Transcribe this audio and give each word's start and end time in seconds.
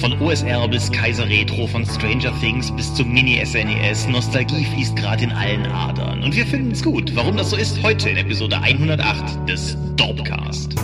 Von 0.00 0.20
OSR 0.20 0.68
bis 0.68 0.92
Kaiser 0.92 1.26
Retro, 1.26 1.66
von 1.66 1.86
Stranger 1.86 2.32
Things 2.38 2.70
bis 2.76 2.92
zum 2.92 3.12
Mini-SNES, 3.12 4.08
Nostalgie 4.08 4.66
fließt 4.66 4.94
gerade 4.94 5.24
in 5.24 5.32
allen 5.32 5.64
Adern. 5.66 6.22
Und 6.22 6.36
wir 6.36 6.44
finden 6.44 6.72
es 6.72 6.82
gut. 6.82 7.16
Warum 7.16 7.38
das 7.38 7.50
so 7.50 7.56
ist, 7.56 7.82
heute 7.82 8.10
in 8.10 8.18
Episode 8.18 8.60
108 8.60 9.48
des 9.48 9.76
Dorpcast. 9.96 10.74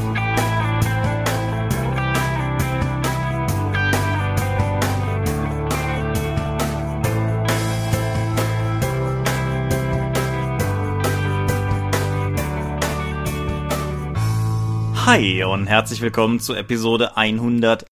Hi 15.04 15.44
und 15.44 15.66
herzlich 15.66 16.00
willkommen 16.00 16.40
zu 16.40 16.54
Episode 16.54 17.16
108 17.16 17.91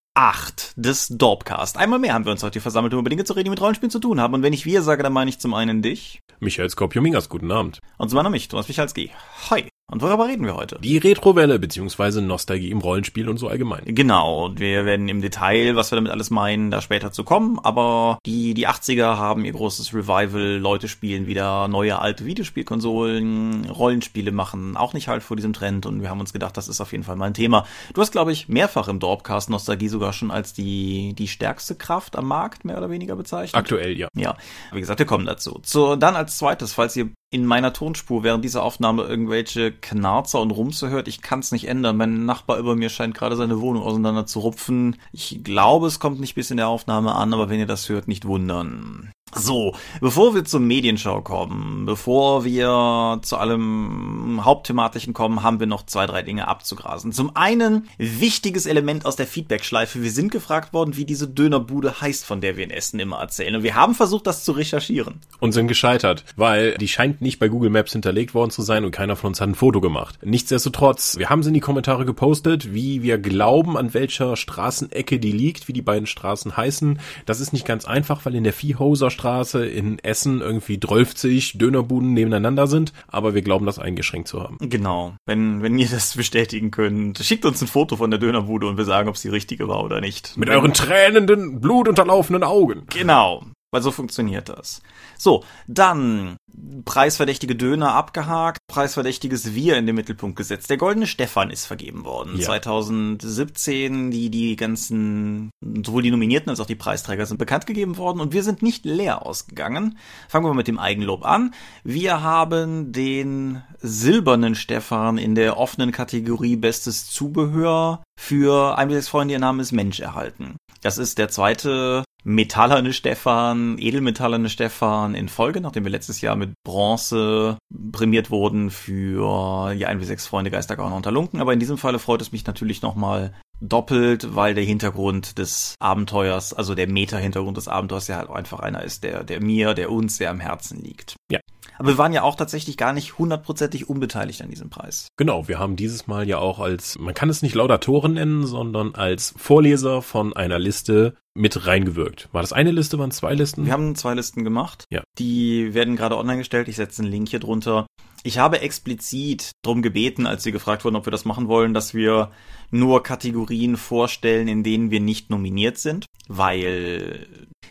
des 0.77 1.09
Dorpcast. 1.09 1.79
Einmal 1.79 1.98
mehr 1.98 2.12
haben 2.12 2.27
wir 2.27 2.33
uns 2.33 2.42
heute 2.42 2.60
versammelt, 2.60 2.92
um 2.92 3.01
über 3.01 3.09
Dinge 3.09 3.24
zu 3.24 3.33
reden, 3.33 3.45
die 3.45 3.51
mit 3.51 3.60
Rollenspielen 3.62 3.91
zu 3.91 4.01
tun 4.01 4.20
haben. 4.20 4.34
Und 4.34 4.43
wenn 4.43 4.52
ich 4.52 4.66
wir 4.66 4.83
sage, 4.83 5.02
dann 5.02 5.15
meine 5.15 5.30
ich 5.30 5.38
zum 5.38 5.55
einen 5.55 5.80
dich. 5.80 6.20
Michael 6.41 6.69
Skopjomingas, 6.69 7.30
guten 7.30 7.51
Abend. 7.51 7.80
Und 7.96 8.10
zum 8.10 8.19
anderen 8.19 8.33
mich, 8.33 8.48
Thomas 8.48 8.69
Michalski. 8.69 9.10
Hi. 9.51 9.70
Und 9.91 10.03
worüber 10.03 10.29
reden 10.29 10.47
wir 10.47 10.55
heute? 10.55 10.79
Die 10.80 10.99
Retrowelle 10.99 11.59
beziehungsweise 11.59 12.23
Nostalgie 12.23 12.71
im 12.71 12.79
Rollenspiel 12.79 13.29
und 13.29 13.39
so 13.39 13.49
allgemein. 13.49 13.83
Genau, 13.87 14.47
und 14.47 14.61
wir 14.61 14.85
werden 14.85 15.09
im 15.09 15.21
Detail, 15.21 15.75
was 15.75 15.91
wir 15.91 15.97
damit 15.97 16.13
alles 16.13 16.30
meinen, 16.30 16.71
da 16.71 16.80
später 16.80 17.11
zu 17.11 17.25
kommen, 17.25 17.59
aber 17.59 18.19
die, 18.25 18.55
die 18.55 18.69
80er 18.69 19.16
haben 19.16 19.45
ihr 19.45 19.53
großes 19.53 19.93
Revival, 19.93 20.59
Leute 20.59 20.87
spielen 20.87 21.27
wieder 21.27 21.66
neue 21.66 21.99
alte 21.99 22.25
Videospielkonsolen, 22.25 23.69
Rollenspiele 23.69 24.30
machen 24.30 24.77
auch 24.77 24.95
nicht 24.95 25.09
halt 25.09 25.25
vor 25.25 25.37
diesem 25.37 25.53
Trend 25.53 25.87
und 25.87 26.02
wir 26.02 26.11
haben 26.11 26.21
uns 26.21 26.33
gedacht, 26.33 26.57
das 26.57 26.69
ist 26.69 26.80
auf 26.80 26.93
jeden 26.93 27.02
Fall 27.02 27.16
mal 27.16 27.27
ein 27.27 27.35
Thema. 27.35 27.66
Du 27.93 28.01
hast, 28.01 28.13
glaube 28.13 28.30
ich, 28.30 28.49
mehrfach 28.49 28.87
im 28.87 29.01
Dorpcast 29.01 29.51
Nostalgie 29.51 29.88
sogar 29.88 30.13
schon 30.13 30.30
als 30.30 30.52
die, 30.52 31.15
die 31.15 31.27
stärkste 31.27 31.75
Kraft 31.75 32.16
am 32.16 32.29
Markt 32.29 32.65
mehr 32.65 32.79
oder 32.79 32.91
weniger 32.91 33.16
bezeichnet. 33.16 33.59
Aktuell, 33.59 33.99
ja. 33.99 34.09
Ja, 34.15 34.37
wie 34.73 34.80
gesagt, 34.80 35.01
wir 35.01 35.07
kommen 35.07 35.27
dazu. 35.27 35.60
So, 35.65 35.97
dann 35.97 36.15
als 36.15 36.38
zweites, 36.38 36.75
falls 36.75 36.97
ihr 36.97 37.10
in 37.30 37.46
meiner 37.46 37.73
Tonspur 37.73 38.24
während 38.24 38.45
dieser 38.45 38.64
Aufnahme 38.64 39.04
irgendwelche 39.04 39.73
Knarzer 39.73 40.40
und 40.40 40.50
Rumse 40.50 40.90
hört. 40.90 41.06
Ich 41.06 41.23
kann 41.23 41.38
es 41.38 41.52
nicht 41.52 41.68
ändern. 41.68 41.96
Mein 41.96 42.26
Nachbar 42.26 42.59
über 42.59 42.74
mir 42.74 42.90
scheint 42.90 43.14
gerade 43.14 43.36
seine 43.36 43.60
Wohnung 43.60 43.84
auseinander 43.84 44.26
zu 44.26 44.40
rupfen. 44.40 44.96
Ich 45.12 45.45
glaube, 45.45 45.86
es 45.86 46.01
kommt 46.01 46.18
nicht 46.18 46.34
bis 46.34 46.51
in 46.51 46.56
der 46.56 46.68
Aufnahme 46.68 47.14
an, 47.14 47.32
aber 47.32 47.48
wenn 47.48 47.60
ihr 47.60 47.66
das 47.66 47.88
hört, 47.88 48.08
nicht 48.08 48.26
wundern. 48.26 49.12
So, 49.34 49.74
bevor 50.00 50.34
wir 50.34 50.45
zur 50.45 50.60
Medienschau 50.60 51.20
kommen, 51.23 51.86
bevor 51.86 52.45
wir 52.45 53.20
zu 53.23 53.36
allem 53.36 54.45
Hauptthematischen 54.45 55.14
kommen, 55.14 55.42
haben 55.42 55.60
wir 55.60 55.66
noch 55.66 55.86
zwei, 55.86 56.06
drei 56.06 56.23
Dinge 56.23 56.48
abzugrasen. 56.48 57.12
Zum 57.12 57.36
einen, 57.36 57.88
wichtiges 57.98 58.66
Element 58.66 59.06
aus 59.06 59.16
der 59.16 59.26
Feedback-Schleife. 59.26 60.02
Wir 60.02 60.10
sind 60.10 60.32
gefragt 60.32 60.73
worden, 60.73 60.96
wie 60.96 61.04
diese 61.04 61.28
Dönerbude 61.28 62.01
heißt, 62.01 62.24
von 62.24 62.40
der 62.40 62.56
wir 62.56 62.64
in 62.64 62.70
Essen 62.70 62.98
immer 62.98 63.18
erzählen. 63.18 63.54
Und 63.54 63.62
wir 63.62 63.76
haben 63.76 63.95
versucht, 63.95 64.26
das 64.26 64.44
zu 64.44 64.53
recherchieren. 64.53 65.20
Und 65.38 65.53
sind 65.53 65.69
gescheitert, 65.69 66.25
weil 66.36 66.75
die 66.78 66.88
scheint 66.88 67.20
nicht 67.20 67.38
bei 67.38 67.48
Google 67.48 67.70
Maps 67.70 67.92
hinterlegt 67.92 68.34
worden 68.34 68.50
zu 68.50 68.62
sein 68.62 68.84
und 68.84 68.91
keiner 68.91 69.16
von 69.16 69.28
uns 69.28 69.41
hat 69.41 69.48
ein 69.48 69.54
Foto 69.54 69.81
gemacht. 69.81 70.19
Nichtsdestotrotz, 70.22 71.19
wir 71.19 71.31
haben 71.31 71.42
sie 71.42 71.48
in 71.48 71.54
die 71.54 71.60
Kommentare 71.60 72.04
gepostet, 72.04 72.75
wie 72.75 73.03
wir 73.03 73.19
glauben, 73.19 73.76
an 73.76 73.94
welcher 73.94 74.36
Straßenecke 74.36 75.20
die 75.20 75.32
liegt, 75.32 75.69
wie 75.69 75.72
die 75.72 75.82
beiden 75.82 76.06
Straßen 76.06 76.56
heißen. 76.56 76.98
Das 77.26 77.41
ist 77.41 77.53
nicht 77.53 77.66
ganz 77.66 77.84
einfach, 77.84 78.25
weil 78.25 78.34
in 78.34 78.44
der 78.44 78.53
Viehhauser 78.53 79.10
Straße 79.21 79.66
in 79.66 79.99
Essen 79.99 80.41
irgendwie 80.41 80.81
12 80.81 81.53
Dönerbuden 81.59 82.15
nebeneinander 82.15 82.66
sind, 82.66 82.94
aber 83.06 83.34
wir 83.34 83.43
glauben, 83.43 83.66
das 83.66 83.78
eingeschränkt 83.78 84.28
zu 84.28 84.43
haben. 84.43 84.56
Genau. 84.60 85.15
Wenn, 85.26 85.62
wenn 85.62 85.78
ihr 85.78 85.88
das 85.88 86.16
bestätigen 86.16 86.71
könnt, 86.71 87.19
schickt 87.19 87.44
uns 87.44 87.60
ein 87.60 87.69
Foto 87.69 87.97
von 87.97 88.10
der 88.10 88.19
Dönerbude 88.19 88.66
und 88.66 88.78
wir 88.78 88.87
sagen, 88.87 89.09
ob 89.09 89.16
es 89.16 89.22
die 89.22 89.28
richtige 89.28 89.69
war 89.69 89.84
oder 89.84 90.00
nicht. 90.00 90.37
Mit 90.38 90.48
euren 90.48 90.72
tränenden, 90.72 91.60
blutunterlaufenden 91.60 92.44
Augen. 92.44 92.87
Genau. 92.88 93.44
Weil 93.72 93.82
so 93.82 93.93
funktioniert 93.93 94.49
das. 94.49 94.82
So, 95.16 95.44
dann 95.69 96.36
preisverdächtige 96.84 97.54
Döner 97.54 97.94
abgehakt, 97.94 98.58
preisverdächtiges 98.69 99.54
Wir 99.54 99.76
in 99.76 99.86
den 99.86 99.94
Mittelpunkt 99.94 100.36
gesetzt. 100.36 100.70
Der 100.70 100.76
Goldene 100.76 101.06
Stefan 101.06 101.50
ist 101.50 101.66
vergeben 101.66 102.04
worden. 102.04 102.36
Ja. 102.36 102.47
2017, 102.47 104.10
die, 104.10 104.31
die 104.31 104.56
ganzen, 104.56 105.50
sowohl 105.84 106.03
die 106.03 106.10
Nominierten 106.10 106.50
als 106.50 106.58
auch 106.60 106.66
die 106.66 106.75
Preisträger 106.75 107.26
sind 107.26 107.38
bekannt 107.38 107.66
gegeben 107.66 107.97
worden 107.97 108.20
und 108.20 108.32
wir 108.32 108.42
sind 108.42 108.62
nicht 108.62 108.84
leer 108.84 109.25
ausgegangen. 109.25 109.98
Fangen 110.28 110.44
wir 110.44 110.48
mal 110.50 110.56
mit 110.56 110.69
dem 110.69 110.78
Eigenlob 110.78 111.25
an. 111.25 111.54
Wir 111.84 112.22
haben 112.22 112.92
den 112.92 113.62
silbernen 113.78 114.56
Stefan 114.56 115.16
in 115.16 115.34
der 115.34 115.56
offenen 115.56 115.92
Kategorie 115.92 116.56
Bestes 116.56 117.06
Zubehör 117.08 118.02
für 118.19 118.76
ein 118.76 118.88
bis 118.88 119.08
Freunde, 119.08 119.34
ihr 119.34 119.41
Name 119.41 119.62
ist 119.62 119.72
Mensch 119.72 120.00
erhalten. 120.00 120.56
Das 120.82 120.98
ist 120.98 121.19
der 121.19 121.28
zweite 121.28 122.04
metallerne 122.25 122.92
Stefan, 122.92 123.78
edelmetallerne 123.78 124.48
Stefan 124.48 125.14
in 125.14 125.28
Folge, 125.28 125.60
nachdem 125.60 125.84
wir 125.84 125.91
letztes 125.91 126.20
Jahr 126.20 126.36
mit 126.36 126.53
Bronze 126.64 127.58
prämiert 127.92 128.31
wurden 128.31 128.70
für 128.70 129.75
die 129.75 129.86
1 129.86 130.06
6 130.06 130.26
Freunde 130.26 130.50
Geistergauner 130.50 130.97
unter 130.97 131.12
Lunken. 131.12 131.41
Aber 131.41 131.53
in 131.53 131.60
diesem 131.60 131.78
Falle 131.78 131.98
freut 131.98 132.22
es 132.22 132.32
mich 132.32 132.47
natürlich 132.47 132.82
nochmal 132.82 133.32
doppelt, 133.60 134.34
weil 134.34 134.54
der 134.54 134.64
Hintergrund 134.64 135.38
des 135.38 135.75
Abenteuers, 135.78 136.54
also 136.54 136.75
der 136.75 136.88
Meta-Hintergrund 136.88 137.56
des 137.56 137.69
Abenteuers 137.69 138.08
ja 138.08 138.16
halt 138.16 138.31
einfach 138.31 138.60
einer 138.60 138.82
ist, 138.82 139.04
der, 139.04 139.22
der 139.22 139.42
mir, 139.42 139.75
der 139.75 139.92
uns 139.92 140.16
sehr 140.16 140.31
am 140.31 140.41
Herzen 140.41 140.82
liegt. 140.82 141.16
Ja. 141.31 141.41
Aber 141.80 141.88
wir 141.88 141.98
waren 141.98 142.12
ja 142.12 142.24
auch 142.24 142.34
tatsächlich 142.34 142.76
gar 142.76 142.92
nicht 142.92 143.16
hundertprozentig 143.16 143.88
unbeteiligt 143.88 144.42
an 144.42 144.50
diesem 144.50 144.68
Preis. 144.68 145.08
Genau, 145.16 145.48
wir 145.48 145.58
haben 145.58 145.76
dieses 145.76 146.06
Mal 146.06 146.28
ja 146.28 146.36
auch 146.36 146.58
als, 146.58 146.98
man 146.98 147.14
kann 147.14 147.30
es 147.30 147.41
nicht 147.41 147.54
Laudatoren 147.54 148.12
nennen, 148.12 148.46
sondern 148.46 148.94
als 148.94 149.32
Vorleser 149.38 150.02
von 150.02 150.36
einer 150.36 150.58
Liste 150.58 151.14
mit 151.32 151.66
reingewirkt. 151.66 152.28
War 152.32 152.42
das 152.42 152.52
eine 152.52 152.70
Liste, 152.70 152.98
waren 152.98 153.12
zwei 153.12 153.32
Listen? 153.32 153.64
Wir 153.64 153.72
haben 153.72 153.94
zwei 153.94 154.12
Listen 154.12 154.44
gemacht. 154.44 154.84
Ja. 154.90 155.02
Die 155.19 155.72
werden 155.72 155.96
gerade 155.96 156.19
online 156.19 156.40
gestellt. 156.40 156.69
Ich 156.69 156.76
setze 156.76 157.00
einen 157.00 157.10
Link 157.10 157.30
hier 157.30 157.40
drunter. 157.40 157.86
Ich 158.24 158.36
habe 158.36 158.60
explizit 158.60 159.52
drum 159.64 159.80
gebeten, 159.80 160.26
als 160.26 160.44
wir 160.44 160.52
gefragt 160.52 160.84
wurden, 160.84 160.96
ob 160.96 161.06
wir 161.06 161.12
das 161.12 161.24
machen 161.24 161.48
wollen, 161.48 161.72
dass 161.72 161.94
wir 161.94 162.30
nur 162.70 163.02
Kategorien 163.02 163.78
vorstellen, 163.78 164.48
in 164.48 164.62
denen 164.62 164.90
wir 164.90 165.00
nicht 165.00 165.30
nominiert 165.30 165.78
sind, 165.78 166.04
weil 166.28 167.26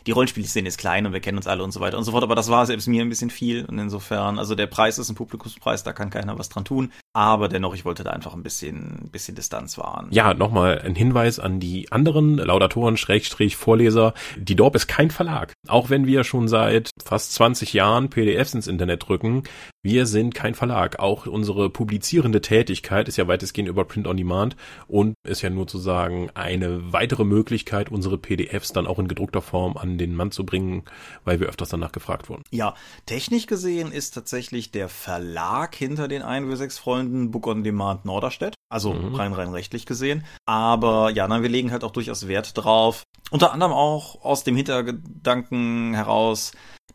die 0.07 0.11
Rollenspielszene 0.11 0.67
ist 0.67 0.77
klein 0.77 1.05
und 1.05 1.13
wir 1.13 1.19
kennen 1.19 1.37
uns 1.37 1.47
alle 1.47 1.63
und 1.63 1.71
so 1.71 1.79
weiter 1.79 1.97
und 1.97 2.03
so 2.03 2.11
fort, 2.11 2.23
aber 2.23 2.35
das 2.35 2.49
war 2.49 2.65
selbst 2.65 2.87
mir 2.87 3.01
ein 3.01 3.09
bisschen 3.09 3.29
viel 3.29 3.65
und 3.65 3.77
insofern, 3.79 4.39
also 4.39 4.55
der 4.55 4.67
Preis 4.67 4.97
ist 4.97 5.09
ein 5.09 5.15
Publikumspreis, 5.15 5.83
da 5.83 5.93
kann 5.93 6.09
keiner 6.09 6.37
was 6.37 6.49
dran 6.49 6.65
tun, 6.65 6.91
aber 7.13 7.49
dennoch, 7.49 7.73
ich 7.73 7.85
wollte 7.85 8.03
da 8.03 8.11
einfach 8.11 8.33
ein 8.33 8.43
bisschen, 8.43 9.09
bisschen 9.11 9.35
Distanz 9.35 9.77
wahren. 9.77 10.09
Ja, 10.11 10.33
nochmal 10.33 10.79
ein 10.79 10.95
Hinweis 10.95 11.39
an 11.39 11.59
die 11.59 11.91
anderen 11.91 12.37
Laudatoren, 12.37 12.97
Schrägstrich, 12.97 13.55
Vorleser. 13.55 14.13
Die 14.37 14.55
Dorp 14.55 14.75
ist 14.75 14.87
kein 14.87 15.09
Verlag. 15.09 15.53
Auch 15.67 15.89
wenn 15.89 16.05
wir 16.05 16.23
schon 16.23 16.47
seit 16.47 16.91
fast 17.03 17.33
20 17.33 17.73
Jahren 17.73 18.09
PDFs 18.09 18.53
ins 18.53 18.67
Internet 18.67 19.07
drücken, 19.07 19.43
wir 19.81 20.05
sind 20.05 20.35
kein 20.35 20.55
Verlag. 20.55 20.99
Auch 20.99 21.25
unsere 21.25 21.69
publizierende 21.69 22.41
Tätigkeit 22.41 23.07
ist 23.07 23.17
ja 23.17 23.27
weitestgehend 23.27 23.69
über 23.69 23.85
Print 23.85 24.07
on 24.07 24.17
Demand 24.17 24.55
und 24.87 25.15
ist 25.25 25.41
ja 25.41 25.49
nur 25.49 25.67
zu 25.67 25.77
sagen 25.77 26.29
eine 26.33 26.91
weitere 26.91 27.23
Möglichkeit, 27.23 27.89
unsere 27.89 28.17
PDFs 28.17 28.73
dann 28.73 28.85
auch 28.85 28.99
in 28.99 29.07
gedruckter 29.07 29.41
Form 29.41 29.77
an 29.77 29.97
den 29.97 30.15
Mann 30.15 30.31
zu 30.31 30.45
bringen, 30.45 30.83
weil 31.23 31.39
wir 31.39 31.47
öfters 31.47 31.69
danach 31.69 31.93
gefragt 31.93 32.29
wurden. 32.29 32.43
Ja, 32.51 32.75
technisch 33.05 33.47
gesehen 33.47 33.91
ist 33.91 34.11
tatsächlich 34.11 34.71
der 34.71 34.89
Verlag 34.89 35.73
hinter 35.75 36.07
den 36.07 36.21
1 36.21 36.59
6 36.59 36.77
Freunden 36.99 37.31
Book 37.31 37.47
on 37.47 37.63
Demand 37.63 38.05
Norderstedt. 38.05 38.55
Also 38.69 38.93
Mhm. 38.93 39.15
rein, 39.15 39.33
rein 39.33 39.49
rechtlich 39.49 39.85
gesehen. 39.85 40.25
Aber 40.45 41.09
ja, 41.09 41.27
nein, 41.27 41.41
wir 41.41 41.49
legen 41.49 41.71
halt 41.71 41.83
auch 41.83 41.91
durchaus 41.91 42.27
Wert 42.27 42.51
drauf. 42.57 43.03
Unter 43.31 43.53
anderem 43.53 43.71
auch 43.71 44.23
aus 44.23 44.43
dem 44.43 44.55
Hintergedanken 44.55 45.93
heraus, 45.93 46.51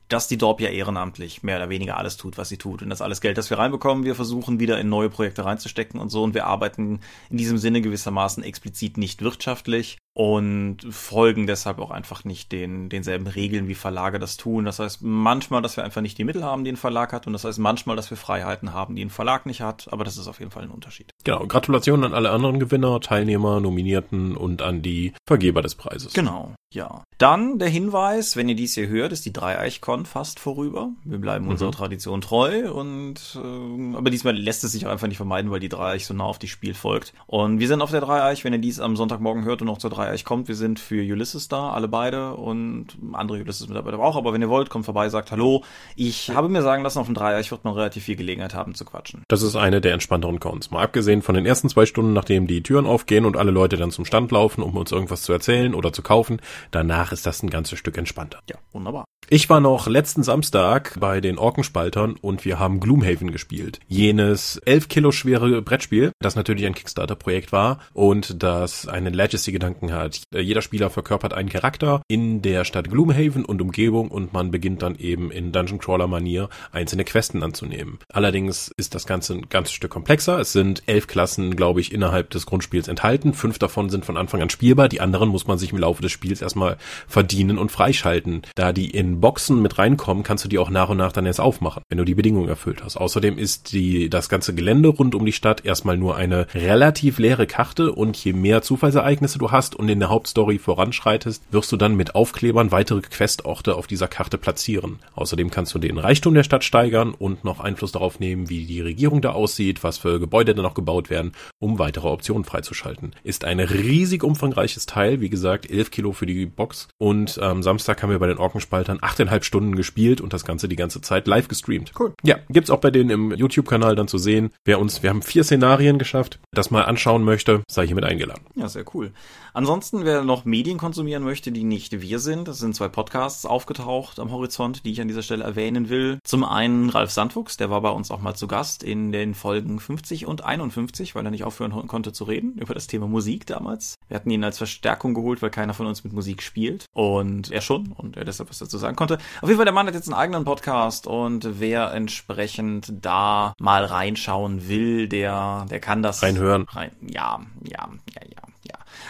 dass 0.09 0.29
die 0.29 0.37
Dorp 0.37 0.61
ja 0.61 0.69
ehrenamtlich 0.69 1.43
mehr 1.43 1.57
oder 1.57 1.71
weniger 1.71 1.97
alles 1.97 2.17
tut, 2.17 2.37
was 2.37 2.49
sie 2.51 2.59
tut. 2.59 2.83
Und 2.83 2.91
das 2.91 3.01
alles 3.01 3.21
Geld, 3.21 3.39
das 3.39 3.49
wir 3.49 3.59
reinbekommen, 3.59 4.05
wir 4.05 4.15
versuchen 4.15 4.61
wieder 4.61 4.79
in 4.79 4.89
neue 4.89 5.09
Projekte 5.09 5.45
reinzustecken 5.45 5.99
und 5.99 6.11
so. 6.11 6.23
Und 6.23 6.35
wir 6.35 6.47
arbeiten 6.47 7.01
in 7.31 7.39
diesem 7.39 7.57
Sinne 7.59 7.81
gewissermaßen 7.81 8.45
explizit 8.45 8.99
nicht 8.99 9.23
wirtschaftlich 9.23 9.97
und 10.15 10.79
folgen 10.91 11.49
deshalb 11.49 11.81
auch 11.81 11.91
einfach 11.91 12.25
nicht 12.25 12.53
den, 12.53 12.89
denselben 12.89 13.27
Regeln, 13.27 13.67
wie 13.67 13.75
Verlage 13.75 14.21
das 14.21 14.37
tun. 14.37 14.65
Das 14.65 14.79
heißt 14.79 15.03
manchmal, 15.03 15.61
dass 15.61 15.77
wir 15.77 15.83
einfach 15.83 16.01
nicht 16.01 16.17
die 16.17 16.25
Mittel 16.25 16.45
haben, 16.45 16.63
die 16.63 16.71
ein 16.71 16.77
Verlag 16.77 17.13
hat. 17.13 17.27
Und 17.27 17.33
das 17.33 17.45
heißt 17.45 17.59
manchmal, 17.59 17.97
dass 17.97 18.11
wir 18.11 18.17
Freiheiten 18.17 18.73
haben, 18.73 18.95
die 18.95 19.05
ein 19.05 19.11
Verlag 19.11 19.45
nicht 19.45 19.61
hat. 19.61 19.89
Aber 19.91 20.05
das 20.05 20.17
ist 20.17 20.29
auf 20.29 20.39
jeden 20.39 20.53
Fall 20.53 20.63
ein 20.63 20.71
Unterschied. 20.71 21.11
Genau, 21.25 21.47
Gratulation 21.47 22.05
an 22.05 22.15
alle 22.15 22.31
anderen 22.31 22.61
Gewinner, 22.61 23.01
Teilnehmer, 23.01 23.61
Nominierten 23.61 24.37
und 24.37 24.63
an 24.63 24.83
die 24.83 25.15
Vergeber 25.27 25.63
des 25.63 25.75
Preises. 25.75 26.13
Genau, 26.13 26.55
ja. 26.73 27.03
Dann 27.19 27.59
der 27.59 27.69
Hinweis, 27.69 28.37
wenn 28.37 28.49
ihr 28.49 28.57
dies 28.57 28.75
hier 28.75 28.89
hört, 28.89 29.13
ist 29.13 29.25
die 29.25 29.33
Dreieichkon 29.33 30.07
fast 30.07 30.39
vorüber. 30.39 30.91
Wir 31.05 31.19
bleiben 31.19 31.49
unserer 31.49 31.73
Tradition 31.73 32.21
treu 32.21 32.73
und 32.73 33.37
äh, 33.37 33.97
aber 33.97 34.11
diesmal 34.11 34.37
lässt 34.37 34.63
es 34.63 34.73
sich 34.73 34.87
auch 34.87 34.91
einfach 34.91 35.09
nicht 35.09 35.17
vermeiden, 35.17 35.51
weil 35.51 35.61
die 35.61 35.69
Dreieich 35.69 36.07
so 36.07 36.15
nah 36.15 36.25
auf 36.25 36.39
die 36.39 36.49
Spiel 36.49 36.75
folgt. 36.75 37.15
Und 37.27 37.59
wir 37.59 37.69
sind 37.69 37.83
auf 37.83 37.91
der 37.91 38.01
Dreieich, 38.01 38.45
wenn 38.45 38.53
ihr 38.53 38.59
dies 38.59 38.79
am 38.79 38.97
Sonntagmorgen 38.97 39.45
hört 39.45 39.63
und 39.63 39.67
noch 39.67 39.79
zur 39.79 39.91
Dreieich 39.91 40.04
Dreieich 40.05 40.25
kommt, 40.25 40.49
wir 40.49 40.55
sind 40.55 40.79
für 40.79 41.01
Ulysses 41.01 41.49
da, 41.49 41.71
alle 41.71 41.89
beide 41.89 42.35
und 42.35 42.99
andere 43.13 43.39
Ulysses-Mitarbeiter 43.41 43.99
auch. 43.99 44.17
Aber 44.17 44.33
wenn 44.33 44.43
ihr 44.43 44.49
wollt, 44.49 44.71
kommt 44.71 44.85
vorbei, 44.85 45.09
sagt 45.09 45.31
Hallo. 45.31 45.65
Ich 45.97 46.31
habe 46.31 46.49
mir 46.49 46.63
sagen 46.63 46.83
lassen, 46.83 46.99
auf 46.99 47.07
dem 47.07 47.15
Dreieich 47.15 47.51
wird 47.51 47.65
man 47.65 47.75
relativ 47.75 48.05
viel 48.05 48.17
Gelegenheit 48.17 48.55
haben 48.55 48.75
zu 48.75 48.85
quatschen. 48.85 49.23
Das 49.29 49.43
ist 49.43 49.57
eine 49.57 49.81
der 49.81 49.95
entspannteren 49.95 50.41
Cons. 50.41 50.71
Mal 50.71 50.83
abgesehen 50.83 51.23
von 51.23 51.35
den 51.35 51.47
ersten 51.47 51.69
zwei 51.69 51.87
Stunden, 51.87 52.13
nachdem 52.13 52.47
die 52.47 52.63
Türen 52.63 52.87
aufgehen 52.87 53.25
und 53.25 53.37
alle 53.37 53.51
Leute 53.51 53.77
dann 53.77 53.91
zum 53.91 54.05
Stand 54.05 54.31
laufen, 54.31 54.63
um 54.63 54.77
uns 54.77 54.93
irgendwas 54.93 55.23
zu 55.23 55.33
erzählen 55.33 55.75
oder 55.75 55.93
zu 55.93 56.03
kaufen. 56.03 56.41
Danach 56.71 57.13
ist 57.13 57.27
das 57.27 57.43
ein 57.43 57.51
ganzes 57.51 57.79
Stück 57.79 57.97
entspannter. 57.97 58.41
Ja, 58.49 58.57
wunderbar. 58.73 59.05
Ich 59.31 59.49
war 59.49 59.61
noch 59.61 59.87
letzten 59.87 60.23
Samstag 60.23 61.01
bei 61.01 61.23
den 61.23 61.39
Orkenspaltern 61.39 62.17
und 62.21 62.45
wir 62.45 62.59
haben 62.59 62.79
Gloomhaven 62.79 63.33
gespielt. 63.33 63.81
Jenes 63.89 64.59
elf 64.67 64.89
Kilo 64.89 65.13
schwere 65.13 65.63
Brettspiel, 65.63 66.13
das 66.21 66.37
natürlich 66.37 66.67
ein 66.67 66.75
Kickstarter-Projekt 66.75 67.51
war 67.51 67.79
und 67.95 68.43
das 68.43 68.87
einen 68.87 69.15
Legacy-Gedanken 69.15 69.95
hat. 69.95 70.21
Jeder 70.31 70.61
Spieler 70.61 70.91
verkörpert 70.91 71.33
einen 71.33 71.49
Charakter 71.49 72.03
in 72.07 72.43
der 72.43 72.67
Stadt 72.67 72.91
Gloomhaven 72.91 73.47
und 73.47 73.63
Umgebung 73.63 74.09
und 74.09 74.35
man 74.35 74.51
beginnt 74.51 74.83
dann 74.83 74.97
eben 74.97 75.31
in 75.31 75.53
Dungeon 75.53 75.79
Crawler-Manier 75.79 76.51
einzelne 76.71 77.05
Questen 77.05 77.43
anzunehmen. 77.43 78.01
Allerdings 78.13 78.73
ist 78.77 78.95
das 78.95 79.07
Ganze 79.07 79.33
ein 79.35 79.49
ganzes 79.49 79.73
Stück 79.73 79.91
komplexer. 79.91 80.39
Es 80.39 80.53
sind 80.53 80.83
elf 80.85 81.07
Klassen, 81.07 81.57
glaube 81.57 81.81
ich, 81.81 81.93
innerhalb 81.93 82.29
des 82.29 82.45
Grundspiels 82.45 82.89
enthalten. 82.89 83.33
Fünf 83.33 83.59
davon 83.59 83.89
sind 83.89 84.05
von 84.05 84.19
Anfang 84.19 84.43
an 84.43 84.51
spielbar. 84.51 84.91
Die 84.91 85.01
anderen 85.01 85.31
muss 85.31 85.47
man 85.47 85.57
sich 85.57 85.73
im 85.73 85.79
Laufe 85.79 86.03
des 86.03 86.13
Spiels 86.13 86.43
erstmal 86.43 86.77
verdienen 87.09 87.57
und 87.57 87.73
freischalten. 87.73 88.43
Da 88.55 88.75
die 88.75 88.91
in 88.91 89.14
Boxen 89.21 89.63
mit 89.63 89.79
reinkommen, 89.79 90.23
kannst 90.25 90.45
du 90.45 90.49
die 90.49 90.59
auch 90.59 90.71
nach 90.71 90.89
und 90.89 90.99
nach 90.99 91.13
dann 91.13 91.27
erst 91.27 91.41
aufmachen, 91.41 91.83
wenn 91.89 91.99
du 91.99 92.05
die 92.05 92.15
Bedingungen 92.15 92.49
erfüllt 92.49 92.83
hast. 92.83 92.97
Außerdem 92.97 93.39
ist 93.39 93.73
die, 93.73 94.09
das 94.11 94.29
ganze 94.29 94.55
Gelände 94.55 94.89
rund 94.89 95.15
um 95.15 95.25
die 95.25 95.33
Stadt 95.33 95.65
erstmal 95.65 95.97
nur 95.97 96.17
eine 96.17 96.47
relativ 96.55 97.19
leere 97.19 97.47
Karte 97.47 97.93
und 97.93 98.17
je 98.17 98.33
mehr 98.33 98.63
Zufallsereignisse 98.63 99.39
du 99.39 99.51
hast 99.51 99.75
und 99.75 99.89
in 99.89 100.01
der 100.01 100.11
Hauptstory 100.11 100.59
voranschreitest, 100.59 101.43
wirst 101.51 101.71
du 101.73 101.77
dann 101.77 101.95
mit 101.95 102.15
Aufklebern 102.15 102.73
weitere 102.73 103.01
Questorte 103.01 103.77
auf 103.77 103.87
dieser 103.87 104.09
Karte 104.09 104.39
platzieren. 104.39 104.99
Außerdem 105.15 105.51
kannst 105.51 105.75
du 105.75 105.79
den 105.79 105.99
Reichtum 105.99 106.35
der 106.35 106.43
Stadt 106.43 106.65
steigern 106.65 107.15
und 107.15 107.45
noch 107.45 107.61
Einfluss 107.61 107.93
darauf 107.93 108.21
nehmen, 108.21 108.49
wie 108.49 108.67
die 108.67 108.81
Regierung 108.81 109.21
da 109.21 109.33
aussieht, 109.33 109.85
was 109.85 109.99
für 109.99 110.21
Gebäude 110.21 110.55
da 110.55 110.63
noch 110.63 110.75
gebaut 110.75 111.11
werden, 111.11 111.33
um 111.59 111.79
weitere 111.79 112.09
Optionen 112.09 112.45
freizuschalten. 112.45 113.15
Ist 113.23 113.45
ein 113.45 113.61
riesig 113.61 114.25
umfangreiches 114.25 114.87
Teil, 114.87 115.21
wie 115.21 115.31
gesagt, 115.31 115.71
11 115.71 115.91
Kilo 115.91 116.13
für 116.13 116.27
die 116.27 116.47
Box 116.47 116.89
und 116.99 117.39
am 117.39 117.63
Samstag 117.63 118.03
haben 118.03 118.11
wir 118.11 118.19
bei 118.19 118.27
den 118.27 118.39
Orkenspaltern 118.39 119.01
achteinhalb 119.05 119.45
Stunden 119.45 119.77
gespielt 119.77 120.21
und 120.21 120.33
das 120.33 120.45
Ganze 120.45 120.69
die 120.69 120.77
ganze 120.77 121.01
Zeit 121.01 121.27
live 121.27 121.49
gestreamt. 121.49 121.93
Cool. 121.99 122.15
Ja, 122.23 122.39
gibt's 122.49 122.71
auch 122.71 122.81
bei 122.81 122.91
denen 122.91 123.11
im 123.11 123.33
YouTube-Kanal 123.33 123.95
dann 123.97 124.09
zu 124.09 124.19
sehen. 124.19 124.51
Wer 124.65 124.81
uns, 124.81 125.03
wir 125.03 125.11
haben 125.11 125.23
vier 125.23 125.45
Szenarien 125.45 125.99
geschafft, 125.99 126.41
das 126.53 126.71
mal 126.71 126.83
anschauen 126.83 127.23
möchte, 127.23 127.63
sei 127.69 127.87
hiermit 127.87 128.05
eingeladen. 128.05 128.45
Ja, 128.55 128.69
sehr 128.69 128.85
cool. 128.95 129.13
Ansonsten, 129.57 130.05
wer 130.05 130.25
noch 130.25 130.45
Medien 130.45 130.79
konsumieren 130.79 131.23
möchte, 131.23 131.53
die 131.53 131.63
nicht 131.63 132.01
wir 132.01 132.19
sind, 132.19 132.49
das 132.49 132.59
sind 132.59 132.75
zwei 132.75 132.89
Podcasts 132.89 133.47
aufgetaucht 133.47 134.19
am 134.19 134.33
Horizont, 134.33 134.85
die 134.85 134.91
ich 134.91 135.01
an 135.01 135.07
dieser 135.07 135.23
Stelle 135.23 135.45
erwähnen 135.45 135.89
will. 135.89 136.19
Zum 136.25 136.43
einen 136.43 136.91
Ralf 136.91 137.13
Sandfuchs, 137.13 137.57
der 137.57 137.71
war 137.71 137.81
bei 137.81 137.91
uns 137.91 138.11
auch 138.11 138.21
mal 138.21 138.35
zu 138.35 138.49
Gast 138.49 138.83
in 138.83 139.13
den 139.13 139.35
Folgen 139.35 139.79
50 139.79 140.27
und 140.27 140.43
51, 140.43 141.15
weil 141.15 141.25
er 141.25 141.31
nicht 141.31 141.45
aufhören 141.45 141.87
konnte 141.87 142.13
zu 142.13 142.25
reden 142.25 142.55
über 142.59 142.75
das 142.75 142.89
Thema 142.89 143.07
Musik 143.07 143.47
damals. 143.47 143.95
Wir 144.09 144.17
hatten 144.17 144.31
ihn 144.31 144.43
als 144.43 144.59
Verstärkung 144.59 145.15
geholt, 145.15 145.41
weil 145.41 145.51
keiner 145.51 145.75
von 145.75 145.87
uns 145.87 146.03
mit 146.03 146.13
Musik 146.13 146.43
spielt 146.43 146.87
und 146.93 147.53
er 147.53 147.61
schon 147.61 147.93
und 147.93 148.17
er 148.17 148.25
deshalb 148.25 148.51
was 148.51 148.59
dazu 148.59 148.77
sagen 148.77 148.94
konnte. 148.97 149.19
Auf 149.41 149.49
jeden 149.49 149.57
Fall, 149.57 149.65
der 149.65 149.75
Mann 149.75 149.87
hat 149.87 149.95
jetzt 149.95 150.09
einen 150.09 150.19
eigenen 150.19 150.45
Podcast 150.45 151.07
und 151.07 151.61
wer 151.61 151.93
entsprechend 151.93 152.93
da 153.05 153.55
mal 153.59 153.85
reinschauen 153.85 154.69
will, 154.69 155.09
der, 155.09 155.67
der 155.71 155.81
kann 155.81 156.03
das 156.03 156.23
reinhören. 156.23 156.67
Rein, 156.71 156.93
ja, 157.01 157.41
ja, 157.63 157.89
ja, 158.15 158.23
ja. 158.23 158.54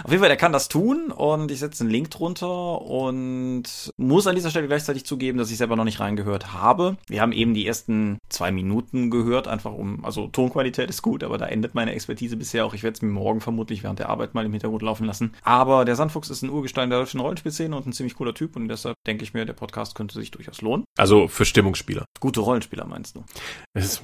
Auf 0.03 0.11
jeden 0.11 0.21
Fall, 0.21 0.29
der 0.29 0.37
kann 0.37 0.53
das 0.53 0.69
tun 0.69 1.11
und 1.11 1.51
ich 1.51 1.61
setze 1.61 1.85
einen 1.85 1.91
Link 1.91 2.11
drunter 2.11 2.81
und 2.83 3.65
muss 3.97 4.27
an 4.27 4.35
dieser 4.35 4.51
Stelle 4.51 4.67
gleichzeitig 4.67 5.05
zugeben, 5.05 5.39
dass 5.39 5.51
ich 5.51 5.57
selber 5.57 5.77
noch 5.77 5.85
nicht 5.85 6.01
reingehört 6.01 6.53
habe. 6.53 6.97
Wir 7.09 7.21
haben 7.21 7.33
eben 7.33 7.55
die 7.55 7.67
ersten 7.67 8.19
zwei 8.29 8.51
Minuten 8.51 9.11
gehört, 9.11 9.49
einfach 9.49 9.73
um, 9.73 10.05
also 10.05 10.27
Tonqualität 10.29 10.91
ist 10.91 11.03
gut, 11.03 11.23
aber 11.23 11.39
da 11.39 11.47
endet 11.47 11.75
meine 11.75 11.93
Expertise 11.93 12.37
bisher 12.37 12.67
auch. 12.67 12.75
Ich 12.75 12.83
werde 12.83 12.97
es 12.97 13.03
mir 13.03 13.11
morgen 13.11 13.41
vermutlich 13.41 13.83
während 13.83 13.99
der 13.99 14.09
Arbeit 14.09 14.35
mal 14.35 14.45
im 14.45 14.53
Hintergrund 14.53 14.83
laufen 14.83 15.07
lassen. 15.07 15.33
Aber 15.43 15.85
der 15.85 15.97
Sandfuchs 15.97 16.31
ist 16.31 16.43
ein 16.43 16.51
Urgestein 16.51 16.91
der 16.91 16.99
deutschen 16.99 17.21
Rollenspielszene 17.21 17.77
und 17.77 17.87
ein 17.87 17.93
ziemlich 17.93 18.15
cooler 18.15 18.35
Typ 18.35 18.57
und 18.57 18.69
deshalb 18.69 18.97
denke 19.07 19.25
ich 19.25 19.35
mir, 19.35 19.45
der 19.45 19.53
Podcast 19.53 19.95
könnte 19.95 20.15
sich 20.15 20.31
durchaus 20.31 20.61
lohnen. 20.61 20.85
Also 20.99 21.29
für 21.29 21.45
Stimmungsspieler. 21.45 22.05
Gute 22.21 22.41
Rollenspieler 22.41 22.87
meinst 22.87 23.17
du? 23.17 23.25
Es, 23.75 24.03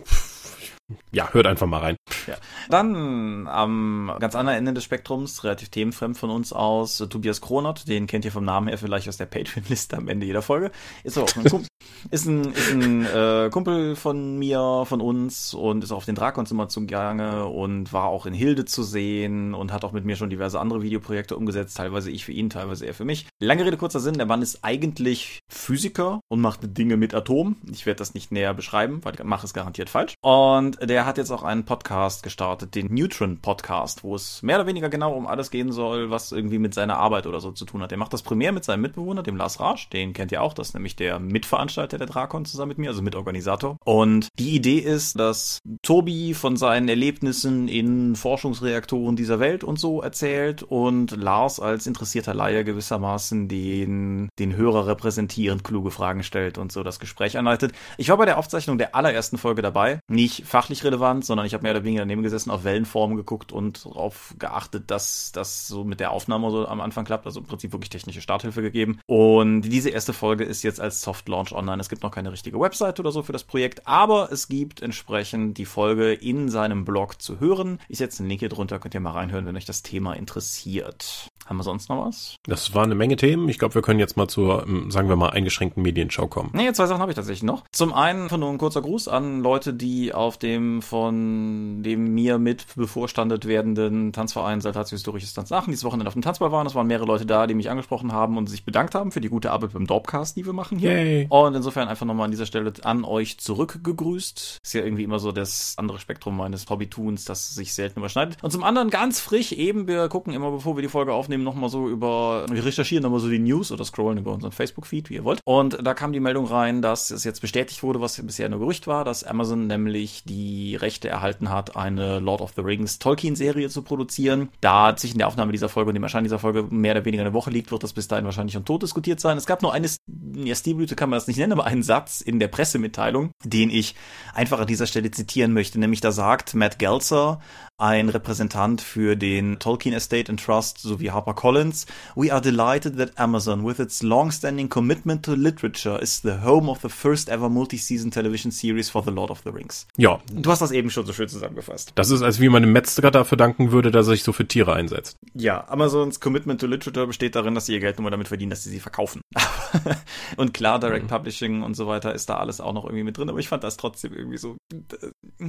ja, 1.12 1.32
hört 1.32 1.46
einfach 1.46 1.66
mal 1.66 1.78
rein. 1.78 1.96
Ja. 2.26 2.36
Dann 2.68 3.46
am 3.46 4.12
ganz 4.20 4.34
anderen 4.34 4.58
Ende 4.58 4.74
des 4.74 4.84
Spektrums, 4.84 5.44
relativ 5.44 5.70
themenfremd 5.70 6.18
von 6.18 6.30
uns 6.30 6.52
aus, 6.52 6.98
Tobias 6.98 7.40
Kronert, 7.40 7.88
den 7.88 8.06
kennt 8.06 8.24
ihr 8.24 8.32
vom 8.32 8.44
Namen 8.44 8.68
her 8.68 8.78
vielleicht 8.78 9.08
aus 9.08 9.16
der 9.16 9.26
Patreon-Liste 9.26 9.96
am 9.96 10.08
Ende 10.08 10.26
jeder 10.26 10.42
Folge. 10.42 10.70
Ist 11.04 11.18
auch 11.18 11.34
ein, 11.36 11.44
Kumpel, 11.44 11.68
ist 12.10 12.26
ein, 12.26 12.52
ist 12.52 12.72
ein 12.72 13.06
äh, 13.06 13.50
Kumpel 13.50 13.96
von 13.96 14.38
mir, 14.38 14.84
von 14.86 15.00
uns 15.00 15.54
und 15.54 15.84
ist 15.84 15.92
auf 15.92 16.04
den 16.04 16.14
Drakons 16.14 16.50
immer 16.50 16.68
zugange 16.68 17.46
und 17.46 17.92
war 17.92 18.06
auch 18.06 18.26
in 18.26 18.34
Hilde 18.34 18.64
zu 18.64 18.82
sehen 18.82 19.54
und 19.54 19.72
hat 19.72 19.84
auch 19.84 19.92
mit 19.92 20.04
mir 20.04 20.16
schon 20.16 20.30
diverse 20.30 20.58
andere 20.58 20.82
Videoprojekte 20.82 21.36
umgesetzt, 21.36 21.76
teilweise 21.76 22.10
ich 22.10 22.24
für 22.24 22.32
ihn, 22.32 22.50
teilweise 22.50 22.86
er 22.86 22.94
für 22.94 23.04
mich. 23.04 23.26
Lange 23.38 23.64
Rede, 23.64 23.76
kurzer 23.76 24.00
Sinn, 24.00 24.14
der 24.14 24.26
Mann 24.26 24.42
ist 24.42 24.60
eigentlich 24.62 25.40
Physiker 25.48 26.20
und 26.28 26.40
macht 26.40 26.60
Dinge 26.62 26.96
mit 26.96 27.14
Atom. 27.14 27.56
Ich 27.70 27.86
werde 27.86 27.98
das 27.98 28.14
nicht 28.14 28.32
näher 28.32 28.54
beschreiben, 28.54 29.00
weil 29.02 29.14
ich 29.14 29.24
mache 29.24 29.46
es 29.46 29.54
garantiert 29.54 29.90
falsch. 29.90 30.14
Und 30.22 30.78
der 30.88 31.06
hat 31.06 31.18
jetzt 31.18 31.30
auch 31.30 31.42
einen 31.42 31.64
Podcast 31.64 32.22
gestartet, 32.22 32.74
den 32.74 32.94
Neutron 32.94 33.38
Podcast, 33.38 34.04
wo 34.04 34.14
es 34.14 34.42
mehr 34.42 34.56
oder 34.56 34.66
weniger 34.66 34.88
genau 34.88 35.14
um 35.14 35.26
alles 35.26 35.50
gehen 35.50 35.72
soll, 35.72 36.10
was 36.10 36.32
irgendwie 36.32 36.58
mit 36.58 36.74
seiner 36.74 36.96
Arbeit 36.96 37.26
oder 37.26 37.40
so 37.40 37.52
zu 37.52 37.64
tun 37.64 37.82
hat. 37.82 37.90
Der 37.90 37.98
macht 37.98 38.12
das 38.12 38.22
primär 38.22 38.52
mit 38.52 38.64
seinem 38.64 38.80
Mitbewohner, 38.80 39.22
dem 39.22 39.36
Lars 39.36 39.60
Rasch, 39.60 39.88
den 39.90 40.12
kennt 40.12 40.32
ihr 40.32 40.42
auch, 40.42 40.54
das 40.54 40.68
ist 40.68 40.74
nämlich 40.74 40.96
der 40.96 41.18
Mitveranstalter 41.18 41.79
der 41.86 42.06
Drakon 42.06 42.44
zusammen 42.44 42.70
mit 42.70 42.78
mir, 42.78 42.88
also 42.88 43.02
Mitorganisator. 43.02 43.76
Und 43.84 44.28
die 44.38 44.54
Idee 44.56 44.78
ist, 44.78 45.18
dass 45.18 45.60
Tobi 45.82 46.34
von 46.34 46.56
seinen 46.56 46.88
Erlebnissen 46.88 47.68
in 47.68 48.16
Forschungsreaktoren 48.16 49.16
dieser 49.16 49.40
Welt 49.40 49.64
und 49.64 49.78
so 49.78 50.02
erzählt 50.02 50.62
und 50.62 51.10
Lars 51.12 51.60
als 51.60 51.86
interessierter 51.86 52.34
Laie 52.34 52.64
gewissermaßen 52.64 53.48
den, 53.48 54.28
den 54.38 54.56
Hörer 54.56 54.86
repräsentierend 54.86 55.64
kluge 55.64 55.90
Fragen 55.90 56.22
stellt 56.22 56.58
und 56.58 56.72
so 56.72 56.82
das 56.82 57.00
Gespräch 57.00 57.36
anleitet. 57.36 57.72
Ich 57.98 58.08
war 58.08 58.16
bei 58.16 58.24
der 58.24 58.38
Aufzeichnung 58.38 58.78
der 58.78 58.94
allerersten 58.94 59.38
Folge 59.38 59.62
dabei, 59.62 60.00
nicht 60.08 60.46
fachlich 60.46 60.70
fachlich 60.70 60.84
relevant, 60.84 61.24
sondern 61.24 61.46
ich 61.46 61.54
habe 61.54 61.62
mehr 61.62 61.72
oder 61.72 61.84
weniger 61.84 62.02
daneben 62.02 62.22
gesessen, 62.22 62.50
auf 62.50 62.64
Wellenformen 62.64 63.16
geguckt 63.16 63.52
und 63.52 63.84
darauf 63.84 64.34
geachtet, 64.38 64.90
dass 64.90 65.32
das 65.32 65.66
so 65.66 65.84
mit 65.84 66.00
der 66.00 66.12
Aufnahme 66.12 66.50
so 66.50 66.66
am 66.66 66.80
Anfang 66.80 67.04
klappt. 67.04 67.26
Also 67.26 67.40
im 67.40 67.46
Prinzip 67.46 67.72
wirklich 67.72 67.90
technische 67.90 68.20
Starthilfe 68.20 68.62
gegeben. 68.62 69.00
Und 69.06 69.62
diese 69.62 69.90
erste 69.90 70.12
Folge 70.12 70.44
ist 70.44 70.62
jetzt 70.62 70.80
als 70.80 71.00
Soft 71.02 71.28
Launch 71.28 71.52
online. 71.60 71.80
Es 71.80 71.88
gibt 71.88 72.02
noch 72.02 72.10
keine 72.10 72.32
richtige 72.32 72.58
Website 72.58 72.98
oder 72.98 73.12
so 73.12 73.22
für 73.22 73.32
das 73.32 73.44
Projekt, 73.44 73.86
aber 73.86 74.32
es 74.32 74.48
gibt 74.48 74.82
entsprechend 74.82 75.58
die 75.58 75.64
Folge 75.64 76.12
in 76.12 76.48
seinem 76.48 76.84
Blog 76.84 77.22
zu 77.22 77.38
hören. 77.38 77.78
Ich 77.88 77.98
setze 77.98 78.20
einen 78.20 78.30
Link 78.30 78.40
hier 78.40 78.48
drunter, 78.48 78.80
könnt 78.80 78.94
ihr 78.94 79.00
mal 79.00 79.12
reinhören, 79.12 79.46
wenn 79.46 79.56
euch 79.56 79.66
das 79.66 79.82
Thema 79.82 80.14
interessiert. 80.14 81.29
Haben 81.50 81.56
wir 81.56 81.64
sonst 81.64 81.88
noch 81.88 82.06
was? 82.06 82.36
Das 82.44 82.76
war 82.76 82.84
eine 82.84 82.94
Menge 82.94 83.16
Themen. 83.16 83.48
Ich 83.48 83.58
glaube, 83.58 83.74
wir 83.74 83.82
können 83.82 83.98
jetzt 83.98 84.16
mal 84.16 84.28
zur, 84.28 84.64
ähm, 84.68 84.92
sagen 84.92 85.08
wir 85.08 85.16
mal, 85.16 85.30
eingeschränkten 85.30 85.82
Medienschau 85.82 86.28
kommen. 86.28 86.50
Nee, 86.52 86.72
zwei 86.72 86.86
Sachen 86.86 87.00
habe 87.00 87.10
ich 87.10 87.16
tatsächlich 87.16 87.42
noch. 87.42 87.64
Zum 87.72 87.92
einen 87.92 88.28
von 88.28 88.38
nur 88.38 88.50
ein 88.50 88.58
kurzer 88.58 88.82
Gruß 88.82 89.08
an 89.08 89.40
Leute, 89.40 89.74
die 89.74 90.14
auf 90.14 90.38
dem 90.38 90.80
von 90.80 91.82
dem 91.82 92.14
mir 92.14 92.38
mit 92.38 92.66
bevorstandet 92.76 93.48
werdenden 93.48 94.12
Tanzverein 94.12 94.60
Saltatio 94.60 94.90
Historisches 94.90 95.34
Tanz 95.34 95.50
Aachen 95.50 95.72
dieses 95.72 95.82
Wochenende 95.82 96.06
auf 96.06 96.12
dem 96.12 96.22
Tanzball 96.22 96.52
waren. 96.52 96.68
Es 96.68 96.76
waren 96.76 96.86
mehrere 96.86 97.06
Leute 97.06 97.26
da, 97.26 97.48
die 97.48 97.54
mich 97.54 97.68
angesprochen 97.68 98.12
haben 98.12 98.38
und 98.38 98.48
sich 98.48 98.64
bedankt 98.64 98.94
haben 98.94 99.10
für 99.10 99.20
die 99.20 99.28
gute 99.28 99.50
Arbeit 99.50 99.72
beim 99.72 99.88
Dorpcast, 99.88 100.36
die 100.36 100.46
wir 100.46 100.52
machen 100.52 100.78
hier. 100.78 100.92
Yay. 100.92 101.26
Und 101.30 101.56
insofern 101.56 101.88
einfach 101.88 102.06
nochmal 102.06 102.26
an 102.26 102.30
dieser 102.30 102.46
Stelle 102.46 102.72
an 102.84 103.02
euch 103.02 103.38
zurückgegrüßt. 103.38 104.60
Ist 104.62 104.72
ja 104.72 104.84
irgendwie 104.84 105.02
immer 105.02 105.18
so 105.18 105.32
das 105.32 105.74
andere 105.78 105.98
Spektrum 105.98 106.36
meines 106.36 106.70
Hobbytuns, 106.70 107.24
das 107.24 107.52
sich 107.56 107.74
selten 107.74 107.98
überschneidet. 107.98 108.36
Und 108.40 108.52
zum 108.52 108.62
anderen 108.62 108.88
ganz 108.88 109.18
frisch 109.18 109.50
eben, 109.50 109.88
wir 109.88 110.08
gucken 110.08 110.32
immer, 110.32 110.52
bevor 110.52 110.76
wir 110.76 110.82
die 110.82 110.88
Folge 110.88 111.12
aufnehmen, 111.12 111.39
nochmal 111.44 111.70
so 111.70 111.88
über, 111.88 112.46
wir 112.50 112.64
recherchieren 112.64 113.02
nochmal 113.02 113.20
so 113.20 113.28
die 113.28 113.38
News 113.38 113.72
oder 113.72 113.84
scrollen 113.84 114.18
über 114.18 114.32
unseren 114.32 114.52
Facebook-Feed, 114.52 115.10
wie 115.10 115.14
ihr 115.14 115.24
wollt. 115.24 115.40
Und 115.44 115.78
da 115.82 115.94
kam 115.94 116.12
die 116.12 116.20
Meldung 116.20 116.46
rein, 116.46 116.82
dass 116.82 117.10
es 117.10 117.24
jetzt 117.24 117.40
bestätigt 117.40 117.82
wurde, 117.82 118.00
was 118.00 118.20
bisher 118.20 118.48
nur 118.48 118.60
Gerücht 118.60 118.86
war, 118.86 119.04
dass 119.04 119.24
Amazon 119.24 119.66
nämlich 119.66 120.24
die 120.24 120.76
Rechte 120.76 121.08
erhalten 121.08 121.50
hat, 121.50 121.76
eine 121.76 122.18
Lord 122.18 122.40
of 122.40 122.52
the 122.56 122.62
Rings 122.62 122.98
Tolkien-Serie 122.98 123.68
zu 123.68 123.82
produzieren. 123.82 124.48
Da 124.60 124.94
zwischen 124.96 125.18
der 125.18 125.28
Aufnahme 125.28 125.52
dieser 125.52 125.68
Folge 125.68 125.88
und 125.90 125.94
dem 125.94 126.02
Erscheinen 126.02 126.24
dieser 126.24 126.38
Folge 126.38 126.64
mehr 126.70 126.92
oder 126.92 127.04
weniger 127.04 127.22
eine 127.22 127.32
Woche 127.32 127.50
liegt, 127.50 127.70
wird 127.70 127.82
das 127.82 127.92
bis 127.92 128.08
dahin 128.08 128.24
wahrscheinlich 128.24 128.54
schon 128.54 128.64
tot 128.64 128.82
diskutiert 128.82 129.20
sein. 129.20 129.36
Es 129.38 129.46
gab 129.46 129.62
nur 129.62 129.72
eine, 129.72 129.88
ja, 130.34 130.54
Stilblüte 130.54 130.96
kann 130.96 131.10
man 131.10 131.18
das 131.18 131.26
nicht 131.26 131.38
nennen, 131.38 131.52
aber 131.52 131.64
einen 131.64 131.82
Satz 131.82 132.20
in 132.20 132.38
der 132.38 132.48
Pressemitteilung, 132.48 133.30
den 133.44 133.70
ich 133.70 133.94
einfach 134.34 134.60
an 134.60 134.66
dieser 134.66 134.86
Stelle 134.86 135.10
zitieren 135.10 135.52
möchte, 135.52 135.78
nämlich 135.78 136.00
da 136.00 136.12
sagt 136.12 136.54
Matt 136.54 136.78
Gelzer, 136.78 137.40
ein 137.80 138.08
Repräsentant 138.10 138.82
für 138.82 139.16
den 139.16 139.58
Tolkien 139.58 139.94
Estate 139.94 140.30
and 140.30 140.44
Trust 140.44 140.78
sowie 140.78 141.10
HarperCollins. 141.10 141.86
We 142.14 142.32
are 142.32 142.40
delighted 142.40 142.98
that 142.98 143.18
Amazon, 143.18 143.66
with 143.66 143.78
its 143.78 144.02
long-standing 144.02 144.68
commitment 144.68 145.24
to 145.24 145.32
literature, 145.34 146.00
is 146.00 146.20
the 146.20 146.42
home 146.44 146.68
of 146.70 146.80
the 146.82 146.88
first 146.88 147.28
ever 147.28 147.48
multi-season 147.48 148.10
television 148.10 148.52
series 148.52 148.90
for 148.90 149.02
The 149.02 149.10
Lord 149.10 149.30
of 149.30 149.40
the 149.44 149.50
Rings. 149.50 149.86
Ja. 149.96 150.20
Du 150.32 150.50
hast 150.50 150.60
das 150.60 150.72
eben 150.72 150.90
schon 150.90 151.06
so 151.06 151.12
schön 151.12 151.28
zusammengefasst. 151.28 151.92
Das 151.94 152.10
ist, 152.10 152.22
als 152.22 152.40
wie 152.40 152.48
man 152.48 152.62
einem 152.62 152.72
Metzger 152.72 153.10
dafür 153.10 153.38
danken 153.38 153.72
würde, 153.72 153.90
dass 153.90 154.06
er 154.06 154.12
sich 154.12 154.22
so 154.22 154.32
für 154.32 154.46
Tiere 154.46 154.74
einsetzt. 154.74 155.16
Ja, 155.34 155.66
Amazons 155.68 156.20
Commitment 156.20 156.60
to 156.60 156.66
Literature 156.66 157.06
besteht 157.06 157.34
darin, 157.34 157.54
dass 157.54 157.66
sie 157.66 157.72
ihr 157.72 157.80
Geld 157.80 157.98
nur 157.98 158.10
damit 158.10 158.28
verdienen, 158.28 158.50
dass 158.50 158.62
sie 158.62 158.70
sie 158.70 158.80
verkaufen. 158.80 159.22
und 160.36 160.52
klar, 160.52 160.78
Direct 160.78 161.04
mhm. 161.04 161.08
Publishing 161.08 161.62
und 161.62 161.74
so 161.74 161.86
weiter 161.86 162.14
ist 162.14 162.28
da 162.28 162.36
alles 162.36 162.60
auch 162.60 162.72
noch 162.72 162.84
irgendwie 162.84 163.04
mit 163.04 163.16
drin, 163.16 163.30
aber 163.30 163.38
ich 163.38 163.48
fand 163.48 163.64
das 163.64 163.76
trotzdem 163.76 164.12
irgendwie 164.12 164.38
so 164.38 164.56
äh, 164.72 165.46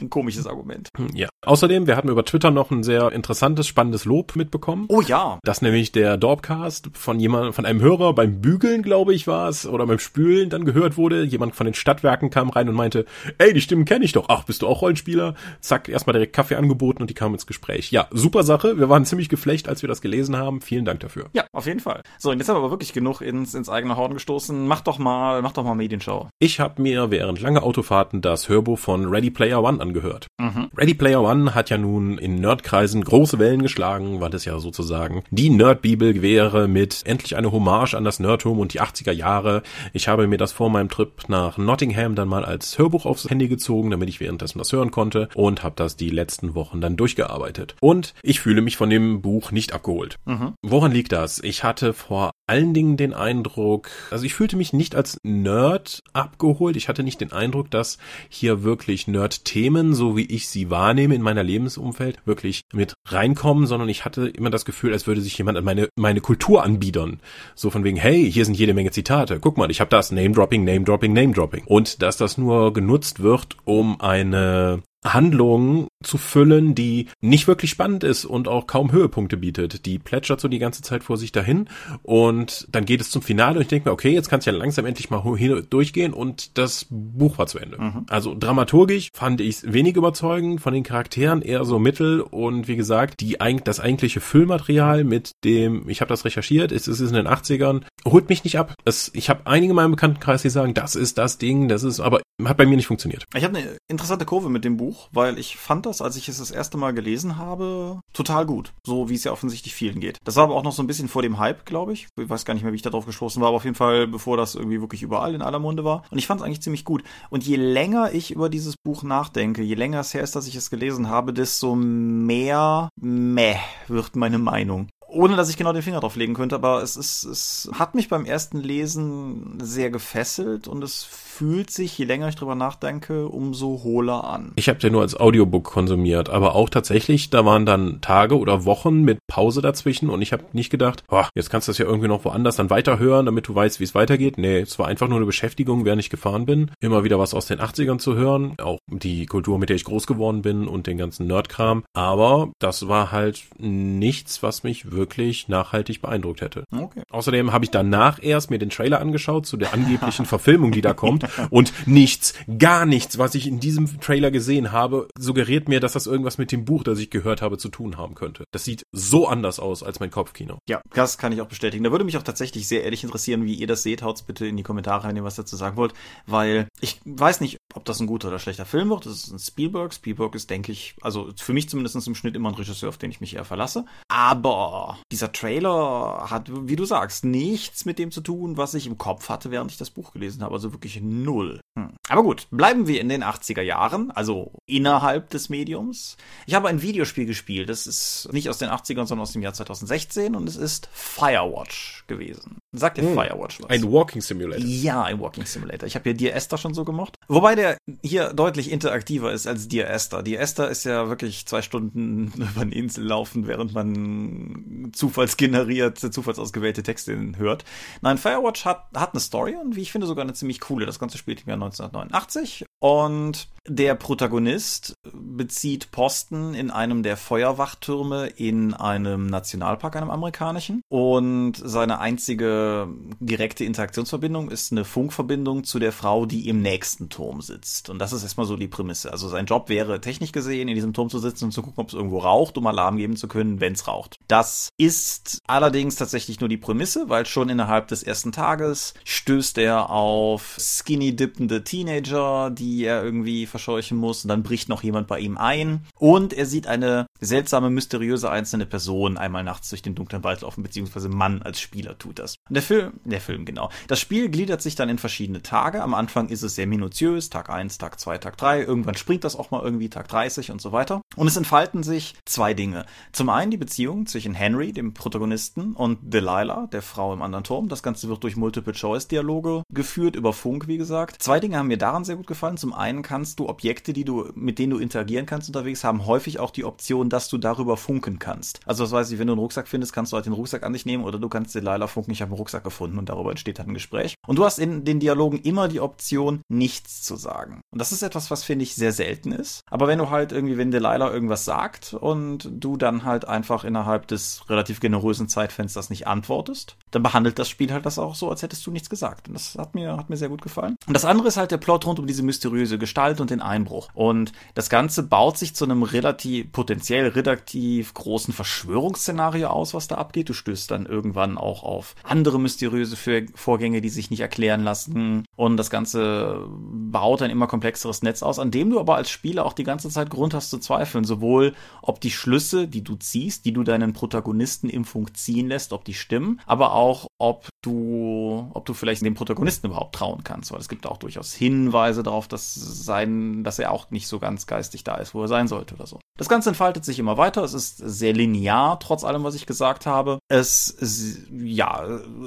ein 0.00 0.10
komisches 0.10 0.46
Argument. 0.46 0.88
Ja. 1.12 1.28
Außerdem, 1.64 1.86
wir 1.86 1.96
hatten 1.96 2.10
über 2.10 2.26
Twitter 2.26 2.50
noch 2.50 2.70
ein 2.70 2.82
sehr 2.82 3.10
interessantes, 3.12 3.66
spannendes 3.66 4.04
Lob 4.04 4.36
mitbekommen. 4.36 4.84
Oh 4.90 5.00
ja. 5.00 5.38
Das 5.44 5.62
nämlich 5.62 5.92
der 5.92 6.18
Dorpcast 6.18 6.90
von 6.92 7.18
jemandem, 7.18 7.54
von 7.54 7.64
einem 7.64 7.80
Hörer 7.80 8.12
beim 8.12 8.42
Bügeln, 8.42 8.82
glaube 8.82 9.14
ich, 9.14 9.26
war 9.26 9.48
es, 9.48 9.66
oder 9.66 9.86
beim 9.86 9.98
Spülen 9.98 10.50
dann 10.50 10.66
gehört 10.66 10.98
wurde. 10.98 11.22
Jemand 11.22 11.56
von 11.56 11.64
den 11.64 11.72
Stadtwerken 11.72 12.28
kam 12.28 12.50
rein 12.50 12.68
und 12.68 12.74
meinte, 12.74 13.06
ey, 13.38 13.54
die 13.54 13.62
Stimmen 13.62 13.86
kenne 13.86 14.04
ich 14.04 14.12
doch. 14.12 14.26
Ach, 14.28 14.44
bist 14.44 14.60
du 14.60 14.66
auch 14.66 14.82
Rollenspieler? 14.82 15.36
Zack, 15.60 15.88
erstmal 15.88 16.12
direkt 16.12 16.34
Kaffee 16.34 16.56
angeboten 16.56 17.00
und 17.00 17.08
die 17.08 17.14
kamen 17.14 17.34
ins 17.34 17.46
Gespräch. 17.46 17.90
Ja, 17.90 18.08
super 18.10 18.42
Sache. 18.42 18.78
Wir 18.78 18.90
waren 18.90 19.06
ziemlich 19.06 19.30
geflecht, 19.30 19.66
als 19.66 19.80
wir 19.80 19.88
das 19.88 20.02
gelesen 20.02 20.36
haben. 20.36 20.60
Vielen 20.60 20.84
Dank 20.84 21.00
dafür. 21.00 21.30
Ja, 21.32 21.46
auf 21.54 21.64
jeden 21.64 21.80
Fall. 21.80 22.02
So, 22.18 22.30
und 22.30 22.40
jetzt 22.40 22.50
haben 22.50 22.56
wir 22.56 22.60
aber 22.60 22.72
wirklich 22.72 22.92
genug 22.92 23.22
ins, 23.22 23.54
ins 23.54 23.70
eigene 23.70 23.96
Horn 23.96 24.12
gestoßen. 24.12 24.66
Mach 24.66 24.82
doch 24.82 24.98
mal, 24.98 25.40
mach 25.40 25.52
doch 25.52 25.64
mal 25.64 25.74
Medienschau. 25.74 26.28
Ich 26.40 26.60
habe 26.60 26.82
mir 26.82 27.10
während 27.10 27.40
langer 27.40 27.62
Autofahrten 27.62 28.20
das 28.20 28.50
Hörbuch 28.50 28.78
von 28.78 29.06
Ready 29.08 29.30
Player 29.30 29.62
One 29.62 29.80
angehört. 29.80 30.26
Mhm. 30.38 30.68
Ready 30.76 30.92
Player 30.92 31.22
One 31.22 31.53
hat 31.54 31.70
ja 31.70 31.78
nun 31.78 32.18
in 32.18 32.36
Nerdkreisen 32.36 33.04
große 33.04 33.38
Wellen 33.38 33.62
geschlagen, 33.62 34.20
weil 34.20 34.34
es 34.34 34.44
ja 34.44 34.58
sozusagen 34.58 35.22
die 35.30 35.50
Nerdbibel 35.50 36.22
wäre 36.22 36.68
mit 36.68 37.02
endlich 37.04 37.36
eine 37.36 37.52
Hommage 37.52 37.94
an 37.94 38.04
das 38.04 38.20
Nerdtum 38.20 38.58
und 38.58 38.74
die 38.74 38.80
80er 38.80 39.12
Jahre. 39.12 39.62
Ich 39.92 40.08
habe 40.08 40.26
mir 40.26 40.38
das 40.38 40.52
vor 40.52 40.70
meinem 40.70 40.88
Trip 40.88 41.12
nach 41.28 41.58
Nottingham 41.58 42.14
dann 42.14 42.28
mal 42.28 42.44
als 42.44 42.78
Hörbuch 42.78 43.06
aufs 43.06 43.28
Handy 43.28 43.48
gezogen, 43.48 43.90
damit 43.90 44.08
ich 44.08 44.20
währenddessen 44.20 44.58
das 44.58 44.72
hören 44.72 44.90
konnte 44.90 45.28
und 45.34 45.62
habe 45.62 45.74
das 45.76 45.96
die 45.96 46.10
letzten 46.10 46.54
Wochen 46.54 46.80
dann 46.80 46.96
durchgearbeitet. 46.96 47.76
Und 47.80 48.14
ich 48.22 48.40
fühle 48.40 48.62
mich 48.62 48.76
von 48.76 48.90
dem 48.90 49.22
Buch 49.22 49.52
nicht 49.52 49.72
abgeholt. 49.72 50.18
Mhm. 50.24 50.54
Woran 50.62 50.92
liegt 50.92 51.12
das? 51.12 51.42
Ich 51.42 51.64
hatte 51.64 51.92
vor 51.92 52.32
allen 52.46 52.74
Dingen 52.74 52.96
den 52.96 53.14
Eindruck, 53.14 53.90
also 54.10 54.24
ich 54.24 54.34
fühlte 54.34 54.56
mich 54.56 54.72
nicht 54.72 54.94
als 54.94 55.18
Nerd 55.22 56.02
abgeholt. 56.12 56.76
Ich 56.76 56.88
hatte 56.88 57.02
nicht 57.02 57.20
den 57.20 57.32
Eindruck, 57.32 57.70
dass 57.70 57.98
hier 58.28 58.62
wirklich 58.62 59.08
Nerd-Themen, 59.08 59.94
so 59.94 60.16
wie 60.16 60.26
ich 60.26 60.48
sie 60.48 60.70
wahrnehme 60.70 61.14
in 61.14 61.22
meiner 61.22 61.42
Lebensumfeld, 61.42 62.18
wirklich 62.26 62.62
mit 62.72 62.94
reinkommen, 63.06 63.66
sondern 63.66 63.88
ich 63.88 64.04
hatte 64.04 64.28
immer 64.28 64.50
das 64.50 64.64
Gefühl, 64.64 64.92
als 64.92 65.06
würde 65.06 65.20
sich 65.20 65.38
jemand 65.38 65.56
an 65.58 65.64
meine, 65.64 65.88
meine 65.96 66.20
Kultur 66.20 66.62
anbiedern. 66.62 67.20
So 67.54 67.70
von 67.70 67.84
wegen, 67.84 67.96
hey, 67.96 68.30
hier 68.30 68.44
sind 68.44 68.54
jede 68.54 68.74
Menge 68.74 68.90
Zitate. 68.90 69.40
Guck 69.40 69.56
mal, 69.56 69.70
ich 69.70 69.80
habe 69.80 69.90
das 69.90 70.12
Name-Dropping, 70.12 70.64
Name-Dropping, 70.64 71.12
Name-Dropping. 71.12 71.64
Und 71.64 72.02
dass 72.02 72.16
das 72.16 72.36
nur 72.36 72.72
genutzt 72.72 73.22
wird, 73.22 73.56
um 73.64 74.00
eine 74.00 74.82
Handlung 75.04 75.88
zu 76.02 76.18
füllen, 76.18 76.74
die 76.74 77.08
nicht 77.20 77.46
wirklich 77.46 77.70
spannend 77.70 78.04
ist 78.04 78.24
und 78.24 78.48
auch 78.48 78.66
kaum 78.66 78.92
Höhepunkte 78.92 79.36
bietet. 79.36 79.86
Die 79.86 79.98
plätschert 79.98 80.40
so 80.40 80.48
die 80.48 80.58
ganze 80.58 80.82
Zeit 80.82 81.04
vor 81.04 81.16
sich 81.16 81.32
dahin 81.32 81.68
und 82.02 82.66
dann 82.70 82.84
geht 82.84 83.00
es 83.00 83.10
zum 83.10 83.22
Finale 83.22 83.56
und 83.56 83.62
ich 83.62 83.68
denke 83.68 83.88
mir, 83.88 83.92
okay, 83.92 84.10
jetzt 84.10 84.28
kann 84.28 84.40
es 84.40 84.44
ja 84.44 84.52
langsam 84.52 84.86
endlich 84.86 85.10
mal 85.10 85.22
durchgehen 85.68 86.12
und 86.12 86.58
das 86.58 86.86
Buch 86.90 87.38
war 87.38 87.46
zu 87.46 87.58
Ende. 87.58 87.78
Mhm. 87.78 88.06
Also 88.08 88.34
dramaturgisch 88.38 89.10
fand 89.14 89.40
ich 89.40 89.56
es 89.56 89.72
wenig 89.72 89.96
überzeugend, 89.96 90.60
von 90.60 90.74
den 90.74 90.82
Charakteren 90.82 91.42
eher 91.42 91.64
so 91.64 91.78
mittel 91.78 92.20
und 92.20 92.68
wie 92.68 92.76
gesagt, 92.76 93.20
die 93.20 93.36
das 93.64 93.80
eigentliche 93.80 94.20
Füllmaterial 94.20 95.04
mit 95.04 95.32
dem, 95.44 95.88
ich 95.88 96.00
habe 96.00 96.08
das 96.08 96.24
recherchiert, 96.24 96.72
es 96.72 96.88
ist 96.88 97.00
in 97.00 97.14
den 97.14 97.28
80ern, 97.28 97.82
holt 98.06 98.28
mich 98.28 98.44
nicht 98.44 98.58
ab. 98.58 98.74
Es, 98.84 99.10
ich 99.14 99.28
habe 99.30 99.46
einige 99.46 99.70
in 99.70 99.76
meinem 99.76 99.92
Bekanntenkreis, 99.92 100.42
die 100.42 100.50
sagen, 100.50 100.74
das 100.74 100.94
ist 100.94 101.18
das 101.18 101.38
Ding, 101.38 101.68
das 101.68 101.82
ist, 101.82 102.00
aber 102.00 102.20
hat 102.42 102.56
bei 102.56 102.66
mir 102.66 102.76
nicht 102.76 102.86
funktioniert. 102.86 103.24
Ich 103.34 103.44
habe 103.44 103.56
eine 103.56 103.76
interessante 103.88 104.24
Kurve 104.24 104.48
mit 104.48 104.64
dem 104.64 104.76
Buch, 104.76 104.93
weil 105.12 105.38
ich 105.38 105.56
fand 105.56 105.86
das, 105.86 106.00
als 106.00 106.16
ich 106.16 106.28
es 106.28 106.38
das 106.38 106.50
erste 106.50 106.76
Mal 106.76 106.92
gelesen 106.92 107.36
habe, 107.36 108.00
total 108.12 108.46
gut. 108.46 108.72
So 108.84 109.08
wie 109.08 109.14
es 109.14 109.24
ja 109.24 109.32
offensichtlich 109.32 109.74
vielen 109.74 110.00
geht. 110.00 110.18
Das 110.24 110.36
war 110.36 110.44
aber 110.44 110.54
auch 110.54 110.62
noch 110.62 110.72
so 110.72 110.82
ein 110.82 110.86
bisschen 110.86 111.08
vor 111.08 111.22
dem 111.22 111.38
Hype, 111.38 111.66
glaube 111.66 111.92
ich. 111.92 112.08
Ich 112.16 112.28
weiß 112.28 112.44
gar 112.44 112.54
nicht 112.54 112.62
mehr, 112.62 112.72
wie 112.72 112.76
ich 112.76 112.82
da 112.82 112.90
drauf 112.90 113.06
gestoßen 113.06 113.40
war, 113.40 113.48
aber 113.48 113.56
auf 113.56 113.64
jeden 113.64 113.76
Fall, 113.76 114.06
bevor 114.06 114.36
das 114.36 114.54
irgendwie 114.54 114.80
wirklich 114.80 115.02
überall 115.02 115.34
in 115.34 115.42
aller 115.42 115.58
Munde 115.58 115.84
war. 115.84 116.02
Und 116.10 116.18
ich 116.18 116.26
fand 116.26 116.40
es 116.40 116.46
eigentlich 116.46 116.62
ziemlich 116.62 116.84
gut. 116.84 117.02
Und 117.30 117.44
je 117.44 117.56
länger 117.56 118.12
ich 118.12 118.30
über 118.30 118.48
dieses 118.48 118.76
Buch 118.76 119.02
nachdenke, 119.02 119.62
je 119.62 119.74
länger 119.74 120.00
es 120.00 120.14
her 120.14 120.22
ist, 120.22 120.36
dass 120.36 120.46
ich 120.46 120.56
es 120.56 120.70
gelesen 120.70 121.08
habe, 121.08 121.32
desto 121.32 121.74
mehr 121.74 122.88
meh 122.96 123.56
wird 123.88 124.16
meine 124.16 124.38
Meinung 124.38 124.88
ohne 125.14 125.36
dass 125.36 125.48
ich 125.48 125.56
genau 125.56 125.72
den 125.72 125.82
Finger 125.82 126.00
drauf 126.00 126.16
legen 126.16 126.34
könnte, 126.34 126.56
aber 126.56 126.82
es 126.82 126.96
ist, 126.96 127.24
es 127.24 127.70
hat 127.72 127.94
mich 127.94 128.08
beim 128.08 128.24
ersten 128.24 128.58
Lesen 128.58 129.58
sehr 129.62 129.90
gefesselt 129.90 130.66
und 130.66 130.82
es 130.82 131.04
fühlt 131.34 131.70
sich, 131.70 131.98
je 131.98 132.04
länger 132.04 132.28
ich 132.28 132.36
drüber 132.36 132.54
nachdenke, 132.54 133.26
umso 133.26 133.80
hohler 133.82 134.22
an. 134.22 134.52
Ich 134.54 134.68
habe 134.68 134.78
den 134.78 134.92
nur 134.92 135.02
als 135.02 135.18
Audiobook 135.18 135.64
konsumiert, 135.64 136.30
aber 136.30 136.54
auch 136.54 136.68
tatsächlich, 136.68 137.28
da 137.28 137.44
waren 137.44 137.66
dann 137.66 138.00
Tage 138.00 138.38
oder 138.38 138.64
Wochen 138.64 139.02
mit 139.02 139.18
Pause 139.26 139.60
dazwischen 139.60 140.10
und 140.10 140.22
ich 140.22 140.32
habe 140.32 140.44
nicht 140.52 140.70
gedacht, 140.70 141.02
oh, 141.10 141.24
jetzt 141.34 141.50
kannst 141.50 141.66
du 141.66 141.72
das 141.72 141.78
ja 141.78 141.86
irgendwie 141.86 142.06
noch 142.06 142.24
woanders 142.24 142.54
dann 142.54 142.70
weiterhören, 142.70 143.26
damit 143.26 143.48
du 143.48 143.54
weißt, 143.54 143.80
wie 143.80 143.84
es 143.84 143.96
weitergeht. 143.96 144.38
Nee, 144.38 144.60
es 144.60 144.78
war 144.78 144.86
einfach 144.86 145.08
nur 145.08 145.16
eine 145.16 145.26
Beschäftigung, 145.26 145.84
während 145.84 146.00
ich 146.00 146.08
gefahren 146.08 146.46
bin, 146.46 146.70
immer 146.78 147.02
wieder 147.02 147.18
was 147.18 147.34
aus 147.34 147.46
den 147.46 147.58
80ern 147.58 147.98
zu 147.98 148.14
hören, 148.14 148.54
auch 148.62 148.78
die 148.86 149.26
Kultur, 149.26 149.58
mit 149.58 149.70
der 149.70 149.76
ich 149.76 149.84
groß 149.84 150.06
geworden 150.06 150.42
bin 150.42 150.68
und 150.68 150.86
den 150.86 150.98
ganzen 150.98 151.26
Nerdkram, 151.26 151.82
aber 151.94 152.52
das 152.60 152.86
war 152.86 153.10
halt 153.10 153.42
nichts, 153.58 154.44
was 154.44 154.62
mich 154.62 154.92
wirklich 154.92 155.48
nachhaltig 155.48 156.00
beeindruckt 156.00 156.42
hätte. 156.42 156.62
Okay. 156.70 157.02
Außerdem 157.10 157.52
habe 157.52 157.64
ich 157.64 157.72
danach 157.72 158.22
erst 158.22 158.50
mir 158.50 158.60
den 158.60 158.70
Trailer 158.70 159.00
angeschaut 159.00 159.46
zu 159.46 159.56
der 159.56 159.74
angeblichen 159.74 160.26
Verfilmung, 160.26 160.70
die 160.70 160.80
da 160.80 160.94
kommt 160.94 161.23
und 161.50 161.72
nichts, 161.86 162.34
gar 162.58 162.86
nichts, 162.86 163.18
was 163.18 163.34
ich 163.34 163.46
in 163.46 163.60
diesem 163.60 164.00
Trailer 164.00 164.30
gesehen 164.30 164.72
habe, 164.72 165.08
suggeriert 165.18 165.68
mir, 165.68 165.80
dass 165.80 165.92
das 165.92 166.06
irgendwas 166.06 166.38
mit 166.38 166.52
dem 166.52 166.64
Buch, 166.64 166.84
das 166.84 166.98
ich 166.98 167.10
gehört 167.10 167.42
habe, 167.42 167.58
zu 167.58 167.68
tun 167.68 167.96
haben 167.96 168.14
könnte. 168.14 168.44
Das 168.52 168.64
sieht 168.64 168.84
so 168.92 169.28
anders 169.28 169.60
aus 169.60 169.82
als 169.82 170.00
mein 170.00 170.10
Kopfkino. 170.10 170.58
Ja, 170.68 170.80
das 170.92 171.18
kann 171.18 171.32
ich 171.32 171.40
auch 171.40 171.48
bestätigen. 171.48 171.84
Da 171.84 171.90
würde 171.90 172.04
mich 172.04 172.16
auch 172.16 172.22
tatsächlich 172.22 172.66
sehr 172.68 172.84
ehrlich 172.84 173.04
interessieren, 173.04 173.44
wie 173.44 173.54
ihr 173.54 173.66
das 173.66 173.82
seht. 173.82 174.02
Haut's 174.02 174.22
bitte 174.22 174.46
in 174.46 174.56
die 174.56 174.62
Kommentare, 174.62 175.08
wenn 175.08 175.16
ihr 175.16 175.24
was 175.24 175.36
dazu 175.36 175.56
sagen 175.56 175.76
wollt, 175.76 175.94
weil 176.26 176.68
ich 176.84 177.00
weiß 177.04 177.40
nicht, 177.40 177.56
ob 177.74 177.84
das 177.84 177.98
ein 177.98 178.06
guter 178.06 178.28
oder 178.28 178.38
schlechter 178.38 178.66
Film 178.66 178.90
wird. 178.90 179.06
Das 179.06 179.12
ist 179.12 179.32
ein 179.32 179.38
Spielberg. 179.38 179.92
Spielberg 179.92 180.34
ist, 180.34 180.50
denke 180.50 180.70
ich, 180.70 180.94
also 181.00 181.30
für 181.36 181.52
mich 181.52 181.68
zumindest 181.68 182.06
im 182.06 182.14
Schnitt 182.14 182.36
immer 182.36 182.50
ein 182.50 182.54
Regisseur, 182.54 182.88
auf 182.88 182.98
den 182.98 183.10
ich 183.10 183.20
mich 183.20 183.34
eher 183.34 183.44
verlasse. 183.44 183.86
Aber 184.08 184.98
dieser 185.10 185.32
Trailer 185.32 186.26
hat, 186.30 186.50
wie 186.52 186.76
du 186.76 186.84
sagst, 186.84 187.24
nichts 187.24 187.84
mit 187.84 187.98
dem 187.98 188.10
zu 188.10 188.20
tun, 188.20 188.56
was 188.56 188.74
ich 188.74 188.86
im 188.86 188.98
Kopf 188.98 189.28
hatte, 189.28 189.50
während 189.50 189.70
ich 189.70 189.78
das 189.78 189.90
Buch 189.90 190.12
gelesen 190.12 190.42
habe. 190.42 190.54
Also 190.54 190.72
wirklich 190.72 191.00
null. 191.00 191.60
Hm. 191.78 191.94
Aber 192.08 192.22
gut, 192.22 192.46
bleiben 192.50 192.86
wir 192.86 193.00
in 193.00 193.08
den 193.08 193.24
80er 193.24 193.62
Jahren, 193.62 194.10
also 194.10 194.52
innerhalb 194.66 195.30
des 195.30 195.48
Mediums. 195.48 196.16
Ich 196.46 196.54
habe 196.54 196.68
ein 196.68 196.82
Videospiel 196.82 197.24
gespielt, 197.24 197.68
das 197.68 197.86
ist 197.86 198.28
nicht 198.32 198.48
aus 198.50 198.58
den 198.58 198.68
80ern, 198.68 199.06
sondern 199.06 199.20
aus 199.20 199.32
dem 199.32 199.42
Jahr 199.42 199.54
2016 199.54 200.36
und 200.36 200.48
es 200.48 200.56
ist 200.56 200.88
Firewatch 200.92 202.04
gewesen. 202.06 202.58
Sagt 202.72 202.98
ihr 202.98 203.04
hm. 203.04 203.14
Firewatch 203.14 203.60
was? 203.60 203.70
Ein 203.70 203.90
Walking 203.90 204.20
Simulator. 204.20 204.64
Ja, 204.64 205.02
ein 205.02 205.18
Walking 205.18 205.46
Simulator. 205.46 205.86
Ich 205.86 205.94
habe 205.94 206.10
ja 206.10 206.14
Dear 206.14 206.34
Esther 206.34 206.58
schon 206.58 206.73
so 206.74 206.84
gemocht. 206.84 207.18
Wobei 207.28 207.54
der 207.54 207.76
hier 208.02 208.32
deutlich 208.32 208.70
interaktiver 208.70 209.32
ist 209.32 209.46
als 209.46 209.68
Dear 209.68 209.88
Esther. 209.90 210.22
Dear 210.22 210.40
Esther 210.40 210.68
ist 210.68 210.84
ja 210.84 211.08
wirklich 211.08 211.46
zwei 211.46 211.62
Stunden 211.62 212.32
über 212.36 212.60
eine 212.60 212.74
Insel 212.74 213.04
laufen, 213.04 213.46
während 213.46 213.74
man 213.74 214.90
zufallsgeneriert, 214.92 215.98
zufallsausgewählte 215.98 216.82
Texte 216.82 217.16
hört. 217.36 217.64
Nein, 218.02 218.18
Firewatch 218.18 218.64
hat, 218.64 218.86
hat 218.94 219.12
eine 219.12 219.20
Story 219.20 219.56
und 219.56 219.76
wie 219.76 219.82
ich 219.82 219.92
finde 219.92 220.06
sogar 220.06 220.24
eine 220.24 220.34
ziemlich 220.34 220.60
coole. 220.60 220.86
Das 220.86 220.98
Ganze 220.98 221.18
spielt 221.18 221.42
im 221.42 221.48
Jahr 221.48 221.56
1989 221.56 222.64
und 222.80 223.48
der 223.66 223.94
Protagonist 223.94 224.96
bezieht 225.12 225.90
Posten 225.90 226.54
in 226.54 226.70
einem 226.70 227.02
der 227.02 227.16
Feuerwachtürme 227.16 228.26
in 228.26 228.74
einem 228.74 229.26
Nationalpark, 229.26 229.96
einem 229.96 230.10
amerikanischen. 230.10 230.82
Und 230.88 231.54
seine 231.56 231.98
einzige 231.98 232.88
direkte 233.20 233.64
Interaktionsverbindung 233.64 234.50
ist 234.50 234.72
eine 234.72 234.84
Funkverbindung 234.84 235.64
zu 235.64 235.78
der 235.78 235.92
Frau, 235.92 236.26
die 236.26 236.48
im 236.48 236.60
nächsten 236.60 237.08
Turm 237.08 237.40
sitzt. 237.40 237.88
Und 237.88 237.98
das 237.98 238.12
ist 238.12 238.22
erstmal 238.22 238.46
so 238.46 238.56
die 238.56 238.68
Prämisse. 238.68 239.10
Also 239.10 239.28
sein 239.28 239.46
Job 239.46 239.68
wäre 239.68 240.00
technisch 240.00 240.32
gesehen, 240.32 240.68
in 240.68 240.74
diesem 240.74 240.92
Turm 240.92 241.08
zu 241.08 241.18
sitzen 241.18 241.46
und 241.46 241.52
zu 241.52 241.62
gucken, 241.62 241.80
ob 241.80 241.88
es 241.88 241.94
irgendwo 241.94 242.18
raucht, 242.18 242.58
um 242.58 242.66
Alarm 242.66 242.98
geben 242.98 243.16
zu 243.16 243.28
können, 243.28 243.60
wenn 243.60 243.72
es 243.72 243.88
raucht. 243.88 244.18
Das 244.28 244.68
ist 244.76 245.38
allerdings 245.46 245.96
tatsächlich 245.96 246.40
nur 246.40 246.48
die 246.48 246.58
Prämisse, 246.58 247.08
weil 247.08 247.24
schon 247.24 247.48
innerhalb 247.48 247.88
des 247.88 248.02
ersten 248.02 248.32
Tages 248.32 248.92
stößt 249.04 249.56
er 249.58 249.90
auf 249.90 250.56
skinny 250.58 251.16
dippende 251.16 251.64
Teenager, 251.64 252.50
die 252.50 252.84
er 252.84 253.02
irgendwie 253.02 253.46
verscheuchen 253.54 253.96
muss 253.96 254.24
und 254.24 254.30
dann 254.30 254.42
bricht 254.42 254.68
noch 254.68 254.82
jemand 254.82 255.06
bei 255.06 255.20
ihm 255.20 255.38
ein 255.38 255.86
und 255.96 256.32
er 256.32 256.44
sieht 256.44 256.66
eine 256.66 257.06
seltsame, 257.20 257.70
mysteriöse 257.70 258.28
einzelne 258.28 258.66
Person 258.66 259.16
einmal 259.16 259.44
nachts 259.44 259.70
durch 259.70 259.80
den 259.80 259.94
dunklen 259.94 260.24
Wald 260.24 260.40
laufen, 260.40 260.64
beziehungsweise 260.64 261.08
Mann 261.08 261.40
als 261.42 261.60
Spieler 261.60 261.96
tut 261.96 262.18
das. 262.18 262.34
Und 262.48 262.54
der 262.54 262.64
Film, 262.64 262.94
der 263.04 263.20
Film, 263.20 263.44
genau. 263.44 263.70
Das 263.86 264.00
Spiel 264.00 264.28
gliedert 264.28 264.60
sich 264.60 264.74
dann 264.74 264.88
in 264.88 264.98
verschiedene 264.98 265.40
Tage. 265.40 265.84
Am 265.84 265.94
Anfang 265.94 266.30
ist 266.30 266.42
es 266.42 266.56
sehr 266.56 266.66
minutiös, 266.66 267.30
Tag 267.30 267.48
1, 267.48 267.78
Tag 267.78 268.00
2, 268.00 268.18
Tag 268.18 268.36
3. 268.38 268.64
Irgendwann 268.64 268.96
springt 268.96 269.22
das 269.22 269.36
auch 269.36 269.52
mal 269.52 269.62
irgendwie 269.62 269.88
Tag 269.88 270.08
30 270.08 270.50
und 270.50 270.60
so 270.60 270.72
weiter. 270.72 271.00
Und 271.14 271.28
es 271.28 271.36
entfalten 271.36 271.84
sich 271.84 272.14
zwei 272.24 272.54
Dinge. 272.54 272.86
Zum 273.12 273.28
einen 273.28 273.52
die 273.52 273.56
Beziehung 273.56 274.06
zwischen 274.06 274.34
Henry, 274.34 274.72
dem 274.72 274.94
Protagonisten, 274.94 275.74
und 275.74 276.12
Delilah, 276.12 276.66
der 276.72 276.82
Frau 276.82 277.12
im 277.12 277.22
anderen 277.22 277.44
Turm. 277.44 277.68
Das 277.68 277.84
Ganze 277.84 278.08
wird 278.08 278.24
durch 278.24 278.36
Multiple-Choice-Dialoge 278.36 279.62
geführt, 279.72 280.16
über 280.16 280.32
Funk, 280.32 280.66
wie 280.66 280.78
gesagt. 280.78 281.22
Zwei 281.22 281.38
Dinge 281.38 281.58
haben 281.58 281.68
mir 281.68 281.78
daran 281.78 282.04
sehr 282.04 282.16
gut 282.16 282.26
gefallen. 282.26 282.56
Zum 282.56 282.72
einen 282.72 283.02
kannst 283.02 283.38
du 283.38 283.43
Objekte, 283.48 283.92
die 283.92 284.04
du, 284.04 284.30
mit 284.34 284.58
denen 284.58 284.70
du 284.70 284.78
interagieren 284.78 285.26
kannst 285.26 285.48
unterwegs, 285.48 285.84
haben 285.84 286.06
häufig 286.06 286.40
auch 286.40 286.50
die 286.50 286.64
Option, 286.64 287.08
dass 287.08 287.28
du 287.28 287.38
darüber 287.38 287.76
funken 287.76 288.18
kannst. 288.18 288.60
Also 288.66 288.84
das 288.84 288.92
weiß 288.92 289.10
ich, 289.10 289.18
wenn 289.18 289.26
du 289.26 289.32
einen 289.32 289.40
Rucksack 289.40 289.68
findest, 289.68 289.92
kannst 289.92 290.12
du 290.12 290.16
halt 290.16 290.26
den 290.26 290.32
Rucksack 290.32 290.62
an 290.62 290.72
dich 290.72 290.86
nehmen 290.86 291.04
oder 291.04 291.18
du 291.18 291.28
kannst 291.28 291.54
Delilah 291.54 291.86
funken, 291.86 292.12
ich 292.12 292.22
habe 292.22 292.30
einen 292.30 292.38
Rucksack 292.38 292.64
gefunden 292.64 292.98
und 292.98 293.08
darüber 293.08 293.30
entsteht 293.30 293.58
halt 293.58 293.68
ein 293.68 293.74
Gespräch. 293.74 294.14
Und 294.26 294.36
du 294.36 294.44
hast 294.44 294.58
in 294.58 294.84
den 294.84 295.00
Dialogen 295.00 295.40
immer 295.40 295.68
die 295.68 295.80
Option, 295.80 296.42
nichts 296.48 297.02
zu 297.02 297.16
sagen. 297.16 297.60
Und 297.70 297.80
das 297.80 297.92
ist 297.92 298.02
etwas, 298.02 298.30
was 298.30 298.44
finde 298.44 298.62
ich 298.62 298.74
sehr 298.74 298.92
selten 298.92 299.32
ist. 299.32 299.62
Aber 299.70 299.86
wenn 299.86 299.98
du 299.98 300.10
halt 300.10 300.32
irgendwie, 300.32 300.56
wenn 300.56 300.70
Delilah 300.70 301.10
irgendwas 301.10 301.44
sagt 301.44 301.94
und 301.94 302.48
du 302.52 302.76
dann 302.76 303.04
halt 303.04 303.26
einfach 303.26 303.64
innerhalb 303.64 304.06
des 304.06 304.48
relativ 304.48 304.80
generösen 304.80 305.28
Zeitfensters 305.28 305.90
nicht 305.90 306.06
antwortest, 306.06 306.76
dann 306.90 307.02
behandelt 307.02 307.38
das 307.38 307.48
Spiel 307.48 307.72
halt 307.72 307.86
das 307.86 307.98
auch 307.98 308.14
so, 308.14 308.30
als 308.30 308.42
hättest 308.42 308.66
du 308.66 308.70
nichts 308.70 308.90
gesagt. 308.90 309.28
Und 309.28 309.34
das 309.34 309.56
hat 309.56 309.74
mir, 309.74 309.96
hat 309.96 310.10
mir 310.10 310.16
sehr 310.16 310.28
gut 310.28 310.42
gefallen. 310.42 310.76
Und 310.86 310.94
das 310.94 311.04
andere 311.04 311.28
ist 311.28 311.36
halt 311.36 311.50
der 311.50 311.58
Plot 311.58 311.86
rund 311.86 311.98
um 311.98 312.06
diese 312.06 312.22
mysteriöse 312.22 312.78
Gestalt 312.78 313.20
und 313.20 313.30
den 313.34 313.42
Einbruch. 313.42 313.88
Und 313.94 314.32
das 314.54 314.70
Ganze 314.70 315.02
baut 315.02 315.38
sich 315.38 315.54
zu 315.54 315.64
einem 315.64 315.82
relativ, 315.82 316.52
potenziell 316.52 317.08
relativ 317.08 317.94
großen 317.94 318.32
Verschwörungsszenario 318.32 319.48
aus, 319.48 319.74
was 319.74 319.88
da 319.88 319.96
abgeht. 319.96 320.28
Du 320.28 320.32
stößt 320.32 320.70
dann 320.70 320.86
irgendwann 320.86 321.38
auch 321.38 321.62
auf 321.62 321.94
andere 322.02 322.38
mysteriöse 322.38 322.96
Vorgänge, 323.34 323.80
die 323.80 323.88
sich 323.88 324.10
nicht 324.10 324.20
erklären 324.20 324.62
lassen. 324.62 325.24
Und 325.36 325.56
das 325.56 325.70
Ganze 325.70 326.46
baut 326.48 327.22
ein 327.22 327.30
immer 327.30 327.46
komplexeres 327.46 328.02
Netz 328.02 328.22
aus, 328.22 328.38
an 328.38 328.50
dem 328.50 328.70
du 328.70 328.80
aber 328.80 328.96
als 328.96 329.10
Spieler 329.10 329.44
auch 329.44 329.52
die 329.52 329.64
ganze 329.64 329.88
Zeit 329.90 330.10
Grund 330.10 330.34
hast 330.34 330.50
zu 330.50 330.58
zweifeln. 330.58 331.04
Sowohl, 331.04 331.54
ob 331.82 332.00
die 332.00 332.10
Schlüsse, 332.10 332.68
die 332.68 332.84
du 332.84 332.96
ziehst, 332.96 333.44
die 333.44 333.52
du 333.52 333.62
deinen 333.62 333.92
Protagonisten 333.92 334.68
im 334.68 334.84
Funk 334.84 335.16
ziehen 335.16 335.48
lässt, 335.48 335.72
ob 335.72 335.84
die 335.84 335.94
stimmen, 335.94 336.40
aber 336.46 336.74
auch, 336.74 337.06
ob 337.18 337.48
du, 337.64 338.50
ob 338.54 338.64
du 338.66 338.74
vielleicht 338.74 339.04
dem 339.04 339.14
Protagonisten 339.14 339.68
überhaupt 339.68 339.94
trauen 339.94 340.24
kannst. 340.24 340.52
Weil 340.52 340.60
es 340.60 340.68
gibt 340.68 340.86
auch 340.86 340.98
durchaus 340.98 341.32
Hinweise 341.32 342.02
darauf, 342.02 342.28
dass 342.28 342.54
sein, 342.54 343.44
dass 343.44 343.58
er 343.58 343.70
auch 343.70 343.90
nicht 343.90 344.08
so 344.08 344.18
ganz 344.18 344.46
geistig 344.46 344.84
da 344.84 344.96
ist, 344.96 345.14
wo 345.14 345.22
er 345.22 345.28
sein 345.28 345.48
sollte 345.48 345.74
oder 345.74 345.86
so. 345.86 346.00
Das 346.16 346.28
Ganze 346.28 346.50
entfaltet 346.50 346.84
sich 346.84 346.98
immer 346.98 347.16
weiter. 347.16 347.42
Es 347.42 347.54
ist 347.54 347.78
sehr 347.78 348.12
linear, 348.12 348.78
trotz 348.78 349.02
allem, 349.02 349.24
was 349.24 349.34
ich 349.34 349.46
gesagt 349.46 349.84
habe. 349.84 350.18
Es, 350.28 350.74
es 350.80 351.26
ja, 351.32 351.84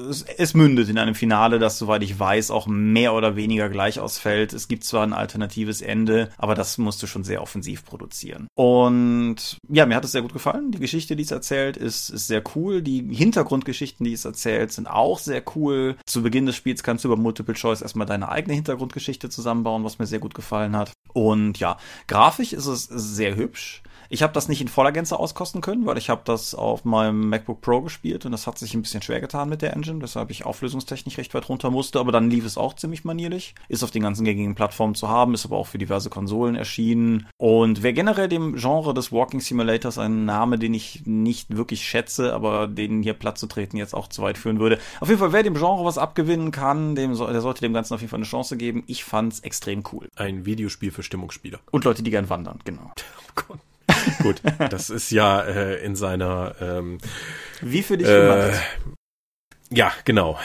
es, 0.09 0.23
es 0.23 0.53
mündet 0.53 0.89
in 0.89 0.97
einem 0.97 1.15
Finale, 1.15 1.57
das, 1.57 1.77
soweit 1.77 2.03
ich 2.03 2.19
weiß, 2.19 2.51
auch 2.51 2.67
mehr 2.67 3.13
oder 3.13 3.35
weniger 3.35 3.69
gleich 3.69 3.99
ausfällt. 3.99 4.51
Es 4.53 4.67
gibt 4.67 4.83
zwar 4.83 5.03
ein 5.03 5.13
alternatives 5.13 5.81
Ende, 5.81 6.29
aber 6.37 6.53
das 6.53 6.77
musst 6.77 7.01
du 7.01 7.07
schon 7.07 7.23
sehr 7.23 7.41
offensiv 7.41 7.85
produzieren. 7.85 8.47
Und 8.55 9.57
ja, 9.69 9.85
mir 9.85 9.95
hat 9.95 10.05
es 10.05 10.11
sehr 10.11 10.21
gut 10.21 10.33
gefallen. 10.33 10.71
Die 10.71 10.79
Geschichte, 10.79 11.15
die 11.15 11.23
es 11.23 11.31
erzählt, 11.31 11.77
ist, 11.77 12.09
ist 12.09 12.27
sehr 12.27 12.43
cool. 12.55 12.81
Die 12.81 13.07
Hintergrundgeschichten, 13.15 14.03
die 14.03 14.13
es 14.13 14.25
erzählt, 14.25 14.71
sind 14.71 14.87
auch 14.87 15.19
sehr 15.27 15.43
cool. 15.55 15.95
Zu 16.05 16.23
Beginn 16.23 16.45
des 16.47 16.55
Spiels 16.55 16.81
kannst 16.81 17.03
du 17.03 17.09
über 17.09 17.17
Multiple 17.17 17.53
Choice 17.53 17.81
erstmal 17.81 18.07
deine 18.07 18.29
eigene 18.29 18.55
Hintergrundgeschichte 18.55 19.29
zusammenbauen, 19.29 19.83
was 19.83 19.99
mir 19.99 20.07
sehr 20.07 20.19
gut 20.19 20.33
gefallen 20.33 20.75
hat. 20.75 20.91
Und 21.13 21.59
ja, 21.59 21.77
grafisch 22.07 22.53
ist 22.53 22.65
es 22.65 22.85
sehr 22.85 23.35
hübsch. 23.35 23.83
Ich 24.09 24.23
habe 24.23 24.33
das 24.33 24.47
nicht 24.47 24.61
in 24.61 24.67
voller 24.67 24.91
Gänze 24.91 25.19
auskosten 25.19 25.61
können, 25.61 25.85
weil 25.85 25.97
ich 25.97 26.09
habe 26.09 26.21
das 26.25 26.55
auf 26.55 26.85
meinem 26.85 27.29
MacBook 27.29 27.61
Pro 27.61 27.81
gespielt 27.81 28.25
und 28.25 28.31
das 28.31 28.47
hat 28.47 28.57
sich 28.57 28.73
ein 28.73 28.81
bisschen 28.81 29.01
schwer 29.01 29.21
getan 29.21 29.49
mit 29.49 29.61
der 29.61 29.73
Engine, 29.73 30.01
weshalb 30.01 30.29
ich 30.31 30.45
auflösungstechnisch 30.45 31.17
recht 31.17 31.33
weit 31.33 31.49
runter 31.49 31.71
musste, 31.71 31.99
aber 31.99 32.11
dann 32.11 32.29
lief 32.29 32.45
es 32.45 32.57
auch 32.57 32.73
ziemlich 32.75 33.03
manierlich. 33.03 33.55
Ist 33.67 33.83
auf 33.83 33.91
den 33.91 34.03
ganzen 34.03 34.25
gängigen 34.25 34.55
Plattformen 34.55 34.95
zu 34.95 35.07
haben, 35.07 35.33
ist 35.33 35.45
aber 35.45 35.57
auch 35.57 35.67
für 35.67 35.77
diverse 35.77 36.09
Konsolen 36.09 36.55
erschienen. 36.55 37.27
Und 37.37 37.83
wer 37.83 37.93
generell 37.93 38.29
dem 38.29 38.55
Genre 38.55 38.93
des 38.93 39.11
Walking 39.11 39.39
Simulators 39.39 39.97
ein 39.97 40.25
Name, 40.25 40.57
den 40.57 40.73
ich 40.73 41.03
nicht 41.05 41.55
wirklich 41.55 41.83
schätze, 41.85 42.33
aber 42.33 42.67
den 42.67 43.03
hier 43.03 43.13
Platz 43.13 43.39
zu 43.39 43.47
treten 43.47 43.77
jetzt 43.77 43.93
auch 43.93 44.07
zu 44.07 44.21
weit 44.21 44.37
führen 44.37 44.59
würde. 44.59 44.79
Auf 44.99 45.09
jeden 45.09 45.19
Fall, 45.19 45.33
wer 45.33 45.43
dem 45.43 45.55
Genre 45.55 45.85
was 45.85 45.97
abgewinnen 45.97 46.51
kann, 46.51 46.95
dem, 46.95 47.15
der 47.15 47.41
sollte 47.41 47.61
dem 47.61 47.73
Ganzen 47.73 47.93
auf 47.93 48.01
jeden 48.01 48.09
Fall 48.09 48.17
eine 48.17 48.25
Chance 48.25 48.57
geben. 48.57 48.83
Ich 48.87 49.03
fand's 49.03 49.39
extrem 49.41 49.83
cool. 49.91 50.07
Ein 50.15 50.45
Videospiel 50.45 50.91
für 50.91 51.03
Stimmungsspieler. 51.03 51.59
Und 51.71 51.83
Leute, 51.85 52.03
die 52.03 52.11
gern 52.11 52.29
wandern, 52.29 52.59
genau. 52.63 52.91
Oh 53.29 53.41
Gott. 53.49 53.66
Gut, 54.21 54.41
das 54.69 54.89
ist 54.89 55.11
ja 55.11 55.41
äh, 55.41 55.83
in 55.83 55.95
seiner 55.95 56.55
ähm, 56.61 56.99
Wie 57.61 57.83
für 57.83 57.97
dich 57.97 58.07
äh, 58.07 58.53
Ja, 59.69 59.91
genau. 60.05 60.39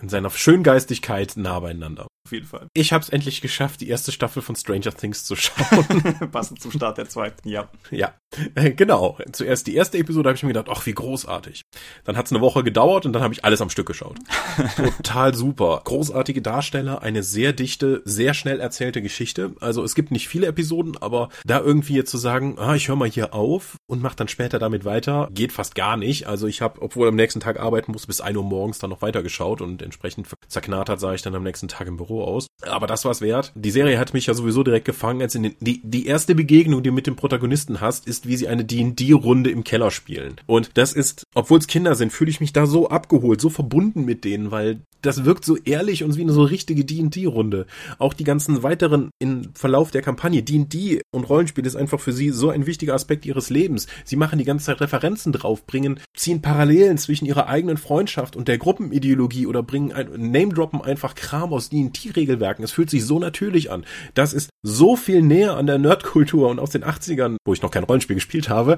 In 0.00 0.08
seiner 0.08 0.30
Schöngeistigkeit 0.30 1.32
nah 1.36 1.60
beieinander. 1.60 2.06
Auf 2.28 2.32
jeden 2.32 2.46
Fall. 2.46 2.68
Ich 2.74 2.92
habe 2.92 3.02
es 3.02 3.08
endlich 3.08 3.40
geschafft, 3.40 3.80
die 3.80 3.88
erste 3.88 4.12
Staffel 4.12 4.42
von 4.42 4.54
Stranger 4.54 4.92
Things 4.94 5.24
zu 5.24 5.34
schauen. 5.34 6.28
Passend 6.30 6.60
zum 6.60 6.70
Start 6.70 6.98
der 6.98 7.08
zweiten, 7.08 7.48
ja. 7.48 7.70
Ja, 7.90 8.12
äh, 8.54 8.72
genau. 8.72 9.16
Zuerst 9.32 9.66
die 9.66 9.74
erste 9.74 9.96
Episode 9.96 10.28
habe 10.28 10.36
ich 10.36 10.42
mir 10.42 10.48
gedacht, 10.48 10.68
ach, 10.70 10.84
wie 10.84 10.92
großartig. 10.92 11.62
Dann 12.04 12.18
hat 12.18 12.26
es 12.26 12.32
eine 12.32 12.42
Woche 12.42 12.62
gedauert 12.62 13.06
und 13.06 13.14
dann 13.14 13.22
habe 13.22 13.32
ich 13.32 13.46
alles 13.46 13.62
am 13.62 13.70
Stück 13.70 13.86
geschaut. 13.86 14.18
Total 14.76 15.34
super. 15.34 15.80
Großartige 15.84 16.42
Darsteller, 16.42 17.00
eine 17.00 17.22
sehr 17.22 17.54
dichte, 17.54 18.02
sehr 18.04 18.34
schnell 18.34 18.60
erzählte 18.60 19.00
Geschichte. 19.00 19.54
Also 19.60 19.82
es 19.82 19.94
gibt 19.94 20.10
nicht 20.10 20.28
viele 20.28 20.48
Episoden, 20.48 20.98
aber 21.00 21.30
da 21.46 21.60
irgendwie 21.60 21.94
jetzt 21.94 22.10
zu 22.10 22.18
sagen, 22.18 22.58
ah, 22.58 22.74
ich 22.74 22.88
höre 22.88 22.96
mal 22.96 23.08
hier 23.08 23.32
auf 23.32 23.76
und 23.86 24.02
mach 24.02 24.14
dann 24.14 24.28
später 24.28 24.58
damit 24.58 24.84
weiter, 24.84 25.30
geht 25.32 25.52
fast 25.52 25.74
gar 25.74 25.96
nicht. 25.96 26.26
Also 26.26 26.46
ich 26.46 26.60
habe, 26.60 26.82
obwohl 26.82 27.08
am 27.08 27.16
nächsten 27.16 27.40
Tag 27.40 27.58
arbeiten 27.58 27.92
muss, 27.92 28.06
bis 28.06 28.20
ein 28.20 28.36
Uhr 28.36 28.44
morgens 28.44 28.78
dann 28.78 28.90
noch 28.90 29.00
weitergeschaut 29.00 29.62
und 29.62 29.80
entsprechend 29.80 30.28
zerknatert 30.48 31.00
sah 31.00 31.14
ich 31.14 31.22
dann 31.22 31.34
am 31.34 31.42
nächsten 31.42 31.68
Tag 31.68 31.86
im 31.86 31.96
Büro 31.96 32.17
aus. 32.24 32.46
Aber 32.62 32.86
das 32.86 33.04
war's 33.04 33.20
wert. 33.20 33.52
Die 33.54 33.70
Serie 33.70 33.98
hat 33.98 34.14
mich 34.14 34.26
ja 34.26 34.34
sowieso 34.34 34.62
direkt 34.62 34.84
gefangen. 34.84 35.22
Als 35.22 35.34
in 35.34 35.44
den, 35.44 35.56
die, 35.60 35.80
die 35.82 36.06
erste 36.06 36.34
Begegnung, 36.34 36.82
die 36.82 36.90
du 36.90 36.94
mit 36.94 37.06
dem 37.06 37.16
Protagonisten 37.16 37.80
hast, 37.80 38.06
ist, 38.06 38.26
wie 38.26 38.36
sie 38.36 38.48
eine 38.48 38.64
D&D-Runde 38.64 39.50
im 39.50 39.64
Keller 39.64 39.90
spielen. 39.90 40.36
Und 40.46 40.70
das 40.74 40.92
ist, 40.92 41.24
obwohl 41.34 41.58
es 41.58 41.66
Kinder 41.66 41.94
sind, 41.94 42.12
fühle 42.12 42.30
ich 42.30 42.40
mich 42.40 42.52
da 42.52 42.66
so 42.66 42.88
abgeholt, 42.88 43.40
so 43.40 43.50
verbunden 43.50 44.04
mit 44.04 44.24
denen, 44.24 44.50
weil 44.50 44.80
das 45.02 45.24
wirkt 45.24 45.44
so 45.44 45.56
ehrlich 45.56 46.02
und 46.02 46.16
wie 46.16 46.22
eine 46.22 46.32
so 46.32 46.42
richtige 46.42 46.84
D&D-Runde. 46.84 47.66
Auch 47.98 48.14
die 48.14 48.24
ganzen 48.24 48.62
weiteren 48.62 49.10
im 49.18 49.54
Verlauf 49.54 49.90
der 49.90 50.02
Kampagne. 50.02 50.42
D&D 50.42 51.02
und 51.12 51.28
Rollenspiel 51.28 51.66
ist 51.66 51.76
einfach 51.76 52.00
für 52.00 52.12
sie 52.12 52.30
so 52.30 52.50
ein 52.50 52.66
wichtiger 52.66 52.94
Aspekt 52.94 53.24
ihres 53.24 53.50
Lebens. 53.50 53.86
Sie 54.04 54.16
machen 54.16 54.38
die 54.38 54.44
ganze 54.44 54.66
Zeit 54.66 54.80
Referenzen 54.80 55.32
drauf, 55.32 55.66
bringen, 55.66 56.00
ziehen 56.14 56.42
Parallelen 56.42 56.98
zwischen 56.98 57.26
ihrer 57.26 57.46
eigenen 57.46 57.76
Freundschaft 57.76 58.34
und 58.34 58.48
der 58.48 58.58
Gruppenideologie 58.58 59.46
oder 59.46 59.62
bringen 59.62 59.92
ein, 59.92 60.30
Name-Droppen 60.30 60.82
einfach 60.82 61.14
Kram 61.14 61.52
aus 61.52 61.70
D&D-Regelwerken. 62.08 62.64
Es 62.64 62.72
fühlt 62.72 62.90
sich 62.90 63.04
so 63.04 63.18
natürlich 63.18 63.70
an. 63.70 63.84
Das 64.14 64.32
ist 64.32 64.50
so 64.62 64.96
viel 64.96 65.22
näher 65.22 65.56
an 65.56 65.66
der 65.66 65.78
Nerdkultur 65.78 66.48
und 66.48 66.58
aus 66.58 66.70
den 66.70 66.84
80ern, 66.84 67.36
wo 67.44 67.52
ich 67.52 67.62
noch 67.62 67.70
kein 67.70 67.84
Rollenspiel 67.84 68.16
gespielt 68.16 68.48
habe, 68.48 68.76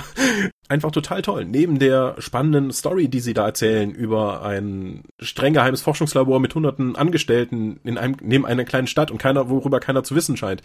einfach 0.68 0.90
total 0.90 1.22
toll. 1.22 1.44
Neben 1.44 1.78
der 1.78 2.16
spannenden 2.18 2.72
Story, 2.72 3.08
die 3.08 3.20
sie 3.20 3.34
da 3.34 3.46
erzählen 3.46 3.90
über 3.90 4.42
ein 4.42 5.02
streng 5.20 5.54
geheimes 5.54 5.82
Forschungslabor 5.82 6.40
mit 6.40 6.54
hunderten 6.54 6.96
Angestellten 6.96 7.80
in 7.84 7.98
einem, 7.98 8.16
neben 8.20 8.46
einer 8.46 8.64
kleinen 8.64 8.86
Stadt 8.86 9.10
und 9.10 9.18
keiner, 9.18 9.48
worüber 9.48 9.80
keiner 9.80 10.02
zu 10.02 10.14
wissen 10.14 10.36
scheint. 10.36 10.62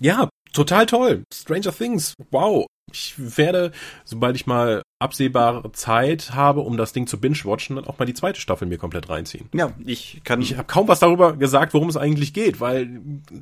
Ja, 0.00 0.28
total 0.52 0.86
toll. 0.86 1.24
Stranger 1.32 1.72
Things. 1.72 2.14
Wow. 2.30 2.66
Ich 2.90 3.14
werde, 3.16 3.72
sobald 4.04 4.36
ich 4.36 4.46
mal 4.46 4.82
absehbare 5.04 5.70
Zeit 5.72 6.32
habe, 6.34 6.60
um 6.60 6.76
das 6.76 6.92
Ding 6.92 7.06
zu 7.06 7.20
binge-watchen, 7.20 7.76
dann 7.76 7.84
auch 7.84 7.98
mal 7.98 8.06
die 8.06 8.14
zweite 8.14 8.40
Staffel 8.40 8.66
mir 8.66 8.78
komplett 8.78 9.08
reinziehen. 9.08 9.48
Ja, 9.52 9.72
ich 9.84 10.22
kann. 10.24 10.40
Ich 10.40 10.56
habe 10.56 10.66
kaum 10.66 10.88
was 10.88 11.00
darüber 11.00 11.36
gesagt, 11.36 11.74
worum 11.74 11.88
es 11.88 11.96
eigentlich 11.96 12.32
geht, 12.32 12.60
weil 12.60 13.00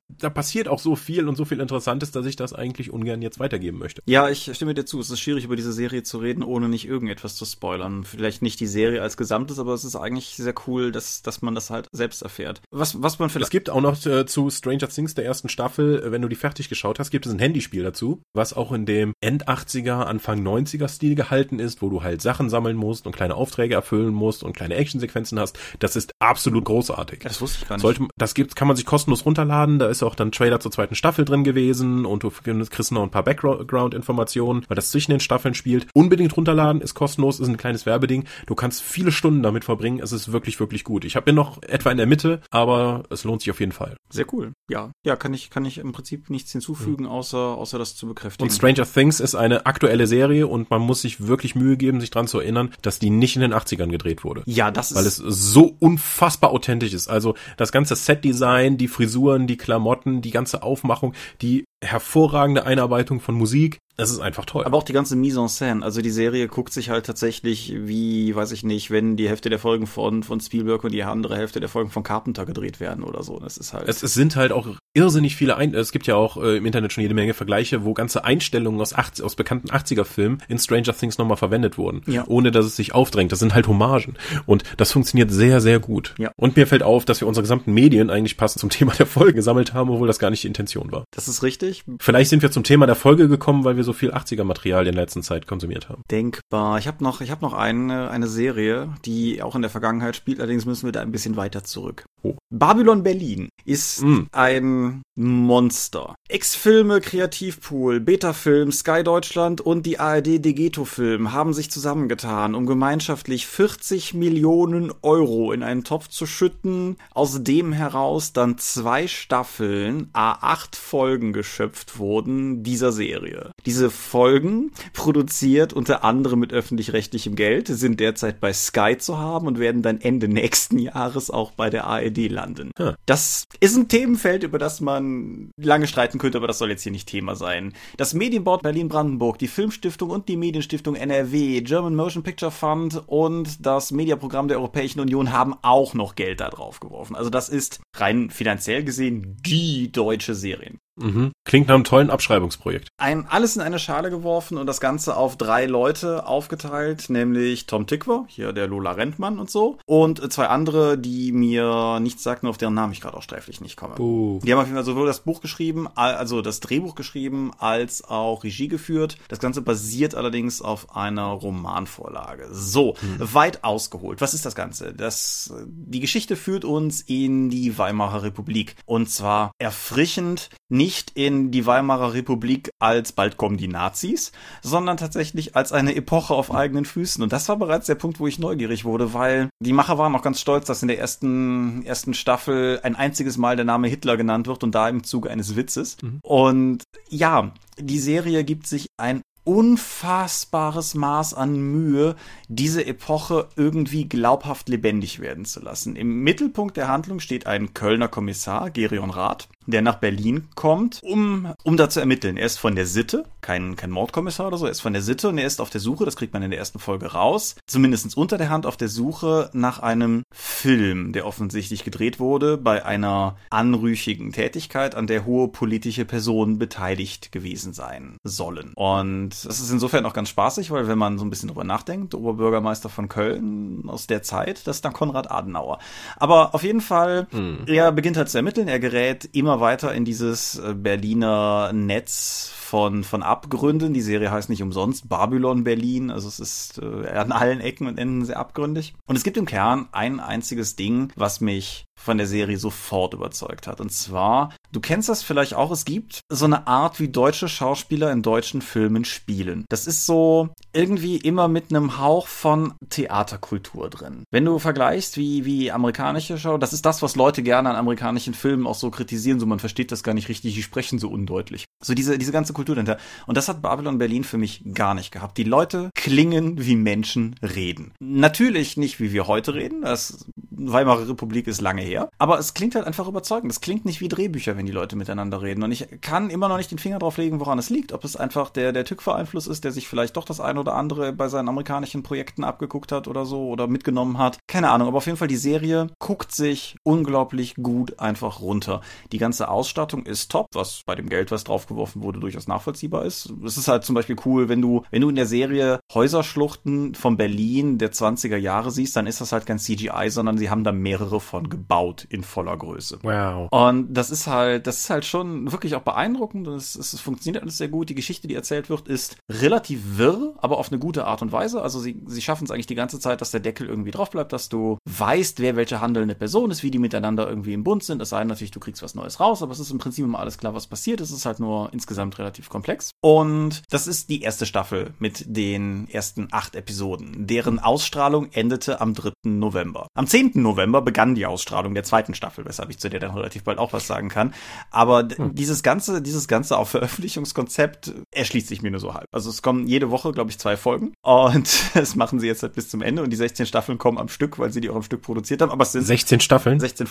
da 0.08 0.28
passiert 0.28 0.66
auch 0.66 0.80
so 0.80 0.96
viel 0.96 1.28
und 1.28 1.36
so 1.36 1.44
viel 1.44 1.60
Interessantes, 1.60 2.10
dass 2.10 2.26
ich 2.26 2.36
das 2.36 2.52
eigentlich 2.52 2.92
ungern 2.92 3.22
jetzt 3.22 3.38
weitergeben 3.38 3.78
möchte. 3.78 4.02
Ja, 4.06 4.28
ich 4.28 4.50
stimme 4.54 4.74
dir 4.74 4.84
zu. 4.84 4.98
Es 4.98 5.10
ist 5.10 5.20
schwierig, 5.20 5.44
über 5.44 5.54
diese 5.54 5.72
Serie 5.72 6.02
zu 6.02 6.18
reden, 6.18 6.42
ohne 6.42 6.68
nicht 6.68 6.86
irgendetwas 6.86 7.36
zu 7.36 7.44
spoilern. 7.44 8.04
Vielleicht 8.04 8.42
nicht 8.42 8.58
die 8.58 8.66
Serie 8.66 9.02
als 9.02 9.16
Gesamtes, 9.16 9.58
aber 9.58 9.74
es 9.74 9.84
ist 9.84 9.94
eigentlich 9.94 10.34
sehr 10.36 10.54
cool, 10.66 10.90
dass, 10.90 11.22
dass 11.22 11.42
man 11.42 11.54
das 11.54 11.70
halt 11.70 11.86
selbst 11.92 12.22
erfährt. 12.22 12.60
Was, 12.70 13.02
was 13.02 13.18
man 13.20 13.30
vielleicht. 13.30 13.44
Es 13.44 13.50
gibt 13.50 13.70
auch 13.70 13.80
noch 13.80 14.04
äh, 14.04 14.26
zu 14.26 14.50
Stranger 14.50 14.88
Things 14.88 15.14
der 15.14 15.26
ersten 15.26 15.48
Staffel, 15.48 16.10
wenn 16.10 16.22
du 16.22 16.28
die 16.28 16.36
fertig 16.36 16.68
geschaut 16.68 16.98
hast, 16.98 17.10
gibt 17.10 17.26
es 17.26 17.32
ein 17.32 17.38
Handyspiel 17.38 17.84
dazu, 17.84 18.22
was 18.34 18.52
auch 18.52 18.72
in 18.72 18.86
dem 18.86 19.12
End 19.32 19.48
80er, 19.48 20.02
Anfang 20.02 20.46
90er 20.46 20.88
Stil 20.88 21.14
gehalten 21.14 21.58
ist, 21.58 21.80
wo 21.80 21.88
du 21.88 22.02
halt 22.02 22.20
Sachen 22.20 22.50
sammeln 22.50 22.76
musst 22.76 23.06
und 23.06 23.16
kleine 23.16 23.34
Aufträge 23.34 23.74
erfüllen 23.74 24.12
musst 24.12 24.44
und 24.44 24.54
kleine 24.54 24.74
Actionsequenzen 24.74 25.38
hast. 25.40 25.58
Das 25.78 25.96
ist 25.96 26.12
absolut 26.18 26.66
großartig. 26.66 27.20
Das 27.20 27.40
wusste 27.40 27.60
ich 27.62 27.68
gar 27.68 27.76
nicht. 27.76 27.82
Sollte, 27.82 28.06
das 28.18 28.34
gibt, 28.34 28.54
kann 28.56 28.68
man 28.68 28.76
sich 28.76 28.84
kostenlos 28.84 29.24
runterladen. 29.24 29.78
Da 29.78 29.88
ist 29.88 30.02
auch 30.02 30.14
dann 30.14 30.32
Trailer 30.32 30.60
zur 30.60 30.70
zweiten 30.70 30.94
Staffel 30.94 31.24
drin 31.24 31.44
gewesen 31.44 32.04
und 32.04 32.22
du 32.22 32.30
kriegst 32.30 32.92
noch 32.92 33.02
ein 33.02 33.10
paar 33.10 33.24
Background-Informationen, 33.24 34.66
weil 34.68 34.74
das 34.76 34.90
zwischen 34.90 35.12
den 35.12 35.20
Staffeln 35.20 35.54
spielt. 35.54 35.86
Unbedingt 35.94 36.36
runterladen, 36.36 36.82
ist 36.82 36.92
kostenlos, 36.92 37.40
ist 37.40 37.48
ein 37.48 37.56
kleines 37.56 37.86
Werbeding. 37.86 38.24
Du 38.46 38.54
kannst 38.54 38.82
viele 38.82 39.12
Stunden 39.12 39.42
damit 39.42 39.64
verbringen. 39.64 40.00
Es 40.00 40.12
ist 40.12 40.30
wirklich, 40.30 40.60
wirklich 40.60 40.84
gut. 40.84 41.06
Ich 41.06 41.16
habe 41.16 41.32
bin 41.32 41.34
noch 41.34 41.62
etwa 41.62 41.90
in 41.90 41.96
der 41.96 42.06
Mitte, 42.06 42.40
aber 42.50 43.04
es 43.08 43.24
lohnt 43.24 43.40
sich 43.40 43.50
auf 43.50 43.60
jeden 43.60 43.72
Fall. 43.72 43.96
Sehr 44.10 44.26
cool. 44.34 44.52
Ja, 44.68 44.92
ja, 45.06 45.16
kann 45.16 45.32
ich, 45.32 45.48
kann 45.48 45.64
ich 45.64 45.78
im 45.78 45.92
Prinzip 45.92 46.28
nichts 46.28 46.52
hinzufügen, 46.52 47.06
außer, 47.06 47.38
außer 47.38 47.78
das 47.78 47.96
zu 47.96 48.06
bekräftigen. 48.06 48.48
Und 48.48 48.54
Stranger 48.54 48.84
Things 48.84 49.20
ist 49.22 49.34
eine 49.34 49.66
aktuelle 49.66 50.06
Serie 50.06 50.46
und 50.46 50.70
man 50.70 50.82
muss 50.82 51.02
sich 51.02 51.26
wirklich 51.26 51.54
Mühe 51.54 51.76
geben, 51.76 52.00
sich 52.00 52.10
dran 52.10 52.26
zu 52.26 52.40
erinnern, 52.40 52.70
dass 52.82 52.98
die 52.98 53.10
nicht 53.10 53.36
in 53.36 53.42
den 53.42 53.54
80ern 53.54 53.88
gedreht 53.88 54.24
wurde. 54.24 54.42
Ja, 54.46 54.70
das 54.70 54.90
ist. 54.90 54.96
Weil 54.96 55.06
es 55.06 55.16
so 55.16 55.74
unfassbar 55.78 56.50
authentisch 56.50 56.92
ist. 56.92 57.08
Also 57.08 57.34
das 57.56 57.72
ganze 57.72 57.96
Setdesign, 57.96 58.76
die 58.76 58.88
Frisuren, 58.88 59.46
die 59.46 59.56
Klamotten, 59.56 60.20
die 60.22 60.30
ganze 60.30 60.62
Aufmachung, 60.62 61.14
die 61.40 61.64
hervorragende 61.82 62.64
Einarbeitung 62.64 63.20
von 63.20 63.34
Musik. 63.34 63.78
Es 63.98 64.10
ist 64.10 64.20
einfach 64.20 64.46
toll. 64.46 64.64
Aber 64.64 64.78
auch 64.78 64.82
die 64.84 64.94
ganze 64.94 65.16
Mise 65.16 65.40
en 65.40 65.48
scène. 65.48 65.82
Also 65.82 66.00
die 66.00 66.10
Serie 66.10 66.48
guckt 66.48 66.72
sich 66.72 66.88
halt 66.88 67.04
tatsächlich 67.04 67.74
wie, 67.76 68.34
weiß 68.34 68.52
ich 68.52 68.64
nicht, 68.64 68.90
wenn 68.90 69.16
die 69.16 69.28
Hälfte 69.28 69.50
der 69.50 69.58
Folgen 69.58 69.86
von, 69.86 70.22
von 70.22 70.40
Spielberg 70.40 70.82
und 70.84 70.92
die 70.92 71.02
andere 71.02 71.36
Hälfte 71.36 71.60
der 71.60 71.68
Folgen 71.68 71.90
von 71.90 72.02
Carpenter 72.02 72.46
gedreht 72.46 72.80
werden 72.80 73.04
oder 73.04 73.22
so. 73.22 73.38
Das 73.38 73.58
ist 73.58 73.74
halt. 73.74 73.88
Es, 73.88 74.02
es 74.02 74.14
sind 74.14 74.34
halt 74.34 74.50
auch 74.50 74.66
irrsinnig 74.94 75.36
viele 75.36 75.56
Ein 75.56 75.74
es 75.74 75.92
gibt 75.92 76.06
ja 76.06 76.16
auch 76.16 76.36
äh, 76.36 76.56
im 76.56 76.66
Internet 76.66 76.92
schon 76.92 77.02
jede 77.02 77.14
Menge 77.14 77.34
Vergleiche, 77.34 77.84
wo 77.84 77.92
ganze 77.92 78.24
Einstellungen 78.24 78.80
aus 78.80 78.94
80, 78.94 79.24
aus 79.24 79.36
bekannten 79.36 79.68
80er 79.68 80.04
Filmen 80.04 80.42
in 80.48 80.58
Stranger 80.58 80.94
Things 80.96 81.18
nochmal 81.18 81.36
verwendet 81.36 81.76
wurden. 81.76 82.02
Ja. 82.06 82.24
Ohne 82.26 82.50
dass 82.50 82.64
es 82.64 82.76
sich 82.76 82.94
aufdrängt. 82.94 83.30
Das 83.30 83.40
sind 83.40 83.54
halt 83.54 83.68
Hommagen. 83.68 84.16
Und 84.46 84.64
das 84.78 84.92
funktioniert 84.92 85.30
sehr, 85.30 85.60
sehr 85.60 85.78
gut. 85.80 86.14
Ja. 86.18 86.32
Und 86.36 86.56
mir 86.56 86.66
fällt 86.66 86.82
auf, 86.82 87.04
dass 87.04 87.20
wir 87.20 87.28
unsere 87.28 87.42
gesamten 87.42 87.72
Medien 87.72 88.10
eigentlich 88.10 88.36
passend 88.38 88.60
zum 88.60 88.70
Thema 88.70 88.92
der 88.94 89.06
Folge 89.06 89.34
gesammelt 89.34 89.74
haben, 89.74 89.90
obwohl 89.90 90.06
das 90.06 90.18
gar 90.18 90.30
nicht 90.30 90.44
die 90.44 90.48
Intention 90.48 90.90
war. 90.92 91.04
Das 91.10 91.28
ist 91.28 91.42
richtig. 91.42 91.71
Vielleicht 92.00 92.30
sind 92.30 92.42
wir 92.42 92.50
zum 92.50 92.64
Thema 92.64 92.86
der 92.86 92.94
Folge 92.94 93.28
gekommen, 93.28 93.64
weil 93.64 93.76
wir 93.76 93.84
so 93.84 93.92
viel 93.92 94.12
80er 94.12 94.44
Material 94.44 94.86
in 94.86 94.94
letzter 94.94 95.22
Zeit 95.22 95.46
konsumiert 95.46 95.88
haben. 95.88 96.02
Denkbar. 96.10 96.78
Ich 96.78 96.86
habe 96.86 97.02
noch, 97.02 97.20
ich 97.20 97.30
habe 97.30 97.42
noch 97.42 97.54
eine, 97.54 98.10
eine 98.10 98.26
Serie, 98.28 98.90
die 99.04 99.42
auch 99.42 99.54
in 99.56 99.62
der 99.62 99.70
Vergangenheit 99.70 100.16
spielt. 100.16 100.40
Allerdings 100.40 100.66
müssen 100.66 100.86
wir 100.86 100.92
da 100.92 101.00
ein 101.00 101.12
bisschen 101.12 101.36
weiter 101.36 101.64
zurück. 101.64 102.04
Oh. 102.22 102.36
Babylon 102.50 103.02
Berlin 103.02 103.48
ist 103.64 104.02
Mm. 104.02 104.22
ein 104.32 105.02
Monster. 105.16 106.14
Ex-Filme, 106.28 107.00
Kreativpool, 107.00 108.00
Beta-Film, 108.00 108.72
Sky 108.72 109.02
Deutschland 109.04 109.60
und 109.60 109.84
die 109.86 109.98
ARD 110.00 110.38
Degeto-Film 110.38 111.32
haben 111.32 111.52
sich 111.52 111.70
zusammengetan, 111.70 112.54
um 112.54 112.66
gemeinschaftlich 112.66 113.46
40 113.46 114.14
Millionen 114.14 114.92
Euro 115.02 115.52
in 115.52 115.62
einen 115.62 115.84
Topf 115.84 116.08
zu 116.08 116.26
schütten, 116.26 116.96
aus 117.12 117.42
dem 117.42 117.72
heraus 117.72 118.32
dann 118.32 118.58
zwei 118.58 119.06
Staffeln, 119.06 120.10
A8 120.12 120.76
Folgen 120.76 121.32
geschöpft 121.32 121.61
wurden 121.96 122.62
dieser 122.62 122.92
Serie. 122.92 123.52
Diese 123.66 123.90
Folgen, 123.90 124.72
produziert 124.92 125.72
unter 125.72 126.04
anderem 126.04 126.40
mit 126.40 126.52
öffentlich-rechtlichem 126.52 127.34
Geld, 127.34 127.68
sind 127.68 128.00
derzeit 128.00 128.40
bei 128.40 128.52
Sky 128.52 128.96
zu 128.98 129.18
haben 129.18 129.46
und 129.46 129.58
werden 129.58 129.82
dann 129.82 130.00
Ende 130.00 130.28
nächsten 130.28 130.78
Jahres 130.78 131.30
auch 131.30 131.52
bei 131.52 131.70
der 131.70 131.86
ARD 131.86 132.28
landen. 132.30 132.70
Ja. 132.78 132.94
Das 133.06 133.44
ist 133.60 133.76
ein 133.76 133.88
Themenfeld, 133.88 134.42
über 134.42 134.58
das 134.58 134.80
man 134.80 135.50
lange 135.56 135.86
streiten 135.86 136.18
könnte, 136.18 136.38
aber 136.38 136.46
das 136.46 136.58
soll 136.58 136.70
jetzt 136.70 136.82
hier 136.82 136.92
nicht 136.92 137.08
Thema 137.08 137.36
sein. 137.36 137.72
Das 137.96 138.14
Medienboard 138.14 138.62
Berlin-Brandenburg, 138.62 139.38
die 139.38 139.48
Filmstiftung 139.48 140.10
und 140.10 140.28
die 140.28 140.36
Medienstiftung 140.36 140.94
NRW, 140.94 141.60
German 141.60 141.94
Motion 141.94 142.22
Picture 142.22 142.50
Fund 142.50 143.02
und 143.06 143.64
das 143.64 143.92
Mediaprogramm 143.92 144.48
der 144.48 144.58
Europäischen 144.58 145.00
Union 145.00 145.32
haben 145.32 145.54
auch 145.62 145.94
noch 145.94 146.14
Geld 146.14 146.40
da 146.40 146.48
drauf 146.48 146.80
geworfen. 146.80 147.16
Also 147.16 147.30
das 147.30 147.48
ist 147.48 147.80
rein 147.96 148.30
finanziell 148.30 148.84
gesehen 148.84 149.36
die 149.44 149.90
deutsche 149.92 150.34
Serien. 150.34 150.78
Mhm. 150.96 151.32
Klingt 151.44 151.68
nach 151.68 151.74
einem 151.74 151.84
tollen 151.84 152.10
Abschreibungsprojekt. 152.10 152.88
Ein 152.98 153.26
alles 153.26 153.56
in 153.56 153.62
eine 153.62 153.78
Schale 153.78 154.10
geworfen 154.10 154.58
und 154.58 154.66
das 154.66 154.80
Ganze 154.80 155.16
auf 155.16 155.36
drei 155.36 155.66
Leute 155.66 156.26
aufgeteilt, 156.26 157.08
nämlich 157.08 157.66
Tom 157.66 157.86
Tickwer, 157.86 158.24
hier 158.28 158.52
der 158.52 158.66
Lola 158.66 158.92
Rentmann 158.92 159.38
und 159.38 159.50
so, 159.50 159.78
und 159.86 160.32
zwei 160.32 160.46
andere, 160.48 160.98
die 160.98 161.32
mir 161.32 161.98
nichts 162.00 162.22
sagten, 162.22 162.46
auf 162.46 162.58
deren 162.58 162.74
Namen 162.74 162.92
ich 162.92 163.00
gerade 163.00 163.16
auch 163.16 163.22
sträflich 163.22 163.60
nicht 163.60 163.76
komme. 163.76 163.98
Uh. 163.98 164.38
Die 164.44 164.52
haben 164.52 164.58
auf 164.60 164.66
jeden 164.66 164.76
Fall 164.76 164.84
sowohl 164.84 165.06
das 165.06 165.20
Buch 165.20 165.40
geschrieben, 165.40 165.88
al- 165.94 166.14
also 166.14 166.42
das 166.42 166.60
Drehbuch 166.60 166.94
geschrieben, 166.94 167.52
als 167.58 168.04
auch 168.04 168.44
Regie 168.44 168.68
geführt. 168.68 169.16
Das 169.28 169.38
Ganze 169.38 169.62
basiert 169.62 170.14
allerdings 170.14 170.60
auf 170.60 170.94
einer 170.94 171.26
Romanvorlage. 171.26 172.48
So, 172.52 172.94
weit 173.18 173.64
ausgeholt. 173.64 174.20
Was 174.20 174.34
ist 174.34 174.44
das 174.44 174.54
Ganze? 174.54 174.92
Das, 174.92 175.52
die 175.66 176.00
Geschichte 176.00 176.36
führt 176.36 176.64
uns 176.64 177.00
in 177.00 177.48
die 177.48 177.78
Weimarer 177.78 178.22
Republik. 178.22 178.76
Und 178.84 179.08
zwar 179.08 179.52
erfrischend 179.58 180.50
nicht 180.68 180.81
in 181.14 181.50
die 181.50 181.66
Weimarer 181.66 182.14
Republik 182.14 182.70
als 182.78 183.12
bald 183.12 183.36
kommen 183.36 183.56
die 183.56 183.68
Nazis, 183.68 184.32
sondern 184.62 184.96
tatsächlich 184.96 185.56
als 185.56 185.72
eine 185.72 185.94
Epoche 185.94 186.34
auf 186.34 186.52
eigenen 186.52 186.84
Füßen. 186.84 187.22
Und 187.22 187.32
das 187.32 187.48
war 187.48 187.56
bereits 187.56 187.86
der 187.86 187.94
Punkt, 187.94 188.20
wo 188.20 188.26
ich 188.26 188.38
neugierig 188.38 188.84
wurde, 188.84 189.14
weil 189.14 189.48
die 189.60 189.72
Macher 189.72 189.98
waren 189.98 190.14
auch 190.14 190.22
ganz 190.22 190.40
stolz, 190.40 190.66
dass 190.66 190.82
in 190.82 190.88
der 190.88 190.98
ersten, 190.98 191.84
ersten 191.84 192.14
Staffel 192.14 192.80
ein 192.82 192.96
einziges 192.96 193.36
Mal 193.36 193.56
der 193.56 193.64
Name 193.64 193.88
Hitler 193.88 194.16
genannt 194.16 194.46
wird 194.46 194.64
und 194.64 194.74
da 194.74 194.88
im 194.88 195.04
Zuge 195.04 195.30
eines 195.30 195.56
Witzes. 195.56 195.96
Und 196.22 196.82
ja, 197.08 197.52
die 197.78 197.98
Serie 197.98 198.44
gibt 198.44 198.66
sich 198.66 198.86
ein 198.96 199.22
unfassbares 199.44 200.94
Maß 200.94 201.34
an 201.34 201.56
Mühe, 201.56 202.14
diese 202.48 202.86
Epoche 202.86 203.48
irgendwie 203.56 204.08
glaubhaft 204.08 204.68
lebendig 204.68 205.20
werden 205.20 205.44
zu 205.44 205.60
lassen. 205.60 205.96
Im 205.96 206.22
Mittelpunkt 206.22 206.76
der 206.76 206.88
Handlung 206.88 207.20
steht 207.20 207.46
ein 207.46 207.74
Kölner 207.74 208.08
Kommissar, 208.08 208.70
Gerion 208.70 209.10
Rath, 209.10 209.48
der 209.66 209.82
nach 209.82 209.96
Berlin 209.96 210.48
kommt, 210.54 211.00
um, 211.02 211.52
um 211.62 211.76
da 211.76 211.88
zu 211.88 212.00
ermitteln. 212.00 212.36
Er 212.36 212.46
ist 212.46 212.58
von 212.58 212.74
der 212.74 212.86
Sitte, 212.86 213.24
kein, 213.40 213.76
kein 213.76 213.90
Mordkommissar 213.90 214.46
oder 214.48 214.58
so, 214.58 214.66
er 214.66 214.72
ist 214.72 214.80
von 214.80 214.92
der 214.92 215.02
Sitte 215.02 215.28
und 215.28 215.38
er 215.38 215.46
ist 215.46 215.60
auf 215.60 215.70
der 215.70 215.80
Suche, 215.80 216.04
das 216.04 216.16
kriegt 216.16 216.32
man 216.32 216.42
in 216.42 216.50
der 216.50 216.58
ersten 216.58 216.78
Folge 216.78 217.12
raus, 217.12 217.56
zumindest 217.66 218.16
unter 218.16 218.38
der 218.38 218.50
Hand 218.50 218.66
auf 218.66 218.76
der 218.76 218.88
Suche 218.88 219.50
nach 219.52 219.78
einem 219.78 220.22
Film, 220.32 221.12
der 221.12 221.26
offensichtlich 221.26 221.84
gedreht 221.84 222.20
wurde 222.20 222.56
bei 222.56 222.84
einer 222.84 223.36
anrüchigen 223.50 224.32
Tätigkeit, 224.32 224.94
an 224.94 225.06
der 225.06 225.24
hohe 225.24 225.48
politische 225.48 226.04
Personen 226.04 226.58
beteiligt 226.58 227.32
gewesen 227.32 227.72
sein 227.72 228.16
sollen. 228.24 228.72
Und 228.74 229.30
das 229.30 229.60
ist 229.60 229.70
insofern 229.70 230.06
auch 230.06 230.12
ganz 230.12 230.28
spaßig, 230.28 230.70
weil 230.70 230.88
wenn 230.88 230.98
man 230.98 231.18
so 231.18 231.24
ein 231.24 231.30
bisschen 231.30 231.48
drüber 231.48 231.64
nachdenkt, 231.64 232.14
Oberbürgermeister 232.14 232.88
von 232.88 233.08
Köln 233.08 233.84
aus 233.88 234.06
der 234.06 234.22
Zeit, 234.22 234.66
das 234.66 234.76
ist 234.76 234.84
dann 234.84 234.92
Konrad 234.92 235.30
Adenauer. 235.30 235.78
Aber 236.16 236.54
auf 236.54 236.62
jeden 236.62 236.80
Fall, 236.80 237.26
er 237.66 237.92
beginnt 237.92 238.16
halt 238.16 238.28
zu 238.28 238.38
ermitteln, 238.38 238.68
er 238.68 238.80
gerät 238.80 239.28
immer 239.32 239.51
weiter 239.60 239.92
in 239.92 240.04
dieses 240.04 240.58
äh, 240.58 240.74
Berliner 240.74 241.72
Netz 241.72 242.52
von, 242.72 243.04
von 243.04 243.22
Abgründen. 243.22 243.92
Die 243.92 244.00
Serie 244.00 244.30
heißt 244.30 244.48
nicht 244.48 244.62
umsonst 244.62 245.06
Babylon 245.06 245.62
Berlin. 245.62 246.10
Also 246.10 246.26
es 246.26 246.40
ist 246.40 246.78
äh, 246.78 247.06
an 247.06 247.30
allen 247.30 247.60
Ecken 247.60 247.86
und 247.86 247.98
Enden 247.98 248.24
sehr 248.24 248.38
abgründig. 248.38 248.94
Und 249.06 249.14
es 249.14 249.24
gibt 249.24 249.36
im 249.36 249.44
Kern 249.44 249.90
ein 249.92 250.20
einziges 250.20 250.74
Ding, 250.74 251.12
was 251.14 251.42
mich 251.42 251.84
von 252.02 252.18
der 252.18 252.26
Serie 252.26 252.58
sofort 252.58 253.14
überzeugt 253.14 253.66
hat. 253.66 253.80
Und 253.80 253.92
zwar, 253.92 254.54
du 254.72 254.80
kennst 254.80 255.08
das 255.08 255.22
vielleicht 255.22 255.54
auch, 255.54 255.70
es 255.70 255.84
gibt 255.84 256.20
so 256.28 256.44
eine 256.44 256.66
Art, 256.66 256.98
wie 256.98 257.08
deutsche 257.08 257.48
Schauspieler 257.48 258.10
in 258.10 258.22
deutschen 258.22 258.60
Filmen 258.60 259.04
spielen. 259.04 259.64
Das 259.68 259.86
ist 259.86 260.04
so 260.04 260.48
irgendwie 260.72 261.16
immer 261.16 261.48
mit 261.48 261.70
einem 261.70 261.98
Hauch 261.98 262.26
von 262.26 262.74
Theaterkultur 262.88 263.88
drin. 263.88 264.24
Wenn 264.30 264.44
du 264.44 264.58
vergleichst, 264.58 265.16
wie, 265.16 265.44
wie 265.44 265.70
amerikanische 265.70 266.38
Schau, 266.38 266.58
das 266.58 266.72
ist 266.72 266.84
das, 266.84 267.02
was 267.02 267.14
Leute 267.14 267.42
gerne 267.42 267.70
an 267.70 267.76
amerikanischen 267.76 268.34
Filmen 268.34 268.66
auch 268.66 268.74
so 268.74 268.90
kritisieren, 268.90 269.38
so 269.38 269.46
man 269.46 269.60
versteht 269.60 269.92
das 269.92 270.02
gar 270.02 270.14
nicht 270.14 270.28
richtig, 270.28 270.54
die 270.54 270.62
sprechen 270.62 270.98
so 270.98 271.08
undeutlich. 271.08 271.66
So 271.84 271.94
diese, 271.94 272.18
diese 272.18 272.32
ganze 272.32 272.52
Kultur 272.52 272.61
dahinter. 272.64 272.98
Und 273.26 273.36
das 273.36 273.48
hat 273.48 273.62
Babylon 273.62 273.98
Berlin 273.98 274.24
für 274.24 274.38
mich 274.38 274.62
gar 274.74 274.94
nicht 274.94 275.12
gehabt. 275.12 275.38
Die 275.38 275.44
Leute 275.44 275.90
klingen, 275.94 276.64
wie 276.64 276.76
Menschen 276.76 277.36
reden. 277.42 277.92
Natürlich 278.00 278.76
nicht, 278.76 279.00
wie 279.00 279.12
wir 279.12 279.26
heute 279.26 279.54
reden. 279.54 279.82
Das 279.82 280.26
Weimarer 280.70 281.08
Republik 281.08 281.46
ist 281.46 281.60
lange 281.60 281.82
her. 281.82 282.10
Aber 282.18 282.38
es 282.38 282.54
klingt 282.54 282.74
halt 282.74 282.86
einfach 282.86 283.08
überzeugend. 283.08 283.50
Es 283.50 283.60
klingt 283.60 283.84
nicht 283.84 284.00
wie 284.00 284.08
Drehbücher, 284.08 284.56
wenn 284.56 284.66
die 284.66 284.72
Leute 284.72 284.96
miteinander 284.96 285.42
reden. 285.42 285.62
Und 285.62 285.72
ich 285.72 285.88
kann 286.00 286.30
immer 286.30 286.48
noch 286.48 286.56
nicht 286.56 286.70
den 286.70 286.78
Finger 286.78 286.98
drauf 286.98 287.16
legen, 287.16 287.40
woran 287.40 287.58
es 287.58 287.70
liegt. 287.70 287.92
Ob 287.92 288.04
es 288.04 288.16
einfach 288.16 288.50
der, 288.50 288.72
der 288.72 288.84
TÜV-Einfluss 288.84 289.46
ist, 289.46 289.64
der 289.64 289.72
sich 289.72 289.88
vielleicht 289.88 290.16
doch 290.16 290.24
das 290.24 290.40
eine 290.40 290.60
oder 290.60 290.74
andere 290.74 291.12
bei 291.12 291.28
seinen 291.28 291.48
amerikanischen 291.48 292.02
Projekten 292.02 292.44
abgeguckt 292.44 292.92
hat 292.92 293.08
oder 293.08 293.24
so 293.24 293.48
oder 293.48 293.66
mitgenommen 293.66 294.18
hat. 294.18 294.38
Keine 294.46 294.70
Ahnung. 294.70 294.88
Aber 294.88 294.98
auf 294.98 295.06
jeden 295.06 295.18
Fall, 295.18 295.28
die 295.28 295.36
Serie 295.36 295.88
guckt 295.98 296.32
sich 296.32 296.76
unglaublich 296.82 297.54
gut 297.56 297.98
einfach 297.98 298.40
runter. 298.40 298.80
Die 299.12 299.18
ganze 299.18 299.48
Ausstattung 299.48 300.06
ist 300.06 300.30
top, 300.30 300.48
was 300.52 300.82
bei 300.86 300.94
dem 300.94 301.08
Geld, 301.08 301.30
was 301.30 301.44
draufgeworfen 301.44 302.02
wurde, 302.02 302.20
durchaus 302.20 302.46
nachvollziehbar 302.46 303.04
ist. 303.04 303.32
Es 303.44 303.56
ist 303.56 303.68
halt 303.68 303.84
zum 303.84 303.94
Beispiel 303.94 304.16
cool, 304.24 304.48
wenn 304.48 304.60
du, 304.60 304.82
wenn 304.90 305.02
du 305.02 305.08
in 305.08 305.16
der 305.16 305.26
Serie 305.26 305.80
Häuserschluchten 305.92 306.94
von 306.94 307.16
Berlin 307.16 307.78
der 307.78 307.92
20er 307.92 308.36
Jahre 308.36 308.70
siehst, 308.70 308.96
dann 308.96 309.06
ist 309.06 309.20
das 309.20 309.32
halt 309.32 309.46
kein 309.46 309.58
CGI, 309.58 310.08
sondern 310.08 310.38
sie 310.38 310.50
haben 310.52 310.62
da 310.62 310.70
mehrere 310.70 311.18
von 311.18 311.48
gebaut 311.48 312.06
in 312.08 312.22
voller 312.22 312.56
Größe. 312.56 313.00
Wow. 313.02 313.48
Und 313.50 313.92
das 313.92 314.10
ist 314.10 314.28
halt, 314.28 314.68
das 314.68 314.78
ist 314.78 314.90
halt 314.90 315.04
schon 315.04 315.50
wirklich 315.50 315.74
auch 315.74 315.82
beeindruckend. 315.82 316.46
Es, 316.46 316.76
es, 316.76 316.92
es 316.92 317.00
funktioniert 317.00 317.42
alles 317.42 317.58
sehr 317.58 317.68
gut. 317.68 317.88
Die 317.88 317.96
Geschichte, 317.96 318.28
die 318.28 318.34
erzählt 318.34 318.70
wird, 318.70 318.86
ist 318.86 319.16
relativ 319.28 319.98
wirr, 319.98 320.34
aber 320.38 320.58
auf 320.58 320.70
eine 320.70 320.78
gute 320.78 321.06
Art 321.06 321.22
und 321.22 321.32
Weise. 321.32 321.62
Also 321.62 321.80
sie, 321.80 322.00
sie 322.06 322.22
schaffen 322.22 322.44
es 322.44 322.50
eigentlich 322.50 322.66
die 322.66 322.74
ganze 322.74 323.00
Zeit, 323.00 323.20
dass 323.20 323.30
der 323.30 323.40
Deckel 323.40 323.66
irgendwie 323.66 323.90
drauf 323.90 324.10
bleibt, 324.10 324.32
dass 324.32 324.48
du 324.48 324.78
weißt, 324.84 325.40
wer 325.40 325.56
welche 325.56 325.80
handelnde 325.80 326.14
Person 326.14 326.50
ist, 326.50 326.62
wie 326.62 326.70
die 326.70 326.78
miteinander 326.78 327.28
irgendwie 327.28 327.54
im 327.54 327.64
Bund 327.64 327.82
sind. 327.82 328.02
Es 328.02 328.10
sei 328.10 328.18
denn 328.18 328.28
natürlich, 328.28 328.50
du 328.50 328.60
kriegst 328.60 328.82
was 328.82 328.94
Neues 328.94 329.18
raus, 329.18 329.42
aber 329.42 329.52
es 329.52 329.58
ist 329.58 329.70
im 329.70 329.78
Prinzip 329.78 330.04
immer 330.04 330.18
alles 330.18 330.38
klar, 330.38 330.54
was 330.54 330.66
passiert. 330.66 331.00
Es 331.00 331.10
ist 331.10 331.26
halt 331.26 331.40
nur 331.40 331.72
insgesamt 331.72 332.18
relativ 332.18 332.48
komplex. 332.48 332.90
Und 333.00 333.62
das 333.70 333.86
ist 333.86 334.10
die 334.10 334.22
erste 334.22 334.46
Staffel 334.46 334.92
mit 334.98 335.24
den 335.26 335.88
ersten 335.88 336.28
acht 336.30 336.54
Episoden. 336.54 337.26
Deren 337.26 337.58
Ausstrahlung 337.58 338.30
endete 338.32 338.80
am 338.80 338.94
3. 338.94 339.12
November. 339.24 339.86
Am 339.94 340.06
10. 340.06 340.32
November 340.42 340.82
begann 340.82 341.14
die 341.14 341.26
Ausstrahlung 341.26 341.74
der 341.74 341.84
zweiten 341.84 342.14
Staffel, 342.14 342.44
weshalb 342.44 342.70
ich 342.70 342.78
zu 342.78 342.90
der 342.90 343.00
dann 343.00 343.12
relativ 343.12 343.44
bald 343.44 343.58
auch 343.58 343.72
was 343.72 343.86
sagen 343.86 344.08
kann. 344.08 344.34
Aber 344.70 345.08
hm. 345.08 345.34
dieses 345.34 345.62
ganze, 345.62 346.02
dieses 346.02 346.28
ganze 346.28 346.56
auf 346.56 346.70
Veröffentlichungskonzept 346.70 347.92
erschließt 348.10 348.48
sich 348.48 348.62
mir 348.62 348.70
nur 348.70 348.80
so 348.80 348.94
halb. 348.94 349.06
Also 349.12 349.30
es 349.30 349.42
kommen 349.42 349.66
jede 349.66 349.90
Woche, 349.90 350.12
glaube 350.12 350.30
ich, 350.30 350.38
zwei 350.38 350.56
Folgen 350.56 350.92
und 351.02 351.62
das 351.74 351.96
machen 351.96 352.20
sie 352.20 352.26
jetzt 352.26 352.42
halt 352.42 352.54
bis 352.54 352.68
zum 352.68 352.82
Ende 352.82 353.02
und 353.02 353.10
die 353.10 353.16
16 353.16 353.46
Staffeln 353.46 353.78
kommen 353.78 353.98
am 353.98 354.08
Stück, 354.08 354.38
weil 354.38 354.52
sie 354.52 354.60
die 354.60 354.70
auch 354.70 354.76
am 354.76 354.82
Stück 354.82 355.02
produziert 355.02 355.42
haben. 355.42 355.50
Aber 355.50 355.62
es 355.62 355.72
sind 355.72 355.84
16 355.84 356.20
Staffeln? 356.20 356.60
16, 356.60 356.86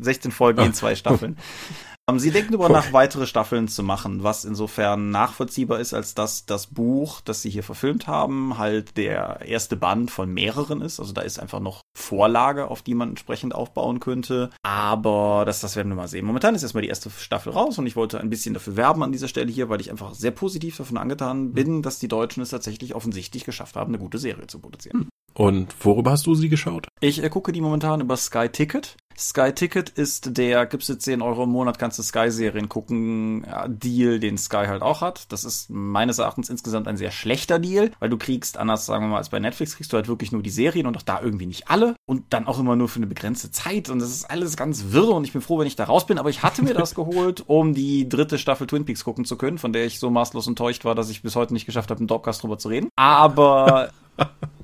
16 0.00 0.32
Folgen 0.32 0.62
in 0.62 0.74
zwei 0.74 0.94
Staffeln. 0.94 1.36
Ähm, 2.08 2.18
sie 2.18 2.30
denken 2.30 2.52
darüber 2.52 2.68
nach, 2.70 2.92
weitere 2.92 3.26
Staffeln 3.26 3.68
zu 3.68 3.82
machen, 3.82 4.22
was 4.22 4.44
insofern 4.44 5.10
nachvollziehbar 5.10 5.78
ist, 5.78 5.92
als 5.94 6.14
dass 6.14 6.46
das 6.46 6.66
Buch, 6.68 7.20
das 7.20 7.42
sie 7.42 7.50
hier 7.50 7.62
verfilmt 7.62 8.06
haben, 8.06 8.58
halt 8.58 8.96
der 8.96 9.40
erste 9.44 9.76
Band 9.76 10.10
von 10.10 10.32
mehreren 10.32 10.80
ist. 10.80 11.00
Also 11.00 11.12
da 11.12 11.20
ist 11.20 11.38
einfach 11.38 11.60
noch 11.60 11.82
Vorlage, 11.96 12.68
auf 12.68 12.82
die 12.82 12.94
man 12.94 13.10
entsprechend 13.10 13.54
aufbauen 13.54 14.00
könnte. 14.00 14.50
Aber 14.62 15.44
das, 15.44 15.60
das 15.60 15.76
werden 15.76 15.88
wir 15.90 15.96
mal 15.96 16.08
sehen. 16.08 16.24
Momentan 16.24 16.54
ist 16.54 16.62
erstmal 16.62 16.82
die 16.82 16.88
erste 16.88 17.10
Staffel 17.10 17.52
raus 17.52 17.78
und 17.78 17.86
ich 17.86 17.96
wollte 17.96 18.20
ein 18.20 18.30
bisschen 18.30 18.54
dafür 18.54 18.76
werben 18.76 19.02
an 19.02 19.12
dieser 19.12 19.28
Stelle 19.28 19.52
hier, 19.52 19.68
weil 19.68 19.80
ich 19.80 19.90
einfach 19.90 20.14
sehr 20.14 20.30
positiv 20.30 20.76
davon 20.76 20.96
angetan 20.96 21.52
bin, 21.52 21.82
dass 21.82 21.98
die 21.98 22.08
Deutschen 22.08 22.42
es 22.42 22.50
tatsächlich 22.50 22.94
offensichtlich 22.94 23.44
geschafft 23.44 23.76
haben, 23.76 23.90
eine 23.90 24.02
gute 24.02 24.18
Serie 24.18 24.46
zu 24.46 24.60
produzieren. 24.60 25.08
Und 25.34 25.74
worüber 25.84 26.10
hast 26.10 26.26
du 26.26 26.34
sie 26.34 26.48
geschaut? 26.48 26.88
Ich 27.00 27.22
äh, 27.22 27.28
gucke 27.28 27.52
die 27.52 27.60
momentan 27.60 28.00
über 28.00 28.16
Sky 28.16 28.48
Ticket. 28.48 28.96
Sky 29.18 29.52
Ticket 29.52 29.90
ist 29.90 30.36
der, 30.36 30.64
gibst 30.66 30.88
du 30.88 30.96
10 30.96 31.22
Euro 31.22 31.42
im 31.42 31.50
Monat, 31.50 31.78
kannst 31.78 31.98
du 31.98 32.04
Sky-Serien 32.04 32.68
gucken, 32.68 33.44
Deal, 33.66 34.20
den 34.20 34.38
Sky 34.38 34.66
halt 34.68 34.80
auch 34.80 35.00
hat. 35.00 35.32
Das 35.32 35.44
ist 35.44 35.70
meines 35.70 36.18
Erachtens 36.18 36.48
insgesamt 36.48 36.86
ein 36.86 36.96
sehr 36.96 37.10
schlechter 37.10 37.58
Deal, 37.58 37.90
weil 37.98 38.10
du 38.10 38.16
kriegst, 38.16 38.58
anders 38.58 38.86
sagen 38.86 39.04
wir 39.04 39.08
mal 39.08 39.16
als 39.16 39.30
bei 39.30 39.40
Netflix, 39.40 39.74
kriegst 39.74 39.92
du 39.92 39.96
halt 39.96 40.06
wirklich 40.06 40.30
nur 40.30 40.42
die 40.42 40.50
Serien 40.50 40.86
und 40.86 40.96
auch 40.96 41.02
da 41.02 41.20
irgendwie 41.20 41.46
nicht 41.46 41.68
alle 41.68 41.96
und 42.06 42.26
dann 42.30 42.46
auch 42.46 42.60
immer 42.60 42.76
nur 42.76 42.88
für 42.88 42.98
eine 43.00 43.08
begrenzte 43.08 43.50
Zeit 43.50 43.90
und 43.90 43.98
das 43.98 44.10
ist 44.10 44.30
alles 44.30 44.56
ganz 44.56 44.92
wirr 44.92 45.10
und 45.10 45.24
ich 45.24 45.32
bin 45.32 45.42
froh, 45.42 45.58
wenn 45.58 45.66
ich 45.66 45.76
da 45.76 45.84
raus 45.84 46.06
bin, 46.06 46.18
aber 46.18 46.30
ich 46.30 46.44
hatte 46.44 46.62
mir 46.62 46.74
das 46.74 46.94
geholt, 46.94 47.42
um 47.48 47.74
die 47.74 48.08
dritte 48.08 48.38
Staffel 48.38 48.68
Twin 48.68 48.84
Peaks 48.84 49.02
gucken 49.02 49.24
zu 49.24 49.36
können, 49.36 49.58
von 49.58 49.72
der 49.72 49.84
ich 49.84 49.98
so 49.98 50.10
maßlos 50.10 50.46
enttäuscht 50.46 50.84
war, 50.84 50.94
dass 50.94 51.10
ich 51.10 51.22
bis 51.22 51.34
heute 51.34 51.54
nicht 51.54 51.66
geschafft 51.66 51.90
habe, 51.90 52.00
im 52.00 52.06
Dropcast 52.06 52.44
drüber 52.44 52.58
zu 52.58 52.68
reden. 52.68 52.88
Aber 52.94 53.90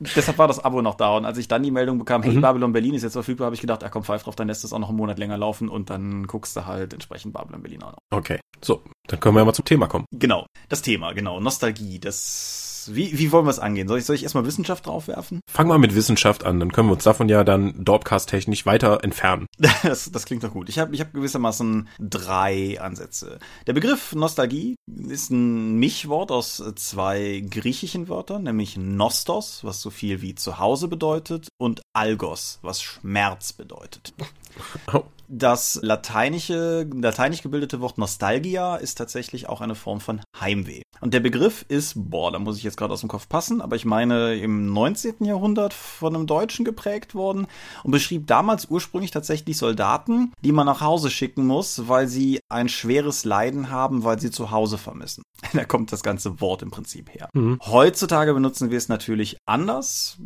deshalb 0.00 0.38
war 0.38 0.48
das 0.48 0.58
Abo 0.58 0.82
noch 0.82 0.94
da. 0.94 1.16
Und 1.16 1.24
als 1.24 1.38
ich 1.38 1.48
dann 1.48 1.62
die 1.62 1.70
Meldung 1.70 1.98
bekam, 1.98 2.22
hey, 2.22 2.34
mhm. 2.34 2.40
Babylon 2.40 2.72
Berlin 2.72 2.94
ist 2.94 3.02
jetzt 3.02 3.12
verfügbar, 3.12 3.46
habe 3.46 3.54
ich 3.54 3.60
gedacht, 3.60 3.84
ach 3.84 3.90
komm, 3.90 4.04
pfeif 4.04 4.22
drauf, 4.22 4.36
dann 4.36 4.48
lässt 4.48 4.64
es 4.64 4.72
auch 4.72 4.78
noch 4.78 4.88
einen 4.88 4.98
Monat 4.98 5.18
länger 5.18 5.36
laufen 5.36 5.68
und 5.68 5.90
dann 5.90 6.26
guckst 6.26 6.56
du 6.56 6.66
halt 6.66 6.92
entsprechend 6.92 7.32
Babylon 7.32 7.62
Berlin 7.62 7.82
auch 7.82 7.92
noch. 7.92 7.98
Okay, 8.10 8.40
so, 8.62 8.82
dann 9.06 9.20
können 9.20 9.36
wir 9.36 9.44
mal 9.44 9.52
zum 9.52 9.64
Thema 9.64 9.86
kommen. 9.86 10.06
Genau, 10.12 10.46
das 10.68 10.82
Thema, 10.82 11.12
genau, 11.12 11.40
Nostalgie, 11.40 11.98
das 11.98 12.69
wie, 12.94 13.18
wie 13.18 13.32
wollen 13.32 13.46
wir 13.46 13.50
es 13.50 13.58
angehen? 13.58 13.88
Soll 13.88 13.98
ich, 13.98 14.04
soll 14.04 14.16
ich 14.16 14.22
erstmal 14.22 14.46
Wissenschaft 14.46 14.86
draufwerfen? 14.86 15.40
Fang 15.50 15.68
mal 15.68 15.78
mit 15.78 15.94
Wissenschaft 15.94 16.44
an, 16.44 16.60
dann 16.60 16.72
können 16.72 16.88
wir 16.88 16.94
uns 16.94 17.04
davon 17.04 17.28
ja 17.28 17.44
dann 17.44 17.84
Dorpcast-technisch 17.84 18.66
weiter 18.66 19.02
entfernen. 19.02 19.46
das, 19.82 20.10
das 20.10 20.24
klingt 20.24 20.44
doch 20.44 20.52
gut. 20.52 20.68
Ich 20.68 20.78
habe 20.78 20.94
ich 20.94 21.00
hab 21.00 21.12
gewissermaßen 21.12 21.88
drei 21.98 22.80
Ansätze. 22.80 23.38
Der 23.66 23.72
Begriff 23.72 24.14
Nostalgie 24.14 24.76
ist 25.08 25.30
ein 25.30 25.78
Mischwort 25.78 26.30
aus 26.30 26.62
zwei 26.76 27.44
griechischen 27.48 28.08
Wörtern, 28.08 28.44
nämlich 28.44 28.76
Nostos, 28.76 29.64
was 29.64 29.80
so 29.80 29.90
viel 29.90 30.22
wie 30.22 30.34
Zuhause 30.34 30.88
bedeutet, 30.88 31.48
und 31.58 31.82
Algos, 31.92 32.58
was 32.62 32.82
Schmerz 32.82 33.52
bedeutet. 33.52 34.14
Oh. 34.92 35.04
Das 35.32 35.78
lateinische, 35.80 36.88
lateinisch 36.92 37.42
gebildete 37.42 37.80
Wort 37.80 37.98
Nostalgia 37.98 38.74
ist 38.74 38.98
tatsächlich 38.98 39.48
auch 39.48 39.60
eine 39.60 39.76
Form 39.76 40.00
von 40.00 40.20
Heimweh. 40.40 40.82
Und 41.00 41.14
der 41.14 41.20
Begriff 41.20 41.64
ist, 41.68 41.92
boah, 41.96 42.32
da 42.32 42.40
muss 42.40 42.56
ich 42.56 42.64
jetzt 42.64 42.76
gerade 42.76 42.92
aus 42.92 43.00
dem 43.00 43.08
Kopf 43.08 43.28
passen, 43.28 43.60
aber 43.60 43.76
ich 43.76 43.84
meine 43.84 44.34
im 44.34 44.72
19. 44.72 45.24
Jahrhundert 45.24 45.72
von 45.72 46.16
einem 46.16 46.26
Deutschen 46.26 46.64
geprägt 46.64 47.14
worden 47.14 47.46
und 47.84 47.92
beschrieb 47.92 48.26
damals 48.26 48.66
ursprünglich 48.68 49.12
tatsächlich 49.12 49.56
Soldaten, 49.56 50.32
die 50.42 50.50
man 50.50 50.66
nach 50.66 50.80
Hause 50.80 51.10
schicken 51.10 51.46
muss, 51.46 51.86
weil 51.86 52.08
sie 52.08 52.40
ein 52.48 52.68
schweres 52.68 53.24
Leiden 53.24 53.70
haben, 53.70 54.02
weil 54.02 54.18
sie 54.18 54.32
zu 54.32 54.50
Hause 54.50 54.78
vermissen. 54.78 55.22
Da 55.52 55.64
kommt 55.64 55.90
das 55.90 56.02
ganze 56.02 56.40
Wort 56.40 56.62
im 56.62 56.70
Prinzip 56.70 57.12
her. 57.12 57.28
Mhm. 57.34 57.58
Heutzutage 57.64 58.34
benutzen 58.34 58.70
wir 58.70 58.78
es 58.78 58.88
natürlich 58.88 59.36
anders. 59.46 60.16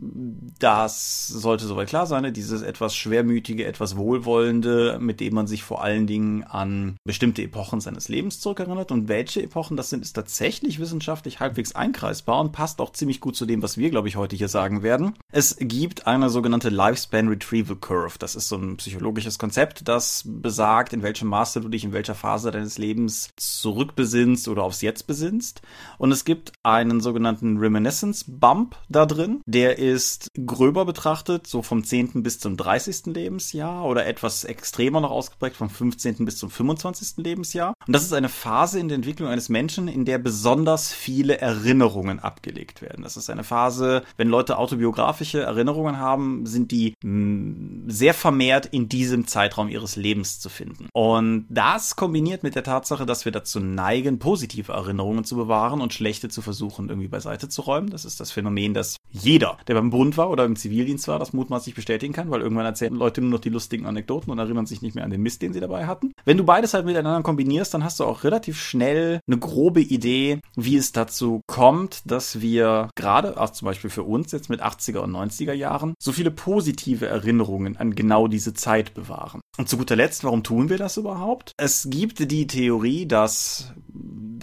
Das 0.59 1.29
sollte 1.55 1.67
soweit 1.67 1.89
klar 1.89 2.07
sein, 2.07 2.23
ne? 2.23 2.33
dieses 2.33 2.63
etwas 2.63 2.97
schwermütige, 2.97 3.65
etwas 3.65 3.97
wohlwollende, 3.97 4.99
mit 5.01 5.21
dem 5.21 5.35
man 5.35 5.47
sich 5.47 5.63
vor 5.63 5.85
allen 5.85 6.09
Dingen 6.09 6.43
an 6.43 6.97
bestimmte 7.05 7.43
Epochen 7.43 7.81
seines 7.81 8.09
Lebens 8.09 8.41
zurückerinnert. 8.41 8.91
Und 8.91 9.07
welche 9.07 9.41
Epochen 9.41 9.77
das 9.77 9.89
sind, 9.89 10.03
ist 10.03 10.15
tatsächlich 10.15 10.81
wissenschaftlich 10.81 11.39
halbwegs 11.39 11.73
einkreisbar 11.77 12.41
und 12.41 12.51
passt 12.51 12.81
auch 12.81 12.91
ziemlich 12.91 13.21
gut 13.21 13.37
zu 13.37 13.47
dem, 13.47 13.63
was 13.63 13.79
wir, 13.79 13.91
glaube 13.91 14.09
ich, 14.09 14.17
heute 14.17 14.35
hier 14.35 14.49
sagen 14.49 14.83
werden. 14.83 15.15
Es 15.31 15.57
gibt 15.61 16.09
eine 16.09 16.29
sogenannte 16.29 16.71
Lifespan 16.71 17.29
Retrieval 17.29 17.77
Curve. 17.77 18.19
Das 18.19 18.35
ist 18.35 18.49
so 18.49 18.57
ein 18.57 18.77
psychologisches 18.79 19.39
Konzept, 19.39 19.87
das 19.87 20.25
besagt, 20.27 20.93
in 20.93 21.05
welchem 21.05 21.29
Maße 21.29 21.61
du 21.61 21.69
dich 21.69 21.85
in 21.85 21.93
welcher 21.93 22.17
Phase 22.17 22.51
deines 22.51 22.79
Lebens 22.79 23.29
zurückbesinnst 23.37 24.49
oder 24.49 24.65
aufs 24.65 24.83
Jetzt 24.83 25.07
besinnst. 25.07 25.63
Und 25.99 26.11
es 26.11 26.25
gibt 26.25 26.51
einen 26.65 27.01
sogenannten 27.01 27.59
Reminiscence 27.59 28.25
Bump 28.27 28.75
da 28.89 29.07
drin. 29.07 29.41
Der 29.47 29.79
ist 29.79 30.33
gröber 30.45 30.85
betrachtet, 30.85 31.44
so 31.47 31.63
vom 31.63 31.85
10. 31.85 32.23
bis 32.23 32.39
zum 32.39 32.57
30. 32.57 33.07
Lebensjahr 33.07 33.85
oder 33.85 34.07
etwas 34.07 34.45
extrem 34.45 34.85
extremer 34.85 35.01
noch 35.01 35.11
ausgeprägt 35.11 35.57
vom 35.57 35.71
15. 35.71 36.25
bis 36.25 36.37
zum 36.37 36.51
25. 36.51 37.25
Lebensjahr. 37.25 37.75
Und 37.87 37.93
das 37.95 38.03
ist 38.03 38.13
eine 38.13 38.29
Phase 38.29 38.79
in 38.79 38.89
der 38.89 38.97
Entwicklung 38.97 39.29
eines 39.29 39.49
Menschen, 39.49 39.89
in 39.89 40.05
der 40.05 40.19
besonders 40.19 40.93
viele 40.93 41.39
Erinnerungen 41.39 42.19
abgelegt 42.19 42.83
werden. 42.83 43.03
Das 43.03 43.17
ist 43.17 43.31
eine 43.31 43.45
Phase, 43.45 44.03
wenn 44.17 44.29
Leute 44.29 44.59
autobiografische 44.59 45.41
Erinnerungen 45.41 45.99
haben, 45.99 46.45
sind 46.47 46.71
die 46.71 46.95
mh, 47.03 47.85
sehr 47.93 48.15
vermehrt 48.15 48.67
in 48.67 48.89
diesem 48.89 49.27
Zeitraum 49.27 49.69
ihres 49.69 49.97
Lebens 49.97 50.41
zu 50.41 50.49
finden. 50.49 50.89
Und 50.93 51.47
das 51.49 51.97
kombiniert 51.97 52.43
mit 52.43 52.55
der 52.55 52.65
Tatsache, 52.65 53.07
dass 53.07 53.25
wir 53.25 53.33
dazu 53.33 53.61
neigen, 53.61 54.19
positive 54.19 54.73
Erinnerungen 54.73 55.25
zu 55.25 55.37
bewahren 55.37 55.81
und 55.81 55.95
schlechte 55.95 56.29
zu 56.29 56.43
versuchen, 56.43 56.89
irgendwie 56.89 57.09
beiseite 57.09 57.49
zu 57.49 57.63
räumen. 57.63 57.91
Das 57.91 58.05
ist 58.05 58.21
das 58.21 58.33
Phänomen, 58.33 58.75
das 58.75 58.97
jeder, 59.15 59.59
der 59.69 59.75
beim 59.75 59.91
Bund 59.91 60.17
war 60.17 60.29
oder 60.29 60.45
im 60.45 60.57
Zivildienst 60.57 61.07
war, 61.07 61.21
das 61.21 61.33
mutmaßlich 61.33 61.75
bestätigen 61.77 62.13
kann, 62.13 62.31
weil 62.31 62.41
irgendwann 62.41 62.67
erzählen 62.67 62.95
Leute 62.95 63.21
nur 63.21 63.31
noch 63.31 63.39
die 63.39 63.49
lustigen 63.49 63.87
Anekdoten 63.87 64.31
und 64.33 64.39
erinnern 64.39 64.67
sich 64.67 64.83
nicht 64.83 64.97
mehr 64.97 65.05
an 65.05 65.11
den 65.11 65.23
Mist, 65.23 65.41
den 65.41 65.53
sie 65.53 65.61
dabei 65.61 65.87
hatten. 65.87 66.13
Wenn 66.25 66.37
du 66.37 66.45
beides 66.45 66.75
halt 66.75 66.85
miteinander 66.85 67.23
kombinierst, 67.23 67.73
dann 67.73 67.85
hast 67.85 68.01
du 68.01 68.05
auch 68.05 68.25
relativ 68.25 68.61
schnell 68.61 69.21
eine 69.27 69.39
grobe 69.39 69.81
Idee, 69.81 70.41
wie 70.57 70.77
es 70.77 70.91
dazu 70.91 71.43
kommt, 71.47 72.03
dass 72.11 72.41
wir 72.41 72.91
gerade, 72.97 73.41
auch 73.41 73.51
zum 73.51 73.67
Beispiel 73.67 73.91
für 73.91 74.03
uns 74.03 74.33
jetzt 74.33 74.51
mit 74.51 74.63
80er 74.63 74.99
und 74.99 75.13
90er 75.13 75.53
Jahren, 75.53 75.95
so 76.03 76.11
viele 76.11 76.33
positive 76.33 77.07
Erinnerungen 77.07 77.77
an 77.77 77.95
genau 77.95 78.27
diese 78.27 78.53
Zeit 78.53 78.95
bewahren. 78.95 79.41
Und 79.57 79.69
zu 79.69 79.79
guter 79.79 79.95
Letzt, 79.95 80.25
warum 80.25 80.43
tun 80.43 80.69
wir 80.69 80.79
das 80.79 80.97
überhaupt? 80.97 81.53
Es 81.57 81.87
gibt 81.89 82.31
die 82.31 82.49
Theorie, 82.49 83.07
dass 83.07 83.73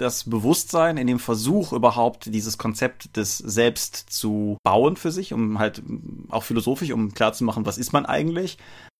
das 0.01 0.29
Bewusstsein 0.29 0.97
in 0.97 1.07
dem 1.07 1.19
Versuch 1.19 1.73
überhaupt 1.73 2.33
dieses 2.33 2.57
Konzept 2.57 3.15
des 3.17 3.37
Selbst 3.37 3.95
zu 4.09 4.57
bauen 4.63 4.95
für 4.95 5.11
sich, 5.11 5.33
um 5.33 5.59
halt 5.59 5.81
auch 6.29 6.43
philosophisch, 6.43 6.91
um 6.91 7.13
klarzumachen, 7.13 7.65
was 7.65 7.77
ist 7.77 7.93
man 7.93 8.05
eigentlich, 8.05 8.57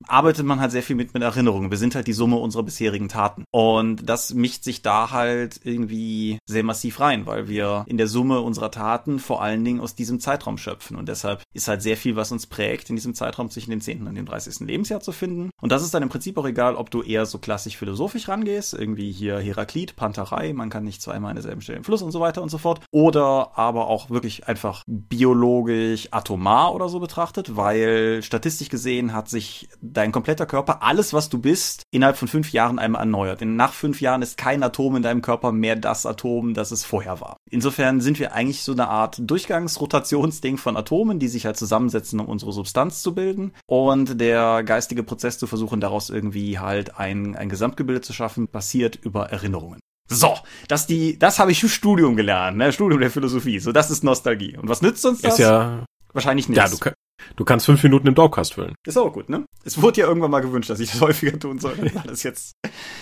arbeitet 0.08 0.46
man 0.46 0.60
halt 0.60 0.72
sehr 0.72 0.84
viel 0.84 0.96
mit, 0.96 1.14
mit 1.14 1.24
Erinnerungen. 1.24 1.72
Wir 1.72 1.78
sind 1.78 1.96
halt 1.96 2.08
die 2.08 2.14
Summe 2.14 2.38
unserer 2.38 2.64
bisherigen 2.64 3.10
Taten. 3.10 3.44
Und 3.52 4.08
das 4.10 4.34
mischt 4.34 4.64
sich 4.64 4.82
da 4.82 5.12
halt 5.12 5.60
irgendwie 5.64 6.40
sehr 6.46 6.64
massiv 6.64 7.00
rein, 7.00 7.26
weil 7.26 7.48
wir 7.48 7.86
in 7.88 7.98
der 7.98 8.08
Summe 8.08 8.42
unserer 8.42 8.72
Taten 8.72 9.20
vor 9.20 9.42
allen 9.42 9.64
Dingen 9.64 9.80
aus 9.80 9.96
diesem 9.96 10.20
Zeitraum 10.20 10.58
schöpfen. 10.58 10.98
Und 10.98 11.10
deshalb 11.10 11.44
ist 11.54 11.68
halt 11.68 11.82
sehr 11.82 11.98
viel, 11.98 12.16
was 12.16 12.32
uns 12.32 12.48
prägt, 12.48 12.90
in 12.90 12.96
diesem 12.96 13.14
Zeitraum 13.14 13.50
zwischen 13.50 13.72
dem 13.72 13.82
10. 13.82 14.08
und 14.08 14.16
dem 14.16 14.26
30. 14.26 14.68
Lebensjahr 14.68 15.02
zu 15.02 15.12
finden. 15.12 15.50
Und 15.62 15.72
das 15.72 15.84
ist 15.84 15.94
dann 15.94 16.04
im 16.04 16.10
Prinzip 16.10 16.38
auch 16.38 16.46
egal, 16.46 16.76
ob 16.76 16.92
du 16.92 17.02
eher 17.02 17.26
so 17.26 17.40
klassisch 17.40 17.78
philosophisch 17.78 18.28
rangehst, 18.28 18.74
irgendwie 18.74 19.12
hier 19.12 19.40
Heraklit, 19.40 19.96
Panterei, 19.96 20.54
man 20.54 20.70
kann 20.70 20.84
nicht 20.84 21.02
zweimal 21.02 21.32
an 21.32 21.36
derselben 21.36 21.62
Stelle 21.62 21.78
im 21.78 21.84
Fluss 21.84 22.02
und 22.02 22.12
so 22.12 22.20
weiter 22.20 22.42
und 22.42 22.50
so 22.50 22.58
fort. 22.58 22.82
Oder 22.92 23.52
aber 23.56 23.88
auch 23.88 24.10
wirklich 24.10 24.48
einfach 24.48 24.84
biologisch 24.88 26.08
atomar 26.12 26.74
oder 26.74 26.90
so 26.90 27.00
betrachtet, 27.00 27.56
weil 27.56 28.22
statistisch 28.24 28.70
gesehen 28.70 29.14
hat 29.14 29.30
sich 29.30 29.70
dein 29.92 30.12
kompletter 30.12 30.46
Körper, 30.46 30.84
alles 30.84 31.14
was 31.14 31.30
du 31.30 31.40
bist, 31.40 31.84
innerhalb 31.92 32.18
von 32.18 32.28
fünf 32.28 32.52
Jahren 32.52 32.80
einmal 32.80 33.02
erneuert. 33.02 33.42
Denn 33.42 33.56
nach 33.56 33.74
fünf 33.74 34.02
Jahren 34.02 34.22
ist 34.22 34.38
kein 34.38 34.64
Atom 34.64 34.96
in 34.96 35.04
deinem 35.04 35.22
Körper 35.22 35.52
mehr 35.52 35.76
das 35.76 36.06
Atom, 36.06 36.54
das 36.54 36.72
es 36.72 36.86
vorher 36.86 37.22
war. 37.22 37.38
Insofern 37.50 38.02
sind 38.02 38.20
wir 38.20 38.34
eigentlich 38.34 38.64
so 38.64 38.72
eine 38.72 38.88
Art 38.88 39.18
Durchgangsrotationsding 39.20 40.58
von 40.58 40.78
Atomen, 40.78 41.20
die 41.20 41.28
sich 41.28 41.46
halt 41.46 41.58
zusammensetzen, 41.58 42.20
um 42.20 42.28
unsere 42.28 42.54
Substanz 42.54 43.02
zu 43.02 43.14
bilden. 43.14 43.54
Und 43.68 44.20
der 44.20 44.64
geistige 44.64 45.04
Prozess 45.04 45.38
zu 45.38 45.48
versuchen, 45.48 45.82
daraus 45.82 46.10
irgendwie 46.10 46.60
halt 46.60 46.98
ein, 46.98 47.36
ein 47.36 47.50
Gesamtgebilde 47.50 48.02
zu 48.02 48.14
schaffen, 48.14 48.48
basiert 48.48 48.96
über 48.96 49.30
Erinnerungen. 49.30 49.80
So, 50.08 50.38
das 50.68 50.88
die, 50.88 51.18
das 51.18 51.40
habe 51.40 51.52
ich 51.52 51.64
im 51.64 51.70
Studium 51.70 52.18
gelernt, 52.18 52.58
ne? 52.58 52.74
Studium 52.74 53.00
der 53.00 53.12
Philosophie. 53.12 53.60
So, 53.60 53.72
das 53.72 53.90
ist 53.90 54.04
Nostalgie. 54.04 54.58
Und 54.58 54.68
was 54.68 54.82
nützt 54.82 55.06
uns 55.06 55.22
das? 55.22 55.34
Ist 55.34 55.40
ja 55.40 55.86
wahrscheinlich 56.12 56.50
nichts. 56.50 56.72
Ja, 56.72 56.92
du, 56.92 56.92
du 57.36 57.46
kannst 57.46 57.66
fünf 57.66 57.82
Minuten 57.84 58.08
im 58.08 58.16
Dogcast 58.16 58.54
füllen. 58.54 58.76
Ist 58.86 58.98
auch 58.98 59.12
gut, 59.14 59.30
ne? 59.30 59.46
Es 59.64 59.82
wurde 59.82 60.02
ja 60.02 60.08
irgendwann 60.08 60.32
mal 60.32 60.42
gewünscht, 60.42 60.70
dass 60.70 60.80
ich 60.80 60.92
das 60.92 61.02
häufiger 61.02 61.40
tun 61.40 61.60
soll. 61.60 61.76
Das 62.04 62.14
ist 62.14 62.24
jetzt 62.24 62.54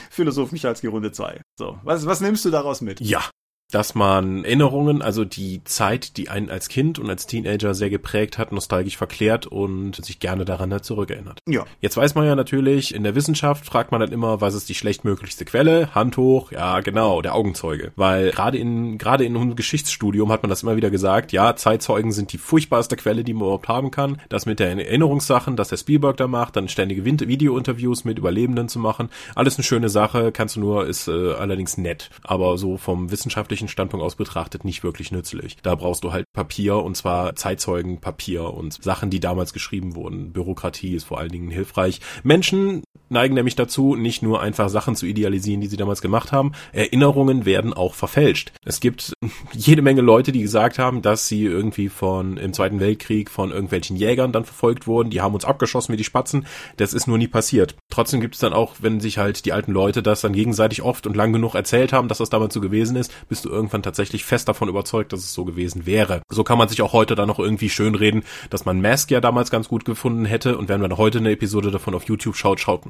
Philosoph 0.10 0.52
Michalski 0.52 0.88
Runde 0.88 1.12
2. 1.12 1.42
So, 1.58 1.80
was, 1.84 2.06
was 2.06 2.22
nimmst 2.22 2.44
du 2.46 2.50
daraus 2.50 2.82
mit? 2.82 3.00
Ja, 3.00 3.24
dass 3.72 3.94
man 3.96 4.44
Erinnerungen, 4.46 5.02
also 5.02 5.26
die 5.26 5.64
Zeit, 5.64 6.18
die 6.18 6.30
einen 6.30 6.50
als 6.50 6.70
Kind 6.70 6.98
und 6.98 7.10
als 7.10 7.28
Teenager 7.28 7.74
sehr 7.74 7.90
geprägt 7.90 8.38
hat, 8.38 8.52
nostalgisch 8.52 8.98
verklärt 8.98 9.46
und 9.46 10.04
sich 10.04 10.20
gerne 10.20 10.46
daran 10.46 10.74
hat 10.74 10.86
zurückerinnert. 10.86 11.40
Ja. 11.48 11.66
Jetzt 11.80 11.96
weiß 11.96 12.16
man 12.16 12.26
ja 12.26 12.36
natürlich, 12.36 12.94
in 12.94 13.04
der 13.04 13.16
Wissenschaft 13.16 13.66
fragt 13.66 13.92
man 13.92 14.02
dann 14.02 14.12
immer, 14.12 14.42
was 14.42 14.56
ist 14.56 14.70
die 14.70 14.76
schlechtmöglichste 14.76 15.46
Quelle? 15.46 15.94
Hand 15.94 16.18
hoch, 16.18 16.52
ja 16.52 16.80
genau, 16.80 17.22
der 17.22 17.36
Augenzeuge. 17.36 17.92
Weil 17.96 18.32
gerade 18.32 18.58
in, 18.58 18.98
gerade 18.98 19.24
in 19.24 19.36
unserem 19.36 19.56
Geschichtsstudium 19.56 20.32
hat 20.32 20.42
man 20.42 20.50
das 20.50 20.64
immer 20.64 20.76
wieder 20.76 20.90
gesagt, 20.90 21.32
ja, 21.32 21.56
Zeitzeugen 21.56 22.12
sind 22.12 22.34
die 22.34 22.38
furchtbarste 22.38 22.96
Quelle, 22.96 23.24
die 23.24 23.34
man 23.34 23.44
überhaupt 23.44 23.68
haben 23.68 23.92
kann. 23.92 24.20
Das 24.30 24.46
mit 24.46 24.60
der 24.60 24.72
Erinnerungssachen, 24.72 25.56
dass 25.56 25.70
der 25.70 25.78
Spielberg 25.78 26.18
da 26.18 26.28
macht, 26.28 26.56
dann 26.56 26.70
ständige 26.70 27.06
Videointerviews 27.06 28.04
mit 28.04 28.18
Überlebenden 28.18 28.68
zu 28.68 28.80
machen. 28.80 29.10
Alles 29.36 29.58
eine 29.58 29.64
schöne 29.64 29.90
Sache, 29.90 30.32
kannst 30.32 30.56
du 30.56 30.60
nur, 30.60 30.88
ist 30.88 31.08
äh, 31.08 31.34
allerdings 31.34 31.78
nett. 31.78 32.10
Aber 32.24 32.58
so 32.58 32.78
vom 32.78 33.12
wissenschaftlichen 33.12 33.59
Standpunkt 33.68 34.06
aus 34.06 34.16
betrachtet 34.16 34.66
nicht 34.66 34.84
wirklich 34.84 35.12
nützlich. 35.12 35.58
Da 35.62 35.76
brauchst 35.76 36.04
du 36.04 36.12
halt 36.12 36.26
Papier 36.34 36.78
und 36.78 36.96
zwar 36.96 37.36
Zeitzeugenpapier 37.36 38.54
und 38.54 38.82
Sachen, 38.84 39.10
die 39.10 39.20
damals 39.20 39.54
geschrieben 39.54 39.96
wurden. 39.96 40.32
Bürokratie 40.32 40.96
ist 40.96 41.06
vor 41.06 41.20
allen 41.20 41.32
Dingen 41.32 41.50
hilfreich. 41.50 42.00
Menschen 42.24 42.84
neigen 43.10 43.34
nämlich 43.34 43.56
dazu, 43.56 43.96
nicht 43.96 44.22
nur 44.22 44.42
einfach 44.42 44.70
Sachen 44.70 44.96
zu 44.96 45.06
idealisieren, 45.06 45.62
die 45.62 45.68
sie 45.68 45.78
damals 45.78 46.02
gemacht 46.02 46.32
haben. 46.32 46.52
Erinnerungen 46.72 47.46
werden 47.46 47.74
auch 47.74 47.96
verfälscht. 47.96 48.52
Es 48.64 48.80
gibt 48.80 49.14
jede 49.54 49.82
Menge 49.82 50.02
Leute, 50.02 50.32
die 50.32 50.42
gesagt 50.42 50.80
haben, 50.80 51.02
dass 51.02 51.28
sie 51.28 51.46
irgendwie 51.46 51.90
von 51.90 52.38
im 52.38 52.54
Zweiten 52.54 52.80
Weltkrieg 52.80 53.30
von 53.30 53.52
irgendwelchen 53.52 53.96
Jägern 53.96 54.32
dann 54.32 54.46
verfolgt 54.46 54.88
wurden. 54.88 55.10
Die 55.10 55.22
haben 55.22 55.34
uns 55.34 55.46
abgeschossen 55.46 55.94
wie 55.94 55.98
die 55.98 56.04
Spatzen. 56.04 56.46
Das 56.78 56.94
ist 56.94 57.08
nur 57.08 57.18
nie 57.18 57.28
passiert. 57.28 57.76
Trotzdem 57.90 58.22
gibt 58.22 58.36
es 58.36 58.42
dann 58.42 58.54
auch, 58.54 58.76
wenn 58.80 59.00
sich 59.00 59.18
halt 59.18 59.46
die 59.46 59.54
alten 59.54 59.72
Leute 59.72 60.04
das 60.04 60.22
dann 60.22 60.34
gegenseitig 60.34 60.82
oft 60.82 61.08
und 61.08 61.16
lang 61.16 61.34
genug 61.34 61.56
erzählt 61.56 61.94
haben, 61.94 62.08
dass 62.08 62.20
das 62.20 62.30
damals 62.30 62.54
so 62.54 62.62
gewesen 62.62 62.96
ist, 62.96 63.12
bist 63.28 63.46
du 63.46 63.49
irgendwann 63.50 63.84
tatsächlich 63.84 64.24
fest 64.24 64.48
davon 64.48 64.70
überzeugt, 64.70 65.14
dass 65.14 65.20
es 65.22 65.34
so 65.34 65.46
gewesen 65.46 65.86
wäre. 65.86 66.22
So 66.30 66.44
kann 66.44 66.58
man 66.58 66.70
sich 66.70 66.82
auch 66.82 66.94
heute 66.94 67.16
dann 67.16 67.28
noch 67.28 67.40
irgendwie 67.40 67.70
schönreden, 67.70 68.24
dass 68.50 68.66
man 68.66 68.82
Mask 68.82 69.12
ja 69.12 69.22
damals 69.22 69.52
ganz 69.52 69.68
gut 69.68 69.86
gefunden 69.86 70.26
hätte 70.26 70.58
und 70.58 70.70
wenn 70.70 70.82
man 70.82 70.98
heute 70.98 71.18
eine 71.18 71.32
Episode 71.32 71.72
davon 71.72 71.96
auf 71.96 72.04
YouTube 72.06 72.36
schaut, 72.36 72.60
schaut 72.60 72.86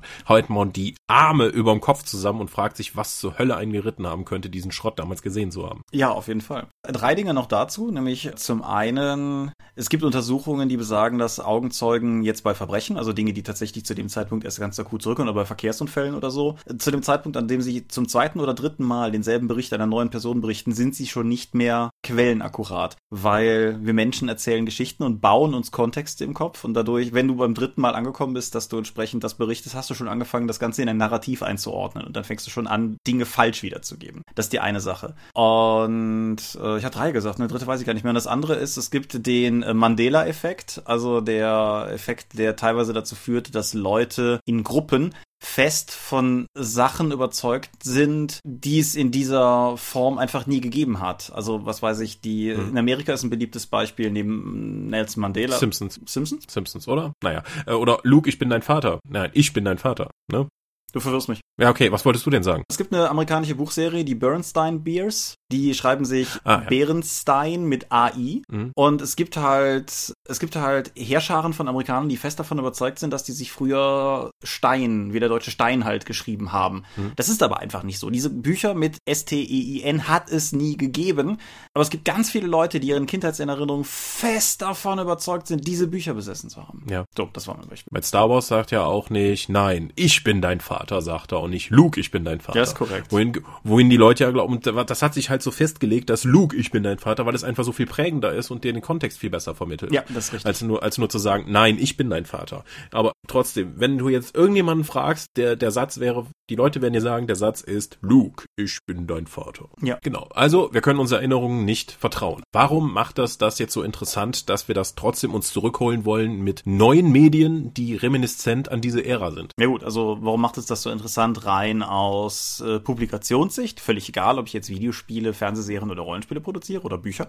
man 0.49 0.73
die 0.73 0.95
Arme 1.07 1.47
überm 1.47 1.81
Kopf 1.81 2.03
zusammen 2.03 2.41
und 2.41 2.49
fragt 2.49 2.77
sich, 2.77 2.95
was 2.95 3.19
zur 3.19 3.39
Hölle 3.39 3.55
einen 3.55 3.73
geritten 3.73 4.07
haben 4.07 4.25
könnte, 4.25 4.49
diesen 4.49 4.71
Schrott 4.71 4.99
damals 4.99 5.21
gesehen 5.21 5.51
zu 5.51 5.67
haben. 5.67 5.81
Ja, 5.91 6.11
auf 6.11 6.27
jeden 6.27 6.41
Fall. 6.41 6.67
Drei 6.83 7.15
Dinge 7.15 7.33
noch 7.33 7.45
dazu, 7.45 7.91
nämlich 7.91 8.29
zum 8.35 8.63
einen, 8.63 9.51
es 9.75 9.89
gibt 9.89 10.03
Untersuchungen, 10.03 10.69
die 10.69 10.77
besagen, 10.77 11.17
dass 11.17 11.39
Augenzeugen 11.39 12.23
jetzt 12.23 12.43
bei 12.43 12.53
Verbrechen, 12.53 12.97
also 12.97 13.13
Dinge, 13.13 13.33
die 13.33 13.43
tatsächlich 13.43 13.85
zu 13.85 13.95
dem 13.95 14.09
Zeitpunkt 14.09 14.45
erst 14.45 14.59
ganz 14.59 14.79
akut 14.79 15.01
zurückkommen, 15.01 15.29
oder 15.29 15.41
bei 15.41 15.45
Verkehrsunfällen 15.45 16.15
oder 16.15 16.31
so, 16.31 16.57
zu 16.77 16.91
dem 16.91 17.03
Zeitpunkt, 17.03 17.37
an 17.37 17.47
dem 17.47 17.61
sie 17.61 17.87
zum 17.87 18.07
zweiten 18.07 18.39
oder 18.39 18.53
dritten 18.53 18.83
Mal 18.83 19.11
denselben 19.11 19.47
Bericht 19.47 19.73
einer 19.73 19.85
neuen 19.85 20.09
Person 20.09 20.41
berichten, 20.41 20.48
sind 20.55 20.95
sie 20.95 21.07
schon 21.07 21.27
nicht 21.27 21.55
mehr 21.55 21.89
quellenakkurat, 22.03 22.97
weil 23.09 23.77
wir 23.81 23.93
Menschen 23.93 24.29
erzählen 24.29 24.65
Geschichten 24.65 25.03
und 25.03 25.21
bauen 25.21 25.53
uns 25.53 25.71
Kontexte 25.71 26.23
im 26.23 26.33
Kopf 26.33 26.63
und 26.63 26.73
dadurch, 26.73 27.13
wenn 27.13 27.27
du 27.27 27.35
beim 27.35 27.53
dritten 27.53 27.81
Mal 27.81 27.95
angekommen 27.95 28.33
bist, 28.33 28.55
dass 28.55 28.67
du 28.67 28.77
entsprechend 28.77 29.23
das 29.23 29.35
berichtest, 29.35 29.75
hast 29.75 29.89
du 29.89 29.93
schon 29.93 30.07
angefangen, 30.07 30.47
das 30.47 30.59
Ganze 30.59 30.81
in 30.81 30.89
ein 30.89 30.97
Narrativ 30.97 31.43
einzuordnen 31.43 32.05
und 32.05 32.15
dann 32.15 32.23
fängst 32.23 32.45
du 32.47 32.51
schon 32.51 32.67
an, 32.67 32.97
Dinge 33.07 33.25
falsch 33.25 33.63
wiederzugeben. 33.63 34.23
Das 34.35 34.47
ist 34.47 34.53
die 34.53 34.59
eine 34.59 34.81
Sache. 34.81 35.15
Und 35.33 36.37
äh, 36.61 36.77
ich 36.77 36.85
habe 36.85 36.95
drei 36.95 37.11
gesagt, 37.11 37.39
eine 37.39 37.47
dritte 37.47 37.67
weiß 37.67 37.79
ich 37.79 37.85
gar 37.85 37.93
nicht 37.93 38.03
mehr. 38.03 38.11
Und 38.11 38.15
das 38.15 38.27
andere 38.27 38.55
ist, 38.55 38.77
es 38.77 38.91
gibt 38.91 39.25
den 39.25 39.63
äh, 39.63 39.73
Mandela-Effekt, 39.73 40.81
also 40.85 41.21
der 41.21 41.89
Effekt, 41.91 42.37
der 42.37 42.55
teilweise 42.55 42.93
dazu 42.93 43.15
führt, 43.15 43.55
dass 43.55 43.73
Leute 43.73 44.39
in 44.45 44.63
Gruppen 44.63 45.13
fest 45.41 45.91
von 45.91 46.47
Sachen 46.53 47.11
überzeugt 47.11 47.69
sind, 47.83 48.39
die 48.43 48.79
es 48.79 48.95
in 48.95 49.11
dieser 49.11 49.77
Form 49.77 50.17
einfach 50.17 50.45
nie 50.47 50.61
gegeben 50.61 50.99
hat. 50.99 51.31
Also 51.33 51.65
was 51.65 51.81
weiß 51.81 52.01
ich, 52.01 52.21
die 52.21 52.53
mhm. 52.53 52.69
in 52.69 52.77
Amerika 52.77 53.13
ist 53.13 53.23
ein 53.23 53.29
beliebtes 53.29 53.67
Beispiel 53.67 54.11
neben 54.11 54.87
Nelson 54.87 55.21
Mandela. 55.21 55.57
Simpsons. 55.57 55.99
Simpsons? 56.05 56.45
Simpsons, 56.47 56.87
oder? 56.87 57.13
Naja. 57.23 57.43
Äh, 57.65 57.73
oder 57.73 57.99
Luke, 58.03 58.29
ich 58.29 58.37
bin 58.37 58.49
dein 58.49 58.61
Vater. 58.61 58.99
Nein, 59.07 59.31
ich 59.33 59.53
bin 59.53 59.65
dein 59.65 59.77
Vater. 59.77 60.09
Ne? 60.31 60.47
Du 60.91 60.99
verwirrst 60.99 61.29
mich. 61.29 61.39
Ja, 61.59 61.69
okay, 61.69 61.91
was 61.91 62.03
wolltest 62.05 62.25
du 62.25 62.29
denn 62.29 62.43
sagen? 62.43 62.63
Es 62.69 62.77
gibt 62.77 62.93
eine 62.93 63.09
amerikanische 63.09 63.55
Buchserie, 63.55 64.03
die 64.03 64.15
Bernstein 64.15 64.83
Beers. 64.83 65.35
Die 65.51 65.73
schreiben 65.73 66.05
sich 66.05 66.27
Ah, 66.43 66.61
ja. 66.61 66.67
Bärenstein 66.69 67.65
mit 67.65 67.91
AI. 67.91 68.41
Mhm. 68.49 68.71
Und 68.75 69.01
es 69.01 69.15
gibt 69.15 69.35
halt, 69.37 70.13
es 70.27 70.39
gibt 70.39 70.55
halt 70.55 70.91
Heerscharen 70.95 71.53
von 71.53 71.67
Amerikanern, 71.67 72.09
die 72.09 72.17
fest 72.17 72.39
davon 72.39 72.59
überzeugt 72.59 72.99
sind, 72.99 73.11
dass 73.11 73.23
die 73.23 73.31
sich 73.31 73.51
früher 73.51 74.31
Stein, 74.43 75.13
wie 75.13 75.19
der 75.19 75.29
deutsche 75.29 75.51
Stein 75.51 75.85
halt 75.85 76.05
geschrieben 76.05 76.51
haben. 76.51 76.83
Mhm. 76.95 77.13
Das 77.15 77.29
ist 77.29 77.41
aber 77.41 77.59
einfach 77.59 77.83
nicht 77.83 77.99
so. 77.99 78.09
Diese 78.09 78.29
Bücher 78.29 78.73
mit 78.73 78.97
S-T-E-I-N 79.05 80.07
hat 80.07 80.29
es 80.29 80.51
nie 80.51 80.77
gegeben. 80.77 81.37
Aber 81.73 81.81
es 81.81 81.89
gibt 81.89 82.05
ganz 82.05 82.29
viele 82.29 82.47
Leute, 82.47 82.79
die 82.79 82.89
ihren 82.89 83.05
Kindheitserinnerungen 83.05 83.85
fest 83.85 84.61
davon 84.61 84.99
überzeugt 84.99 85.47
sind, 85.47 85.67
diese 85.67 85.87
Bücher 85.87 86.13
besessen 86.13 86.49
zu 86.49 86.67
haben. 86.67 86.85
Ja. 86.89 87.05
So, 87.17 87.29
das 87.33 87.47
war 87.47 87.57
mein 87.57 87.67
Beispiel. 87.67 87.89
Bei 87.91 88.01
Star 88.01 88.29
Wars 88.29 88.47
sagt 88.47 88.71
ja 88.71 88.83
auch 88.83 89.09
nicht, 89.09 89.49
nein, 89.49 89.91
ich 89.95 90.23
bin 90.23 90.41
dein 90.41 90.59
Vater, 90.59 91.01
sagt 91.01 91.31
er, 91.31 91.41
und 91.41 91.51
nicht 91.51 91.69
Luke, 91.69 91.99
ich 91.99 92.11
bin 92.11 92.23
dein 92.23 92.39
Vater. 92.39 92.57
Ja, 92.57 92.63
ist 92.63 92.75
korrekt. 92.75 93.11
Wohin, 93.11 93.41
wohin 93.63 93.89
die 93.89 93.97
Leute 93.97 94.23
ja 94.23 94.31
glauben, 94.31 94.53
und 94.53 94.65
das 94.65 95.01
hat 95.01 95.13
sich 95.13 95.29
halt 95.29 95.38
so 95.43 95.51
festgelegt, 95.51 96.09
dass 96.09 96.23
Luke, 96.23 96.55
ich 96.55 96.71
bin 96.71 96.83
dein 96.83 96.99
Vater, 96.99 97.25
weil 97.25 97.35
es 97.35 97.43
einfach 97.43 97.63
so 97.63 97.71
viel 97.71 97.85
prägender 97.85 98.33
ist 98.33 98.51
und 98.51 98.63
dir 98.63 98.73
den 98.73 98.81
Kontext 98.81 99.19
viel 99.19 99.29
besser 99.29 99.55
vermittelt. 99.55 99.93
Ja, 99.93 100.03
das 100.09 100.25
ist 100.25 100.33
richtig. 100.33 100.45
Als 100.47 100.61
nur, 100.61 100.83
als 100.83 100.97
nur 100.97 101.09
zu 101.09 101.17
sagen, 101.17 101.45
nein, 101.47 101.77
ich 101.79 101.97
bin 101.97 102.09
dein 102.09 102.25
Vater. 102.25 102.63
Aber 102.91 103.13
trotzdem, 103.27 103.73
wenn 103.75 103.97
du 103.97 104.09
jetzt 104.09 104.35
irgendjemanden 104.35 104.85
fragst, 104.85 105.27
der, 105.35 105.55
der 105.55 105.71
Satz 105.71 105.99
wäre, 105.99 106.27
die 106.49 106.55
Leute 106.55 106.81
werden 106.81 106.93
dir 106.93 107.01
sagen, 107.01 107.27
der 107.27 107.35
Satz 107.35 107.61
ist, 107.61 107.99
Luke, 108.01 108.45
ich 108.55 108.79
bin 108.85 109.05
dein 109.05 109.27
Vater. 109.27 109.69
Ja. 109.81 109.99
Genau. 110.01 110.27
Also, 110.33 110.73
wir 110.73 110.81
können 110.81 110.99
unseren 110.99 111.19
Erinnerungen 111.19 111.63
nicht 111.63 111.91
vertrauen. 111.91 112.43
Warum 112.51 112.91
macht 112.91 113.17
das 113.17 113.37
das 113.37 113.59
jetzt 113.59 113.73
so 113.73 113.83
interessant, 113.83 114.49
dass 114.49 114.67
wir 114.67 114.75
das 114.75 114.95
trotzdem 114.95 115.33
uns 115.33 115.53
zurückholen 115.53 116.05
wollen 116.05 116.41
mit 116.41 116.63
neuen 116.65 117.11
Medien, 117.11 117.73
die 117.73 117.95
reminiszent 117.95 118.69
an 118.69 118.81
diese 118.81 119.05
Ära 119.05 119.31
sind? 119.31 119.53
Ja 119.59 119.67
gut, 119.67 119.83
also 119.83 120.17
warum 120.21 120.41
macht 120.41 120.57
es 120.57 120.65
das 120.65 120.81
so 120.81 120.89
interessant 120.89 121.45
rein 121.45 121.83
aus 121.83 122.61
äh, 122.61 122.79
Publikationssicht? 122.79 123.79
Völlig 123.79 124.09
egal, 124.09 124.39
ob 124.39 124.47
ich 124.47 124.53
jetzt 124.53 124.69
Videospiele, 124.69 125.33
Fernsehserien 125.33 125.91
oder 125.91 126.01
Rollenspiele 126.01 126.41
produziere 126.41 126.81
oder 126.83 126.97
Bücher. 126.97 127.27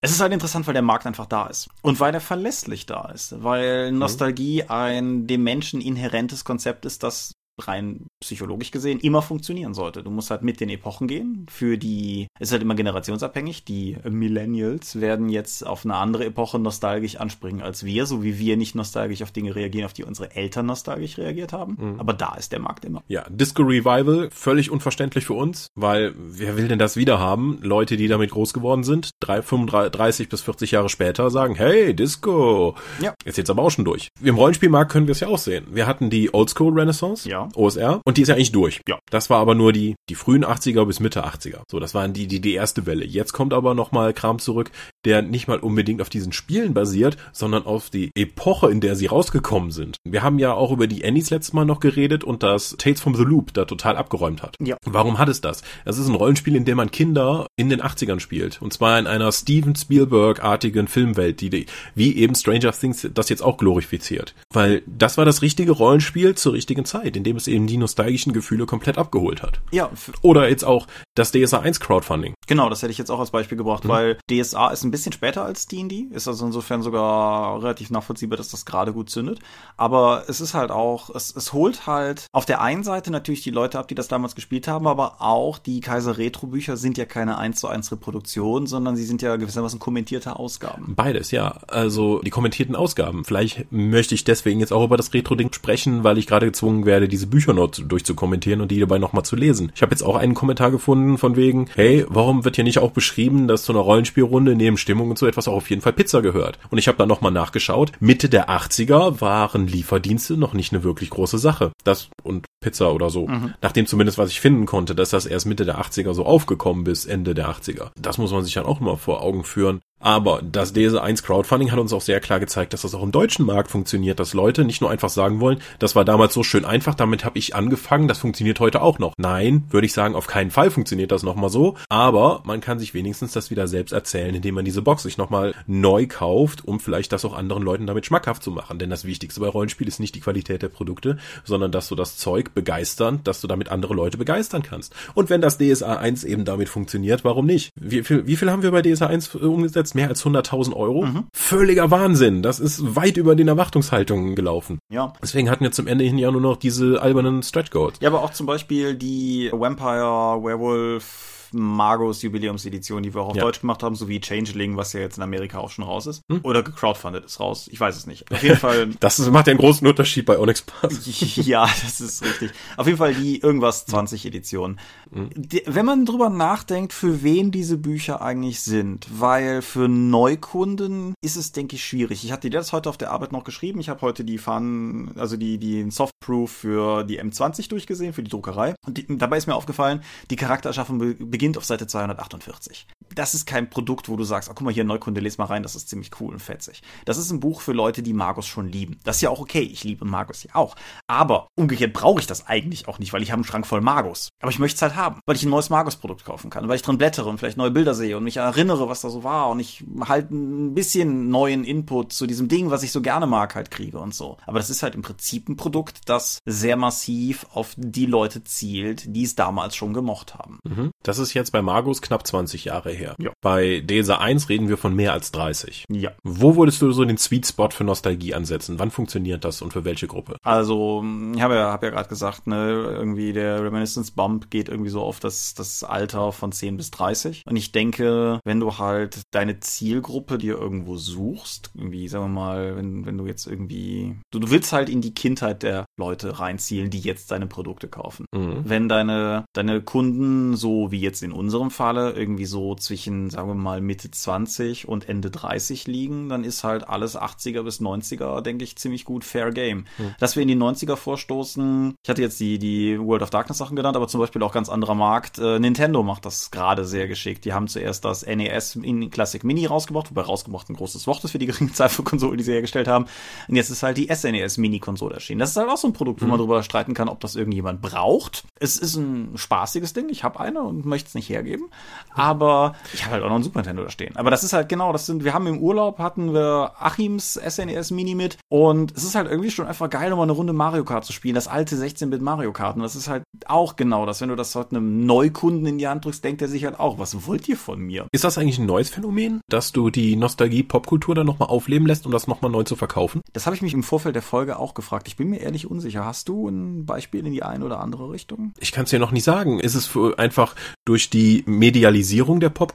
Es 0.00 0.10
ist 0.10 0.20
halt 0.20 0.32
interessant, 0.32 0.66
weil 0.66 0.74
der 0.74 0.82
Markt 0.82 1.06
einfach 1.06 1.26
da 1.26 1.46
ist 1.46 1.68
und 1.82 2.00
weil 2.00 2.14
er 2.14 2.20
verlässlich 2.20 2.86
da 2.86 3.10
ist, 3.10 3.42
weil 3.42 3.92
Nostalgie 3.92 4.64
ein 4.64 5.26
dem 5.26 5.42
Menschen 5.42 5.80
inhärentes 5.80 6.44
Konzept 6.44 6.86
ist, 6.86 7.02
das 7.02 7.34
rein 7.60 8.06
psychologisch 8.20 8.70
gesehen 8.70 9.00
immer 9.00 9.22
funktionieren 9.22 9.74
sollte. 9.74 10.02
Du 10.02 10.10
musst 10.10 10.30
halt 10.30 10.42
mit 10.42 10.60
den 10.60 10.68
Epochen 10.68 11.06
gehen. 11.06 11.46
Für 11.50 11.78
die, 11.78 12.28
es 12.38 12.48
ist 12.48 12.52
halt 12.52 12.62
immer 12.62 12.74
generationsabhängig. 12.74 13.64
Die 13.64 13.96
Millennials 14.08 15.00
werden 15.00 15.28
jetzt 15.28 15.66
auf 15.66 15.84
eine 15.84 15.96
andere 15.96 16.24
Epoche 16.24 16.58
nostalgisch 16.58 17.16
anspringen 17.16 17.62
als 17.62 17.84
wir, 17.84 18.06
so 18.06 18.22
wie 18.22 18.38
wir 18.38 18.56
nicht 18.56 18.74
nostalgisch 18.74 19.22
auf 19.22 19.32
Dinge 19.32 19.54
reagieren, 19.54 19.84
auf 19.84 19.92
die 19.92 20.04
unsere 20.04 20.34
Eltern 20.34 20.66
nostalgisch 20.66 21.18
reagiert 21.18 21.52
haben. 21.52 21.96
Aber 21.98 22.12
da 22.12 22.34
ist 22.34 22.52
der 22.52 22.60
Markt 22.60 22.84
immer. 22.84 23.02
Ja, 23.08 23.24
Disco 23.28 23.62
Revival, 23.62 24.30
völlig 24.32 24.70
unverständlich 24.70 25.26
für 25.26 25.34
uns, 25.34 25.68
weil 25.74 26.14
wer 26.16 26.56
will 26.56 26.68
denn 26.68 26.78
das 26.78 26.96
wieder 26.96 27.18
haben? 27.18 27.58
Leute, 27.62 27.96
die 27.96 28.08
damit 28.08 28.30
groß 28.30 28.52
geworden 28.52 28.84
sind, 28.84 29.10
drei, 29.20 29.42
35 29.42 30.28
bis 30.28 30.42
40 30.42 30.72
Jahre 30.72 30.88
später 30.88 31.30
sagen, 31.30 31.54
hey, 31.54 31.94
Disco. 31.94 32.74
Ja. 33.00 33.14
Ist 33.24 33.38
jetzt 33.38 33.50
aber 33.50 33.62
auch 33.62 33.70
schon 33.70 33.84
durch. 33.84 34.08
Im 34.22 34.36
Rollenspielmarkt 34.36 34.90
können 34.90 35.06
wir 35.06 35.12
es 35.12 35.20
ja 35.20 35.28
auch 35.28 35.38
sehen. 35.38 35.66
Wir 35.70 35.86
hatten 35.86 36.10
die 36.10 36.32
Oldschool 36.32 36.78
Renaissance. 36.78 37.28
Ja. 37.28 37.48
OSR, 37.56 38.00
und 38.04 38.16
die 38.16 38.22
ist 38.22 38.28
ja 38.28 38.34
eigentlich 38.34 38.52
durch. 38.52 38.80
Ja. 38.88 38.98
Das 39.10 39.30
war 39.30 39.38
aber 39.38 39.54
nur 39.54 39.72
die, 39.72 39.94
die 40.08 40.14
frühen 40.14 40.44
80er 40.44 40.84
bis 40.84 41.00
Mitte 41.00 41.24
80er. 41.24 41.62
So, 41.70 41.80
das 41.80 41.94
waren 41.94 42.12
die, 42.12 42.26
die, 42.26 42.40
die 42.40 42.54
erste 42.54 42.86
Welle. 42.86 43.04
Jetzt 43.04 43.32
kommt 43.32 43.52
aber 43.52 43.74
nochmal 43.74 44.12
Kram 44.12 44.38
zurück, 44.38 44.70
der 45.04 45.22
nicht 45.22 45.48
mal 45.48 45.58
unbedingt 45.58 46.00
auf 46.00 46.08
diesen 46.08 46.32
Spielen 46.32 46.74
basiert, 46.74 47.16
sondern 47.32 47.66
auf 47.66 47.90
die 47.90 48.10
Epoche, 48.14 48.70
in 48.70 48.80
der 48.80 48.96
sie 48.96 49.06
rausgekommen 49.06 49.70
sind. 49.70 49.96
Wir 50.04 50.22
haben 50.22 50.38
ja 50.38 50.52
auch 50.52 50.72
über 50.72 50.86
die 50.86 51.04
Annies 51.04 51.30
letztes 51.30 51.52
Mal 51.52 51.64
noch 51.64 51.80
geredet 51.80 52.24
und 52.24 52.42
das 52.42 52.76
Tales 52.78 53.00
from 53.00 53.14
the 53.14 53.24
Loop 53.24 53.52
da 53.54 53.64
total 53.64 53.96
abgeräumt 53.96 54.42
hat. 54.42 54.56
Ja. 54.60 54.76
Warum 54.84 55.18
hat 55.18 55.28
es 55.28 55.40
das? 55.40 55.62
Es 55.84 55.98
ist 55.98 56.08
ein 56.08 56.14
Rollenspiel, 56.14 56.56
in 56.56 56.64
dem 56.64 56.76
man 56.76 56.90
Kinder 56.90 57.46
in 57.56 57.70
den 57.70 57.82
80ern 57.82 58.20
spielt. 58.20 58.60
Und 58.62 58.72
zwar 58.72 58.98
in 58.98 59.06
einer 59.06 59.32
Steven 59.32 59.74
Spielberg-artigen 59.74 60.88
Filmwelt, 60.88 61.40
die, 61.40 61.50
die 61.50 61.66
wie 61.94 62.16
eben 62.16 62.34
Stranger 62.34 62.72
Things 62.72 63.08
das 63.12 63.28
jetzt 63.28 63.42
auch 63.42 63.56
glorifiziert. 63.56 64.34
Weil 64.52 64.82
das 64.86 65.18
war 65.18 65.24
das 65.24 65.42
richtige 65.42 65.72
Rollenspiel 65.72 66.34
zur 66.34 66.52
richtigen 66.52 66.84
Zeit, 66.84 67.16
in 67.16 67.24
dem 67.24 67.31
es 67.36 67.48
eben 67.48 67.66
die 67.66 67.76
nostalgischen 67.76 68.32
Gefühle 68.32 68.66
komplett 68.66 68.98
abgeholt 68.98 69.42
hat. 69.42 69.60
Ja, 69.70 69.90
Oder 70.22 70.48
jetzt 70.48 70.64
auch 70.64 70.86
das 71.14 71.30
DSA 71.32 71.60
1 71.60 71.80
Crowdfunding. 71.80 72.34
genau, 72.46 72.68
das 72.70 72.82
hätte 72.82 72.90
ich 72.92 72.98
jetzt 72.98 73.10
auch 73.10 73.20
als 73.20 73.30
Beispiel 73.30 73.58
gebracht, 73.58 73.86
weil 73.86 74.18
DSA 74.30 74.70
ist 74.70 74.82
ein 74.84 74.90
bisschen 74.90 75.12
später 75.12 75.44
als 75.44 75.66
D&D, 75.66 76.06
ist 76.10 76.26
also 76.28 76.46
insofern 76.46 76.82
sogar 76.82 77.60
relativ 77.62 77.90
nachvollziehbar, 77.90 78.36
dass 78.36 78.50
das 78.50 78.64
gerade 78.64 78.92
gut 78.92 79.10
zündet. 79.10 79.40
Aber 79.76 80.24
es 80.28 80.40
ist 80.40 80.54
halt 80.54 80.70
auch, 80.70 81.10
es, 81.14 81.34
es 81.34 81.52
holt 81.52 81.86
halt 81.86 82.26
auf 82.32 82.44
der 82.46 82.60
einen 82.62 82.82
Seite 82.84 83.10
natürlich 83.10 83.42
die 83.42 83.50
Leute 83.50 83.78
ab, 83.78 83.88
die 83.88 83.94
das 83.94 84.08
damals 84.08 84.34
gespielt 84.34 84.68
haben, 84.68 84.86
aber 84.86 85.16
auch 85.20 85.58
die 85.58 85.80
Kaiser 85.80 86.18
Retro 86.18 86.46
Bücher 86.46 86.76
sind 86.76 86.96
ja 86.98 87.04
keine 87.04 87.38
1 87.38 87.60
zu 87.60 87.68
1 87.68 87.92
Reproduktion, 87.92 88.66
sondern 88.66 88.96
sie 88.96 89.04
sind 89.04 89.22
ja 89.22 89.36
gewissermaßen 89.36 89.78
kommentierte 89.78 90.36
Ausgaben. 90.36 90.94
Beides, 90.94 91.30
ja. 91.30 91.58
Also 91.68 92.20
die 92.20 92.30
kommentierten 92.30 92.76
Ausgaben. 92.76 93.24
Vielleicht 93.24 93.70
möchte 93.70 94.14
ich 94.14 94.24
deswegen 94.24 94.60
jetzt 94.60 94.72
auch 94.72 94.84
über 94.84 94.96
das 94.96 95.12
Retro-Ding 95.12 95.52
sprechen, 95.52 96.04
weil 96.04 96.18
ich 96.18 96.26
gerade 96.26 96.46
gezwungen 96.46 96.86
werde, 96.86 97.08
diese 97.08 97.26
Bücher 97.26 97.52
noch 97.52 97.70
zu- 97.70 97.82
durchzukommentieren 97.84 98.60
und 98.60 98.70
die 98.70 98.80
dabei 98.80 98.98
nochmal 98.98 99.24
zu 99.24 99.36
lesen. 99.36 99.72
Ich 99.74 99.82
habe 99.82 99.90
jetzt 99.92 100.02
auch 100.02 100.16
einen 100.16 100.34
Kommentar 100.34 100.70
gefunden 100.70 101.01
von 101.18 101.36
wegen, 101.36 101.66
hey, 101.74 102.04
warum 102.08 102.44
wird 102.44 102.56
hier 102.56 102.64
nicht 102.64 102.78
auch 102.78 102.90
beschrieben, 102.92 103.48
dass 103.48 103.64
zu 103.64 103.72
einer 103.72 103.80
Rollenspielrunde 103.80 104.54
neben 104.54 104.76
Stimmung 104.76 105.10
und 105.10 105.18
so 105.18 105.26
etwas 105.26 105.48
auch 105.48 105.54
auf 105.54 105.70
jeden 105.70 105.82
Fall 105.82 105.92
Pizza 105.92 106.22
gehört? 106.22 106.58
Und 106.70 106.78
ich 106.78 106.88
habe 106.88 106.98
dann 106.98 107.08
nochmal 107.08 107.32
nachgeschaut. 107.32 107.92
Mitte 108.00 108.28
der 108.28 108.48
80er 108.48 109.20
waren 109.20 109.66
Lieferdienste 109.66 110.36
noch 110.36 110.54
nicht 110.54 110.72
eine 110.72 110.84
wirklich 110.84 111.10
große 111.10 111.38
Sache. 111.38 111.72
Das 111.84 112.08
und 112.22 112.46
Pizza 112.60 112.92
oder 112.94 113.10
so. 113.10 113.28
Nachdem 113.60 113.86
zumindest, 113.86 114.18
was 114.18 114.30
ich 114.30 114.40
finden 114.40 114.66
konnte, 114.66 114.94
dass 114.94 115.10
das 115.10 115.26
erst 115.26 115.46
Mitte 115.46 115.64
der 115.64 115.80
80er 115.80 116.14
so 116.14 116.24
aufgekommen 116.24 116.84
bis 116.84 117.04
Ende 117.04 117.34
der 117.34 117.50
80er. 117.50 117.90
Das 118.00 118.18
muss 118.18 118.32
man 118.32 118.44
sich 118.44 118.54
dann 118.54 118.64
auch 118.64 118.80
mal 118.80 118.96
vor 118.96 119.22
Augen 119.22 119.44
führen. 119.44 119.80
Aber 120.02 120.42
das 120.42 120.72
DSA 120.72 121.00
1 121.00 121.22
Crowdfunding 121.22 121.70
hat 121.70 121.78
uns 121.78 121.92
auch 121.92 122.00
sehr 122.00 122.18
klar 122.18 122.40
gezeigt, 122.40 122.72
dass 122.72 122.82
das 122.82 122.94
auch 122.94 123.04
im 123.04 123.12
deutschen 123.12 123.46
Markt 123.46 123.70
funktioniert, 123.70 124.18
dass 124.18 124.34
Leute 124.34 124.64
nicht 124.64 124.80
nur 124.80 124.90
einfach 124.90 125.08
sagen 125.08 125.38
wollen, 125.38 125.60
das 125.78 125.94
war 125.94 126.04
damals 126.04 126.34
so 126.34 126.42
schön 126.42 126.64
einfach, 126.64 126.96
damit 126.96 127.24
habe 127.24 127.38
ich 127.38 127.54
angefangen, 127.54 128.08
das 128.08 128.18
funktioniert 128.18 128.58
heute 128.58 128.82
auch 128.82 128.98
noch. 128.98 129.14
Nein, 129.16 129.62
würde 129.70 129.86
ich 129.86 129.92
sagen, 129.92 130.16
auf 130.16 130.26
keinen 130.26 130.50
Fall 130.50 130.72
funktioniert 130.72 131.12
das 131.12 131.22
nochmal 131.22 131.50
so, 131.50 131.76
aber 131.88 132.42
man 132.44 132.60
kann 132.60 132.80
sich 132.80 132.94
wenigstens 132.94 133.32
das 133.32 133.50
wieder 133.52 133.68
selbst 133.68 133.92
erzählen, 133.92 134.34
indem 134.34 134.56
man 134.56 134.64
diese 134.64 134.82
Box 134.82 135.04
sich 135.04 135.18
nochmal 135.18 135.54
neu 135.68 136.08
kauft, 136.08 136.66
um 136.66 136.80
vielleicht 136.80 137.12
das 137.12 137.24
auch 137.24 137.36
anderen 137.36 137.62
Leuten 137.62 137.86
damit 137.86 138.04
schmackhaft 138.04 138.42
zu 138.42 138.50
machen. 138.50 138.80
Denn 138.80 138.90
das 138.90 139.04
Wichtigste 139.04 139.40
bei 139.40 139.48
Rollenspiel 139.48 139.86
ist 139.86 140.00
nicht 140.00 140.16
die 140.16 140.20
Qualität 140.20 140.62
der 140.62 140.68
Produkte, 140.68 141.16
sondern 141.44 141.70
dass 141.70 141.88
du 141.88 141.94
das 141.94 142.16
Zeug 142.16 142.54
begeistern, 142.54 143.20
dass 143.22 143.40
du 143.40 143.46
damit 143.46 143.68
andere 143.68 143.94
Leute 143.94 144.18
begeistern 144.18 144.64
kannst. 144.64 144.96
Und 145.14 145.30
wenn 145.30 145.40
das 145.40 145.58
DSA 145.58 145.94
1 145.94 146.24
eben 146.24 146.44
damit 146.44 146.68
funktioniert, 146.68 147.24
warum 147.24 147.46
nicht? 147.46 147.70
Wie 147.80 148.02
viel, 148.02 148.26
wie 148.26 148.34
viel 148.34 148.50
haben 148.50 148.64
wir 148.64 148.72
bei 148.72 148.82
DSA 148.82 149.06
1 149.06 149.36
umgesetzt? 149.36 149.91
Mehr 149.94 150.08
als 150.08 150.24
100.000 150.24 150.74
Euro? 150.74 151.06
Völliger 151.32 151.90
Wahnsinn. 151.90 152.42
Das 152.42 152.60
ist 152.60 152.96
weit 152.96 153.16
über 153.16 153.34
den 153.34 153.48
Erwartungshaltungen 153.48 154.34
gelaufen. 154.34 154.78
Ja. 154.90 155.12
Deswegen 155.22 155.50
hatten 155.50 155.64
wir 155.64 155.72
zum 155.72 155.86
Ende 155.86 156.04
hin 156.04 156.18
ja 156.18 156.30
nur 156.30 156.40
noch 156.40 156.56
diese 156.56 157.00
albernen 157.02 157.42
Stretch 157.42 157.70
Goals. 157.70 157.98
Ja, 158.00 158.08
aber 158.08 158.22
auch 158.22 158.30
zum 158.30 158.46
Beispiel 158.46 158.94
die 158.94 159.50
Vampire, 159.52 160.42
Werewolf, 160.42 161.41
Magos 161.52 162.22
Jubiläumsedition, 162.22 163.02
die 163.02 163.14
wir 163.14 163.22
auch 163.22 163.28
auf 163.30 163.36
Ja. 163.36 163.42
Deutsch 163.42 163.60
gemacht 163.60 163.82
haben, 163.82 163.94
sowie 163.94 164.20
Changeling, 164.20 164.76
was 164.76 164.92
ja 164.92 165.00
jetzt 165.00 165.16
in 165.16 165.22
Amerika 165.22 165.58
auch 165.58 165.70
schon 165.70 165.84
raus 165.84 166.06
ist. 166.06 166.22
Oder 166.42 166.62
gecrowdfundet 166.62 167.24
ist 167.24 167.40
raus. 167.40 167.68
Ich 167.70 167.78
weiß 167.80 167.96
es 167.96 168.06
nicht. 168.06 168.30
Auf 168.30 168.42
jeden 168.42 168.56
Fall. 168.56 168.88
Das 169.00 169.18
ist, 169.18 169.30
macht 169.30 169.46
ja 169.46 169.52
einen 169.52 169.60
großen 169.60 169.86
Unterschied 169.86 170.26
bei 170.26 170.38
Onyx 170.38 170.62
Pass. 170.62 171.00
ja, 171.36 171.66
das 171.82 172.00
ist 172.00 172.24
richtig. 172.24 172.52
Auf 172.76 172.86
jeden 172.86 172.98
Fall 172.98 173.14
die 173.14 173.38
irgendwas 173.40 173.86
20 173.86 174.26
Edition. 174.26 174.78
Die, 175.10 175.62
wenn 175.66 175.84
man 175.86 176.04
drüber 176.06 176.30
nachdenkt, 176.30 176.92
für 176.92 177.22
wen 177.22 177.50
diese 177.50 177.78
Bücher 177.78 178.22
eigentlich 178.22 178.60
sind, 178.60 179.06
weil 179.10 179.60
für 179.62 179.88
Neukunden 179.88 181.14
ist 181.20 181.36
es, 181.36 181.52
denke 181.52 181.76
ich, 181.76 181.84
schwierig. 181.84 182.24
Ich 182.24 182.32
hatte 182.32 182.48
dir 182.48 182.58
das 182.58 182.72
heute 182.72 182.88
auf 182.88 182.96
der 182.98 183.10
Arbeit 183.10 183.32
noch 183.32 183.44
geschrieben. 183.44 183.80
Ich 183.80 183.88
habe 183.88 184.00
heute 184.00 184.24
die 184.24 184.38
Fun, 184.38 185.10
also 185.16 185.36
die, 185.36 185.58
die 185.58 185.90
Softproof 185.90 186.50
für 186.50 187.04
die 187.04 187.20
M20 187.22 187.68
durchgesehen, 187.68 188.12
für 188.12 188.22
die 188.22 188.30
Druckerei. 188.30 188.74
Und 188.86 188.98
die, 188.98 189.06
dabei 189.18 189.36
ist 189.36 189.46
mir 189.46 189.54
aufgefallen, 189.54 190.02
die 190.30 190.36
Charaktererschaffung 190.36 190.98
be 190.98 191.14
beginnt 191.42 191.58
auf 191.58 191.64
Seite 191.64 191.88
248. 191.88 192.86
Das 193.14 193.34
ist 193.34 193.46
kein 193.46 193.70
Produkt, 193.70 194.08
wo 194.08 194.16
du 194.16 194.24
sagst, 194.24 194.48
oh, 194.48 194.52
guck 194.54 194.64
mal 194.64 194.72
hier, 194.72 194.84
Neukunde, 194.84 195.20
les 195.20 195.38
mal 195.38 195.44
rein, 195.44 195.62
das 195.62 195.74
ist 195.74 195.88
ziemlich 195.88 196.10
cool 196.20 196.32
und 196.32 196.40
fetzig. 196.40 196.82
Das 197.04 197.18
ist 197.18 197.30
ein 197.30 197.40
Buch 197.40 197.60
für 197.60 197.72
Leute, 197.72 198.02
die 198.02 198.12
Magus 198.12 198.46
schon 198.46 198.68
lieben. 198.68 198.98
Das 199.04 199.16
ist 199.16 199.22
ja 199.22 199.30
auch 199.30 199.40
okay, 199.40 199.62
ich 199.62 199.84
liebe 199.84 200.04
Magus 200.04 200.44
ja 200.44 200.54
auch. 200.54 200.76
Aber 201.06 201.48
umgekehrt 201.56 201.92
brauche 201.92 202.20
ich 202.20 202.26
das 202.26 202.46
eigentlich 202.46 202.88
auch 202.88 202.98
nicht, 202.98 203.12
weil 203.12 203.22
ich 203.22 203.30
habe 203.30 203.38
einen 203.38 203.44
Schrank 203.44 203.66
voll 203.66 203.80
Magus. 203.80 204.28
Aber 204.40 204.50
ich 204.50 204.58
möchte 204.58 204.76
es 204.76 204.82
halt 204.82 204.96
haben, 204.96 205.20
weil 205.26 205.36
ich 205.36 205.42
ein 205.42 205.50
neues 205.50 205.70
Magus-Produkt 205.70 206.24
kaufen 206.24 206.50
kann, 206.50 206.68
weil 206.68 206.76
ich 206.76 206.82
drin 206.82 206.98
blättere 206.98 207.28
und 207.28 207.38
vielleicht 207.38 207.56
neue 207.56 207.70
Bilder 207.70 207.94
sehe 207.94 208.16
und 208.16 208.24
mich 208.24 208.36
erinnere, 208.36 208.88
was 208.88 209.00
da 209.00 209.10
so 209.10 209.24
war 209.24 209.50
und 209.50 209.60
ich 209.60 209.84
halt 210.06 210.30
ein 210.30 210.74
bisschen 210.74 211.28
neuen 211.28 211.64
Input 211.64 212.12
zu 212.12 212.26
diesem 212.26 212.48
Ding, 212.48 212.70
was 212.70 212.82
ich 212.82 212.92
so 212.92 213.02
gerne 213.02 213.26
mag, 213.26 213.54
halt 213.54 213.70
kriege 213.70 213.98
und 213.98 214.14
so. 214.14 214.36
Aber 214.46 214.58
das 214.58 214.70
ist 214.70 214.82
halt 214.82 214.94
im 214.94 215.02
Prinzip 215.02 215.48
ein 215.48 215.56
Produkt, 215.56 216.00
das 216.06 216.38
sehr 216.44 216.76
massiv 216.76 217.46
auf 217.52 217.74
die 217.76 218.06
Leute 218.06 218.44
zielt, 218.44 219.14
die 219.14 219.24
es 219.24 219.34
damals 219.34 219.76
schon 219.76 219.92
gemocht 219.92 220.34
haben. 220.34 220.58
Mhm. 220.64 220.90
Das 221.02 221.18
ist 221.18 221.34
jetzt 221.34 221.52
bei 221.52 221.62
Magus 221.62 222.02
knapp 222.02 222.26
20 222.26 222.64
Jahre 222.64 222.92
her. 222.92 223.01
Ja. 223.18 223.32
Bei 223.40 223.80
DSA 223.80 224.16
1 224.16 224.48
reden 224.48 224.68
wir 224.68 224.76
von 224.76 224.94
mehr 224.94 225.12
als 225.12 225.32
30. 225.32 225.84
Ja. 225.90 226.12
Wo 226.22 226.56
würdest 226.56 226.80
du 226.82 226.92
so 226.92 227.04
den 227.04 227.18
Sweet 227.18 227.46
Spot 227.46 227.70
für 227.70 227.84
Nostalgie 227.84 228.34
ansetzen? 228.34 228.78
Wann 228.78 228.90
funktioniert 228.90 229.44
das 229.44 229.62
und 229.62 229.72
für 229.72 229.84
welche 229.84 230.06
Gruppe? 230.06 230.36
Also, 230.42 231.04
ich 231.34 231.40
habe 231.40 231.54
ja, 231.54 231.72
hab 231.72 231.82
ja 231.82 231.90
gerade 231.90 232.08
gesagt, 232.08 232.46
ne, 232.46 232.70
irgendwie 232.96 233.32
der 233.32 233.62
Reminiscence 233.64 234.10
Bump 234.10 234.50
geht 234.50 234.68
irgendwie 234.68 234.90
so 234.90 235.02
auf 235.02 235.20
das, 235.20 235.54
das 235.54 235.84
Alter 235.84 236.32
von 236.32 236.52
10 236.52 236.76
bis 236.76 236.90
30. 236.90 237.42
Und 237.46 237.56
ich 237.56 237.72
denke, 237.72 238.40
wenn 238.44 238.60
du 238.60 238.78
halt 238.78 239.22
deine 239.30 239.60
Zielgruppe 239.60 240.38
dir 240.38 240.58
irgendwo 240.58 240.96
suchst, 240.96 241.70
irgendwie, 241.74 242.08
sagen 242.08 242.24
wir 242.24 242.40
mal, 242.40 242.76
wenn, 242.76 243.06
wenn 243.06 243.18
du 243.18 243.26
jetzt 243.26 243.46
irgendwie, 243.46 244.16
du, 244.30 244.38
du 244.38 244.50
willst 244.50 244.72
halt 244.72 244.88
in 244.88 245.00
die 245.00 245.14
Kindheit 245.14 245.62
der 245.62 245.86
Leute 245.98 246.38
reinzielen, 246.38 246.90
die 246.90 247.00
jetzt 247.00 247.30
deine 247.30 247.46
Produkte 247.46 247.88
kaufen. 247.88 248.26
Mhm. 248.34 248.62
Wenn 248.64 248.88
deine, 248.88 249.44
deine 249.52 249.80
Kunden, 249.80 250.56
so 250.56 250.90
wie 250.90 251.00
jetzt 251.00 251.22
in 251.22 251.32
unserem 251.32 251.70
Falle, 251.70 252.12
irgendwie 252.12 252.44
so 252.44 252.74
zwischen, 252.74 252.91
sagen 252.96 253.48
wir 253.48 253.54
mal, 253.54 253.80
Mitte 253.80 254.10
20 254.10 254.88
und 254.88 255.08
Ende 255.08 255.30
30 255.30 255.86
liegen, 255.86 256.28
dann 256.28 256.44
ist 256.44 256.64
halt 256.64 256.88
alles 256.88 257.16
80er 257.16 257.62
bis 257.62 257.80
90er, 257.80 258.40
denke 258.42 258.64
ich, 258.64 258.76
ziemlich 258.76 259.04
gut 259.04 259.24
Fair 259.24 259.50
Game. 259.50 259.86
Dass 260.18 260.36
wir 260.36 260.42
in 260.42 260.48
die 260.48 260.56
90er 260.56 260.96
vorstoßen, 260.96 261.94
ich 262.02 262.08
hatte 262.08 262.22
jetzt 262.22 262.38
die, 262.40 262.58
die 262.58 262.98
World 262.98 263.22
of 263.22 263.30
Darkness 263.30 263.58
Sachen 263.58 263.76
genannt, 263.76 263.96
aber 263.96 264.08
zum 264.08 264.20
Beispiel 264.20 264.42
auch 264.42 264.52
ganz 264.52 264.68
anderer 264.68 264.94
Markt. 264.94 265.38
Äh, 265.38 265.58
Nintendo 265.58 266.02
macht 266.02 266.24
das 266.26 266.50
gerade 266.50 266.84
sehr 266.84 267.08
geschickt. 267.08 267.44
Die 267.44 267.52
haben 267.52 267.68
zuerst 267.68 268.04
das 268.04 268.26
NES 268.26 268.76
in 268.76 269.10
Classic 269.10 269.42
Mini 269.44 269.66
rausgebracht, 269.66 270.10
wobei 270.10 270.22
rausgebracht 270.22 270.68
ein 270.68 270.76
großes 270.76 271.06
Wort 271.06 271.24
ist 271.24 271.30
für 271.30 271.38
die 271.38 271.46
geringe 271.46 271.72
Zahl 271.72 271.88
von 271.88 272.04
Konsolen, 272.04 272.38
die 272.38 272.44
sie 272.44 272.52
hergestellt 272.52 272.88
haben. 272.88 273.06
Und 273.48 273.56
jetzt 273.56 273.70
ist 273.70 273.82
halt 273.82 273.96
die 273.96 274.08
SNES 274.12 274.58
Mini-Konsole 274.58 275.14
erschienen. 275.14 275.40
Das 275.40 275.50
ist 275.50 275.56
halt 275.56 275.68
auch 275.68 275.76
so 275.76 275.88
ein 275.88 275.92
Produkt, 275.92 276.22
wo 276.22 276.26
man 276.26 276.38
drüber 276.38 276.62
streiten 276.62 276.94
kann, 276.94 277.08
ob 277.08 277.20
das 277.20 277.36
irgendjemand 277.36 277.80
braucht. 277.80 278.44
Es 278.58 278.76
ist 278.76 278.96
ein 278.96 279.36
spaßiges 279.36 279.92
Ding. 279.92 280.08
Ich 280.08 280.24
habe 280.24 280.40
eine 280.40 280.62
und 280.62 280.84
möchte 280.84 281.08
es 281.08 281.14
nicht 281.14 281.28
hergeben. 281.28 281.68
Aber 282.14 282.74
ich 282.92 283.04
habe 283.04 283.14
halt 283.14 283.24
auch 283.24 283.28
noch 283.28 283.36
ein 283.36 283.42
Super 283.42 283.60
Nintendo 283.60 283.84
da 283.84 283.90
stehen. 283.90 284.16
Aber 284.16 284.30
das 284.30 284.44
ist 284.44 284.52
halt 284.52 284.68
genau, 284.68 284.92
das 284.92 285.06
sind, 285.06 285.24
wir 285.24 285.34
haben 285.34 285.46
im 285.46 285.58
Urlaub 285.58 285.98
hatten 285.98 286.32
wir 286.32 286.72
Achims 286.78 287.34
SNES 287.34 287.90
Mini 287.90 288.14
mit 288.14 288.38
und 288.48 288.92
es 288.96 289.04
ist 289.04 289.14
halt 289.14 289.30
irgendwie 289.30 289.50
schon 289.50 289.66
einfach 289.66 289.88
geil, 289.90 290.12
um 290.12 290.18
mal 290.18 290.24
eine 290.24 290.32
Runde 290.32 290.52
Mario 290.52 290.84
Kart 290.84 291.04
zu 291.04 291.12
spielen. 291.12 291.34
Das 291.34 291.48
alte 291.48 291.76
16-Bit 291.76 292.22
Mario 292.22 292.52
Kart. 292.52 292.76
Und 292.76 292.82
das 292.82 292.96
ist 292.96 293.08
halt 293.08 293.24
auch 293.46 293.76
genau 293.76 294.06
das. 294.06 294.20
Wenn 294.20 294.28
du 294.28 294.36
das 294.36 294.54
heute 294.54 294.76
einem 294.76 295.06
Neukunden 295.06 295.66
in 295.66 295.78
die 295.78 295.88
Hand 295.88 296.04
drückst, 296.04 296.24
denkt 296.24 296.42
er 296.42 296.48
sich 296.48 296.64
halt 296.64 296.78
auch, 296.78 296.98
was 296.98 297.26
wollt 297.26 297.48
ihr 297.48 297.56
von 297.56 297.80
mir? 297.80 298.06
Ist 298.12 298.24
das 298.24 298.38
eigentlich 298.38 298.58
ein 298.58 298.66
neues 298.66 298.90
Phänomen, 298.90 299.40
dass 299.48 299.72
du 299.72 299.90
die 299.90 300.16
Nostalgie-Popkultur 300.16 301.14
dann 301.14 301.26
nochmal 301.26 301.48
aufleben 301.48 301.86
lässt, 301.86 302.06
um 302.06 302.12
das 302.12 302.26
nochmal 302.26 302.50
neu 302.50 302.64
zu 302.64 302.76
verkaufen? 302.76 303.22
Das 303.32 303.46
habe 303.46 303.56
ich 303.56 303.62
mich 303.62 303.74
im 303.74 303.82
Vorfeld 303.82 304.14
der 304.14 304.22
Folge 304.22 304.58
auch 304.58 304.74
gefragt. 304.74 305.08
Ich 305.08 305.16
bin 305.16 305.28
mir 305.28 305.40
ehrlich 305.40 305.70
unsicher. 305.70 306.04
Hast 306.04 306.28
du 306.28 306.48
ein 306.48 306.86
Beispiel 306.86 307.26
in 307.26 307.32
die 307.32 307.42
eine 307.42 307.64
oder 307.64 307.80
andere 307.80 308.10
Richtung? 308.10 308.52
Ich 308.58 308.72
kann 308.72 308.84
es 308.84 308.90
dir 308.90 308.98
noch 308.98 309.12
nicht 309.12 309.24
sagen. 309.24 309.60
Ist 309.60 309.74
es 309.74 309.90
einfach 310.16 310.54
durch 310.84 311.10
die 311.10 311.44
Medialisierung 311.46 312.40
der 312.40 312.50
Popkultur? 312.50 312.71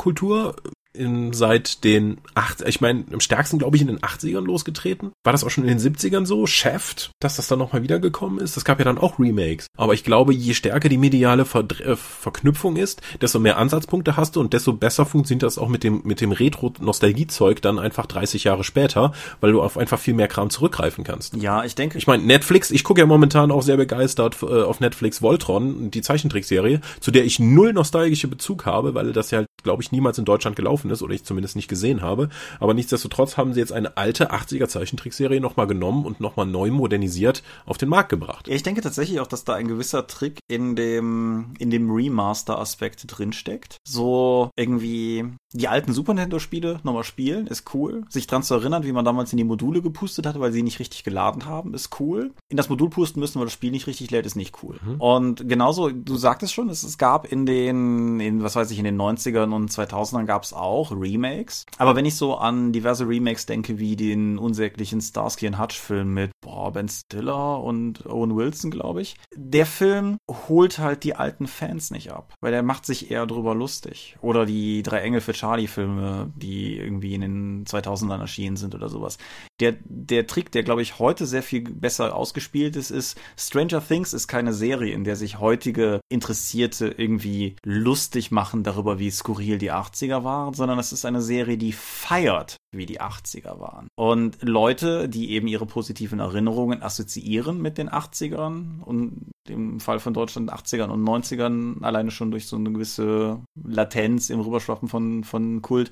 In, 0.97 1.33
seit 1.33 1.83
den 1.83 2.17
acht, 2.33 2.61
ich 2.67 2.81
meine, 2.81 3.05
im 3.11 3.19
stärksten 3.19 3.59
glaube 3.59 3.77
ich 3.77 3.81
in 3.81 3.87
den 3.87 3.99
80ern 3.99 4.45
losgetreten. 4.45 5.11
War 5.23 5.31
das 5.31 5.43
auch 5.43 5.49
schon 5.49 5.65
in 5.65 5.77
den 5.77 5.79
70ern 5.79 6.25
so? 6.25 6.45
Shaft, 6.47 7.11
dass 7.19 7.35
das 7.35 7.47
dann 7.47 7.59
nochmal 7.59 7.83
wiedergekommen 7.83 8.39
ist? 8.39 8.57
Das 8.57 8.65
gab 8.65 8.79
ja 8.79 8.85
dann 8.85 8.97
auch 8.97 9.19
Remakes. 9.19 9.67
Aber 9.77 9.93
ich 9.93 10.03
glaube, 10.03 10.33
je 10.33 10.53
stärker 10.53 10.89
die 10.89 10.97
mediale 10.97 11.45
Ver 11.45 11.65
äh, 11.79 11.95
Verknüpfung 11.95 12.75
ist, 12.75 13.01
desto 13.21 13.39
mehr 13.39 13.57
Ansatzpunkte 13.57 14.17
hast 14.17 14.35
du 14.35 14.39
und 14.39 14.53
desto 14.53 14.73
besser 14.73 15.05
funktioniert 15.05 15.43
das 15.43 15.57
auch 15.57 15.69
mit 15.69 15.83
dem, 15.83 16.01
mit 16.03 16.21
dem 16.21 16.31
Retro-Nostalgie-Zeug 16.31 17.61
dann 17.61 17.79
einfach 17.79 18.05
30 18.05 18.45
Jahre 18.45 18.63
später, 18.63 19.13
weil 19.39 19.51
du 19.51 19.61
auf 19.61 19.77
einfach 19.77 19.99
viel 19.99 20.13
mehr 20.13 20.27
Kram 20.27 20.49
zurückgreifen 20.49 21.03
kannst. 21.03 21.35
Ja, 21.35 21.63
ich 21.63 21.75
denke. 21.75 21.97
Ich 21.97 22.07
meine, 22.07 22.23
Netflix, 22.23 22.71
ich 22.71 22.83
gucke 22.83 23.01
ja 23.01 23.05
momentan 23.05 23.51
auch 23.51 23.61
sehr 23.61 23.77
begeistert 23.77 24.37
äh, 24.41 24.45
auf 24.45 24.79
Netflix 24.79 25.21
Voltron, 25.21 25.91
die 25.91 26.01
Zeichentrickserie, 26.01 26.81
zu 26.99 27.11
der 27.11 27.25
ich 27.25 27.39
null 27.39 27.73
nostalgische 27.73 28.27
Bezug 28.27 28.65
habe, 28.65 28.93
weil 28.93 29.13
das 29.13 29.31
ja, 29.31 29.45
glaube 29.67 29.83
ich, 29.83 29.91
niemals 29.91 30.17
in 30.17 30.23
Deutschland 30.23 30.55
gelaufen 30.55 30.89
ist 30.91 31.01
oder 31.01 31.13
ich 31.13 31.25
zumindest 31.25 31.57
nicht 31.57 31.67
gesehen 31.67 32.01
habe. 32.01 32.29
Aber 32.61 32.73
nichtsdestotrotz 32.73 33.35
haben 33.35 33.53
sie 33.53 33.59
jetzt 33.59 33.73
eine 33.73 33.97
alte 33.97 34.31
80er 34.31 34.69
Zeichentrickserie 34.69 35.41
nochmal 35.41 35.67
genommen 35.67 36.05
und 36.05 36.21
nochmal 36.21 36.45
neu 36.45 36.71
modernisiert 36.71 37.43
auf 37.65 37.77
den 37.77 37.89
Markt 37.89 38.07
gebracht. 38.07 38.47
Ja, 38.47 38.55
ich 38.55 38.63
denke 38.63 38.79
tatsächlich 38.79 39.19
auch, 39.19 39.27
dass 39.27 39.43
da 39.43 39.55
ein 39.55 39.67
gewisser 39.67 40.07
Trick 40.07 40.39
in 40.47 40.77
dem, 40.77 41.53
in 41.59 41.69
dem 41.69 41.91
Remaster-Aspekt 41.91 43.03
drinsteckt. 43.07 43.75
So 43.85 44.51
irgendwie 44.55 45.25
die 45.51 45.67
alten 45.67 45.91
Super 45.91 46.13
Nintendo-Spiele 46.13 46.79
nochmal 46.83 47.03
spielen, 47.03 47.47
ist 47.47 47.73
cool. 47.73 48.05
Sich 48.09 48.27
dran 48.27 48.43
zu 48.43 48.53
erinnern, 48.53 48.85
wie 48.85 48.91
man 48.93 49.03
damals 49.03 49.33
in 49.33 49.37
die 49.37 49.43
Module 49.43 49.81
gepustet 49.81 50.25
hatte, 50.25 50.39
weil 50.39 50.53
sie 50.53 50.63
nicht 50.63 50.79
richtig 50.79 51.03
geladen 51.03 51.45
haben, 51.45 51.73
ist 51.73 51.99
cool. 51.99 52.31
In 52.49 52.57
das 52.57 52.69
Modul 52.69 52.89
pusten 52.89 53.19
müssen, 53.19 53.39
weil 53.39 53.47
das 53.47 53.53
Spiel 53.53 53.71
nicht 53.71 53.87
richtig 53.87 54.11
lädt, 54.11 54.25
ist 54.25 54.35
nicht 54.35 54.63
cool. 54.63 54.79
Mhm. 54.85 55.01
Und 55.01 55.49
genauso, 55.49 55.89
du 55.89 56.15
sagtest 56.15 56.53
schon, 56.53 56.69
es, 56.69 56.83
es 56.83 56.97
gab 56.97 57.29
in 57.29 57.45
den, 57.45 58.19
in, 58.19 58.43
was 58.43 58.55
weiß 58.55 58.71
ich, 58.71 58.79
in 58.79 58.85
den 58.85 58.99
90ern 58.99 59.53
und 59.57 59.71
2000ern 59.71 60.25
gab 60.25 60.43
es 60.43 60.53
auch 60.53 60.91
Remakes. 60.91 61.65
Aber 61.77 61.95
wenn 61.95 62.05
ich 62.05 62.15
so 62.15 62.35
an 62.35 62.71
diverse 62.71 63.07
Remakes 63.07 63.45
denke, 63.45 63.79
wie 63.79 63.95
den 63.95 64.37
unsäglichen 64.37 65.01
Starsky 65.01 65.51
Hutch-Film 65.51 66.13
mit 66.13 66.31
boah, 66.41 66.71
Ben 66.71 66.87
Stiller 66.87 67.61
und 67.63 68.05
Owen 68.05 68.35
Wilson, 68.35 68.71
glaube 68.71 69.01
ich, 69.01 69.17
der 69.35 69.65
Film 69.65 70.17
holt 70.47 70.79
halt 70.79 71.03
die 71.03 71.15
alten 71.15 71.47
Fans 71.47 71.91
nicht 71.91 72.11
ab, 72.11 72.33
weil 72.41 72.51
der 72.51 72.63
macht 72.63 72.85
sich 72.85 73.11
eher 73.11 73.25
drüber 73.25 73.55
lustig. 73.55 74.17
Oder 74.21 74.45
die 74.45 74.83
drei 74.83 74.99
Engel 75.01 75.21
für 75.21 75.33
Charlie-Filme, 75.33 76.31
die 76.35 76.77
irgendwie 76.77 77.13
in 77.15 77.21
den 77.21 77.65
2000ern 77.65 78.19
erschienen 78.19 78.57
sind 78.57 78.75
oder 78.75 78.89
sowas. 78.89 79.17
Der, 79.59 79.75
der 79.83 80.27
Trick, 80.27 80.51
der 80.51 80.63
glaube 80.63 80.81
ich 80.81 80.99
heute 80.99 81.25
sehr 81.25 81.43
viel 81.43 81.61
besser 81.61 82.15
ausgespielt 82.15 82.75
ist, 82.75 82.91
ist 82.91 83.19
Stranger 83.37 83.85
Things 83.85 84.13
ist 84.13 84.27
keine 84.27 84.53
Serie, 84.53 84.93
in 84.93 85.03
der 85.03 85.15
sich 85.15 85.39
heutige 85.39 86.01
Interessierte 86.09 86.87
irgendwie 86.97 87.55
lustig 87.63 88.31
machen 88.31 88.63
darüber, 88.63 88.99
wie 88.99 89.11
skurril 89.11 89.46
die 89.55 89.71
80er 89.71 90.25
waren, 90.25 90.53
sondern 90.53 90.77
es 90.79 90.91
ist 90.91 91.05
eine 91.05 91.21
Serie, 91.21 91.57
die 91.57 91.71
feiert, 91.71 92.57
wie 92.75 92.85
die 92.85 92.99
80er 92.99 93.59
waren. 93.59 93.87
Und 93.95 94.37
Leute, 94.41 95.07
die 95.07 95.31
eben 95.31 95.47
ihre 95.47 95.65
positiven 95.65 96.19
Erinnerungen 96.19 96.83
assoziieren 96.83 97.61
mit 97.61 97.77
den 97.77 97.89
80ern 97.89 98.81
und 98.83 99.31
im 99.47 99.79
Fall 99.79 99.99
von 99.99 100.13
Deutschland 100.13 100.51
80ern 100.53 100.89
und 100.89 101.07
90ern 101.07 101.81
alleine 101.83 102.11
schon 102.11 102.31
durch 102.31 102.47
so 102.47 102.57
eine 102.57 102.71
gewisse 102.71 103.39
Latenz 103.63 104.29
im 104.29 104.41
Rüberschwappen 104.41 104.89
von, 104.89 105.23
von 105.23 105.61
Kult, 105.61 105.91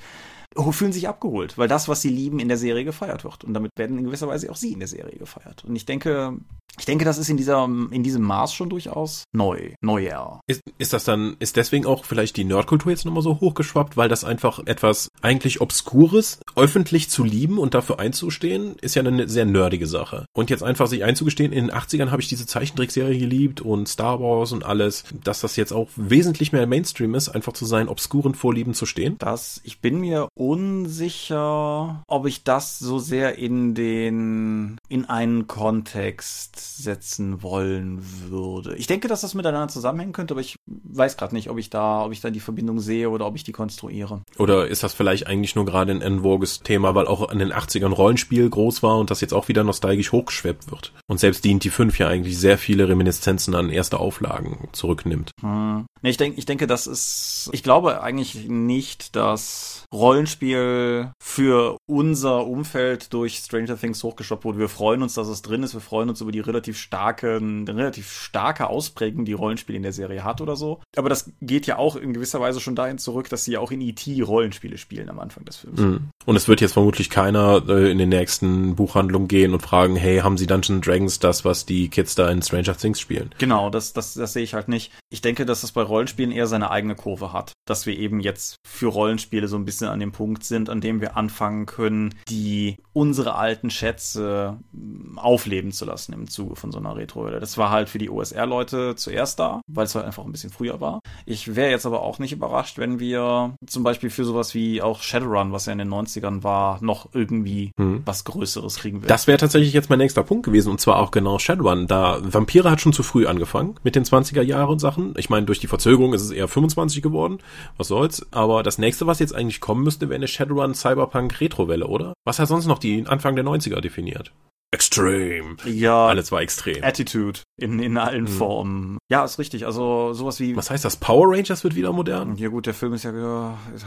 fühlen 0.72 0.94
sich 0.94 1.08
abgeholt, 1.08 1.58
weil 1.58 1.68
das, 1.68 1.88
was 1.88 2.02
sie 2.02 2.10
lieben, 2.10 2.40
in 2.40 2.48
der 2.48 2.58
Serie 2.58 2.86
gefeiert 2.86 3.24
wird. 3.24 3.44
Und 3.44 3.54
damit 3.54 3.72
werden 3.76 3.98
in 3.98 4.06
gewisser 4.06 4.28
Weise 4.28 4.52
auch 4.52 4.56
sie 4.56 4.74
in 4.74 4.80
der 4.80 4.88
Serie 4.88 5.18
gefeiert. 5.18 5.66
Und 5.66 5.76
ich 5.76 5.86
denke, 5.86 6.38
ich 6.78 6.86
denke, 6.86 7.06
das 7.06 7.18
ist 7.18 7.30
in 7.30 7.38
dieser, 7.38 7.66
in 7.66 8.04
diesem 8.04 8.24
Maß 8.24 8.54
schon 8.54 8.70
durchaus 8.70 9.24
neu, 9.32 9.74
neuer. 9.82 10.42
Ist, 10.48 10.62
ist 10.78 10.94
das 10.94 11.06
dann, 11.06 11.38
ist 11.40 11.56
deswegen 11.56 11.86
auch 11.86 12.06
vielleicht 12.06 12.36
die 12.38 12.44
Nerdkultur 12.44 12.92
jetzt 12.92 13.06
nochmal 13.06 13.24
so 13.24 13.40
hochgeschwappt, 13.40 13.96
weil 13.96 14.10
das 14.10 14.24
einfach 14.24 14.60
etwas 14.66 15.10
eigentlich 15.22 15.62
Obskures 15.62 16.40
öffentlich 16.56 17.10
zu 17.10 17.24
lieben 17.24 17.60
und 17.60 17.74
dafür 17.74 18.00
einzustehen, 18.00 18.76
ist 18.82 18.96
ja 18.96 19.04
eine 19.04 19.28
sehr 19.30 19.46
nerdige 19.46 19.88
Sache. 19.88 20.26
Und 20.34 20.50
jetzt 20.50 20.64
einfach 20.64 20.88
sich 20.88 21.04
einzugestehen, 21.04 21.54
in 21.54 21.68
den 21.68 21.76
80ern 21.76 22.12
habe 22.12 22.22
ich 22.22 22.28
diese 22.28 22.46
Zeichentrickserie 22.46 23.20
geliebt 23.20 23.62
und 23.62 23.88
Star 23.88 24.20
Wars 24.20 24.52
und 24.52 24.66
alles, 24.66 25.06
dass 25.24 25.42
das 25.42 25.56
jetzt 25.56 25.72
auch 25.72 25.90
wesentlich 25.96 26.52
mehr 26.52 26.68
Mainstream 26.68 27.16
ist, 27.16 27.30
einfach 27.30 27.54
zu 27.54 27.66
seinen 27.66 27.88
obskuren 27.88 28.36
Vorlieben 28.36 28.74
zu 28.74 28.86
stehen. 28.86 29.16
Das, 29.20 29.62
ich 29.64 29.80
bin 29.80 30.00
mir 30.00 30.28
unsicher, 30.46 32.04
ob 32.08 32.26
ich 32.28 32.44
das 32.44 32.78
so 32.78 33.00
sehr 33.00 33.38
in 33.38 33.74
den, 33.74 34.78
in 34.90 35.06
einen 35.06 35.48
Kontext 35.48 36.84
setzen 36.84 37.42
wollen 37.42 38.04
würde. 38.30 38.76
Ich 38.76 38.88
denke, 38.88 39.08
dass 39.08 39.22
das 39.22 39.34
miteinander 39.34 39.70
zusammenhängen 39.70 40.14
könnte, 40.14 40.36
aber 40.36 40.42
ich 40.42 40.58
weiß 40.68 41.18
gerade 41.18 41.34
nicht, 41.34 41.50
ob 41.50 41.58
ich 41.58 41.70
da, 41.70 42.06
ob 42.06 42.12
ich 42.12 42.22
da 42.22 42.30
die 42.30 42.40
Verbindung 42.40 42.80
sehe 42.80 43.10
oder 43.10 43.26
ob 43.26 43.36
ich 43.36 43.44
die 43.44 43.52
konstruiere. 43.52 44.22
Oder 44.38 44.68
ist 44.68 44.84
das 44.84 44.94
vielleicht 44.94 45.28
eigentlich 45.28 45.56
nur 45.56 45.66
gerade 45.66 45.92
ein 45.92 46.02
envogues 46.02 46.62
Thema, 46.62 46.94
weil 46.94 47.08
auch 47.08 47.32
in 47.32 47.40
den 47.40 47.52
80ern 47.52 47.94
Rollenspiel 47.94 48.50
groß 48.50 48.84
war 48.84 48.98
und 48.98 49.10
das 49.10 49.22
jetzt 49.22 49.34
auch 49.34 49.48
wieder 49.48 49.64
nostalgisch 49.64 50.12
hochgeschwebt 50.12 50.70
wird? 50.70 50.94
Und 51.08 51.20
selbst 51.20 51.44
die 51.44 51.56
5 51.70 51.98
ja 52.00 52.08
eigentlich 52.08 52.38
sehr 52.38 52.58
viele 52.58 52.88
Reminiszenzen 52.88 53.56
an 53.56 53.70
erste 53.70 54.00
Auflagen 54.00 54.68
zurücknimmt. 54.74 55.32
Hm. 55.42 55.86
Ich 56.02 56.18
denke, 56.18 56.38
ich 56.38 56.46
denke, 56.46 56.68
das 56.68 56.86
ist, 56.86 57.50
ich 57.52 57.64
glaube 57.64 58.02
eigentlich 58.04 58.48
nicht, 58.48 59.16
dass 59.16 59.86
Rollenspiel 59.92 60.35
für 60.42 61.78
unser 61.88 62.46
Umfeld 62.48 63.14
durch 63.14 63.38
Stranger 63.38 63.80
Things 63.80 64.04
hochgeschoppt 64.04 64.46
wurde. 64.46 64.60
Wir 64.60 64.70
freuen 64.70 65.02
uns, 65.02 65.14
dass 65.14 65.28
es 65.28 65.42
drin 65.42 65.64
ist. 65.64 65.74
Wir 65.74 65.82
freuen 65.82 66.10
uns 66.10 66.22
über 66.22 66.32
die 66.32 66.40
relativ 66.40 66.78
starke, 66.78 67.40
relativ 67.68 68.12
starke 68.12 68.68
Ausprägung, 68.68 69.26
die 69.26 69.34
Rollenspiel 69.34 69.76
in 69.76 69.84
der 69.84 69.94
Serie 69.94 70.24
hat 70.24 70.42
oder 70.42 70.56
so. 70.56 70.82
Aber 70.96 71.10
das 71.10 71.32
geht 71.42 71.68
ja 71.68 71.78
auch 71.78 71.96
in 71.96 72.14
gewisser 72.14 72.40
Weise 72.40 72.60
schon 72.60 72.76
dahin 72.76 72.98
zurück, 72.98 73.30
dass 73.30 73.46
sie 73.46 73.54
ja 73.54 73.60
auch 73.60 73.72
in 73.72 73.82
E.T. 73.82 74.22
Rollenspiele 74.22 74.78
spielen 74.78 75.10
am 75.10 75.20
Anfang 75.20 75.46
des 75.46 75.58
Films. 75.58 75.80
Mhm. 75.80 76.10
Und 76.26 76.36
es 76.36 76.48
wird 76.48 76.62
jetzt 76.62 76.74
vermutlich 76.74 77.10
keiner 77.10 77.64
äh, 77.68 77.92
in 77.92 77.98
den 77.98 78.10
nächsten 78.10 78.76
Buchhandlungen 78.76 79.28
gehen 79.28 79.54
und 79.54 79.62
fragen, 79.62 79.96
hey, 79.96 80.20
haben 80.20 80.38
sie 80.38 80.48
Dungeons 80.48 80.86
Dragons 80.86 81.20
das, 81.20 81.46
was 81.46 81.66
die 81.66 81.90
Kids 81.90 82.16
da 82.16 82.30
in 82.30 82.42
Stranger 82.42 82.76
Things 82.76 83.00
spielen? 83.00 83.30
Genau, 83.38 83.70
das, 83.70 83.94
das, 83.94 84.14
das 84.14 84.34
sehe 84.34 84.44
ich 84.44 84.54
halt 84.54 84.68
nicht. 84.68 84.92
Ich 85.10 85.22
denke, 85.22 85.46
dass 85.46 85.62
das 85.62 85.72
bei 85.72 85.82
Rollenspielen 85.82 86.32
eher 86.32 86.48
seine 86.48 86.72
eigene 86.72 86.96
Kurve 86.96 87.34
hat. 87.34 87.54
Dass 87.66 87.86
wir 87.86 87.98
eben 87.98 88.20
jetzt 88.20 88.56
für 88.68 88.88
Rollenspiele 88.88 89.48
so 89.48 89.58
ein 89.58 89.66
bisschen 89.66 89.88
an 89.88 90.00
dem 90.00 90.12
Punkt 90.16 90.46
sind, 90.46 90.70
an 90.70 90.80
dem 90.80 91.02
wir 91.02 91.18
anfangen 91.18 91.66
können, 91.66 92.16
die 92.30 92.78
unsere 92.94 93.36
alten 93.36 93.70
Schätze 93.70 94.58
mm, 94.72 95.20
aufleben 95.20 95.74
zu 95.74 95.84
lassen 95.84 96.14
im 96.14 96.30
Zuge 96.30 96.56
von 96.56 96.72
so 96.72 96.80
einer 96.80 96.96
Retro-Welle. 96.96 97.42
Das 97.42 97.58
war 97.58 97.70
halt 97.70 97.90
für 97.90 97.98
die 97.98 98.10
OSR-Leute 98.10 98.96
zuerst 98.96 99.40
da, 99.40 99.60
weil 99.68 99.84
es 99.84 99.94
halt 99.94 100.06
einfach 100.06 100.24
ein 100.24 100.32
bisschen 100.32 100.52
früher 100.52 100.80
war. 100.80 101.02
Ich 101.26 101.58
wäre 101.58 101.70
jetzt 101.70 101.86
aber 101.86 102.02
auch 102.02 102.18
nicht 102.18 102.32
überrascht, 102.32 102.78
wenn 102.78 102.98
wir 102.98 103.56
zum 103.68 103.84
Beispiel 103.84 104.10
für 104.10 104.24
sowas 104.24 104.54
wie 104.54 104.82
auch 104.82 105.02
Shadowrun, 105.02 105.52
was 105.52 105.66
ja 105.66 105.74
in 105.74 105.80
den 105.80 105.90
90ern 105.90 106.44
war, 106.44 106.82
noch 106.82 107.10
irgendwie 107.12 107.72
hm. 107.78 108.04
was 108.06 108.24
Größeres 108.24 108.78
kriegen 108.78 109.00
würden. 109.00 109.10
Das 109.10 109.28
wäre 109.28 109.38
tatsächlich 109.38 109.74
jetzt 109.74 109.90
mein 109.90 110.00
nächster 110.00 110.24
Punkt 110.24 110.46
gewesen 110.46 110.70
und 110.72 110.80
zwar 110.80 111.00
auch 111.00 111.12
genau 111.12 111.40
Shadowrun. 111.40 111.88
Da 111.88 112.20
Vampire 112.22 112.72
hat 112.72 112.80
schon 112.80 112.94
zu 112.94 113.04
früh 113.04 113.28
angefangen 113.28 113.76
mit 113.84 113.98
den 113.98 114.06
20er 114.06 114.44
Jahren 114.44 114.80
Sachen. 114.80 115.14
Ich 115.18 115.30
meine, 115.30 115.46
durch 115.46 115.60
die 115.60 115.68
Verzögerung 115.68 116.14
ist 116.14 116.22
es 116.22 116.32
eher 116.32 116.48
25 116.48 117.02
geworden. 117.02 117.40
Was 117.76 117.90
soll's? 117.90 118.26
Aber 118.32 118.64
das 118.64 118.78
nächste, 118.78 119.06
was 119.06 119.20
jetzt 119.20 119.36
eigentlich 119.36 119.60
kommen 119.60 119.84
müsste, 119.84 120.05
wäre 120.10 120.16
eine 120.16 120.28
Shadowrun 120.28 120.74
Cyberpunk 120.74 121.40
Retrowelle, 121.40 121.88
oder? 121.88 122.14
Was 122.26 122.40
hat 122.40 122.48
sonst 122.48 122.66
noch 122.66 122.80
die 122.80 123.06
Anfang 123.08 123.36
der 123.36 123.46
90er 123.46 123.82
definiert? 123.82 124.32
Extreme. 124.76 125.56
Ja. 125.66 126.08
Alles 126.08 126.32
war 126.34 126.42
extrem. 126.42 126.84
Attitude 126.84 127.40
in, 127.58 127.80
in 127.80 127.98
allen 127.98 128.24
mhm. 128.24 128.28
Formen. 128.28 128.98
Ja, 129.10 129.24
ist 129.24 129.40
richtig. 129.40 129.66
Also 129.66 130.12
sowas 130.12 130.42
wie. 130.42 130.56
Was 130.58 130.70
heißt 130.70 130.84
das? 130.84 130.98
Power 130.98 131.30
Rangers 131.32 131.64
wird 131.64 131.76
wieder 131.76 131.94
modern? 131.94 132.36
Ja 132.36 132.50
gut, 132.50 132.66
der 132.66 132.74
Film 132.74 132.94
ist 132.94 133.04
ja, 133.04 133.14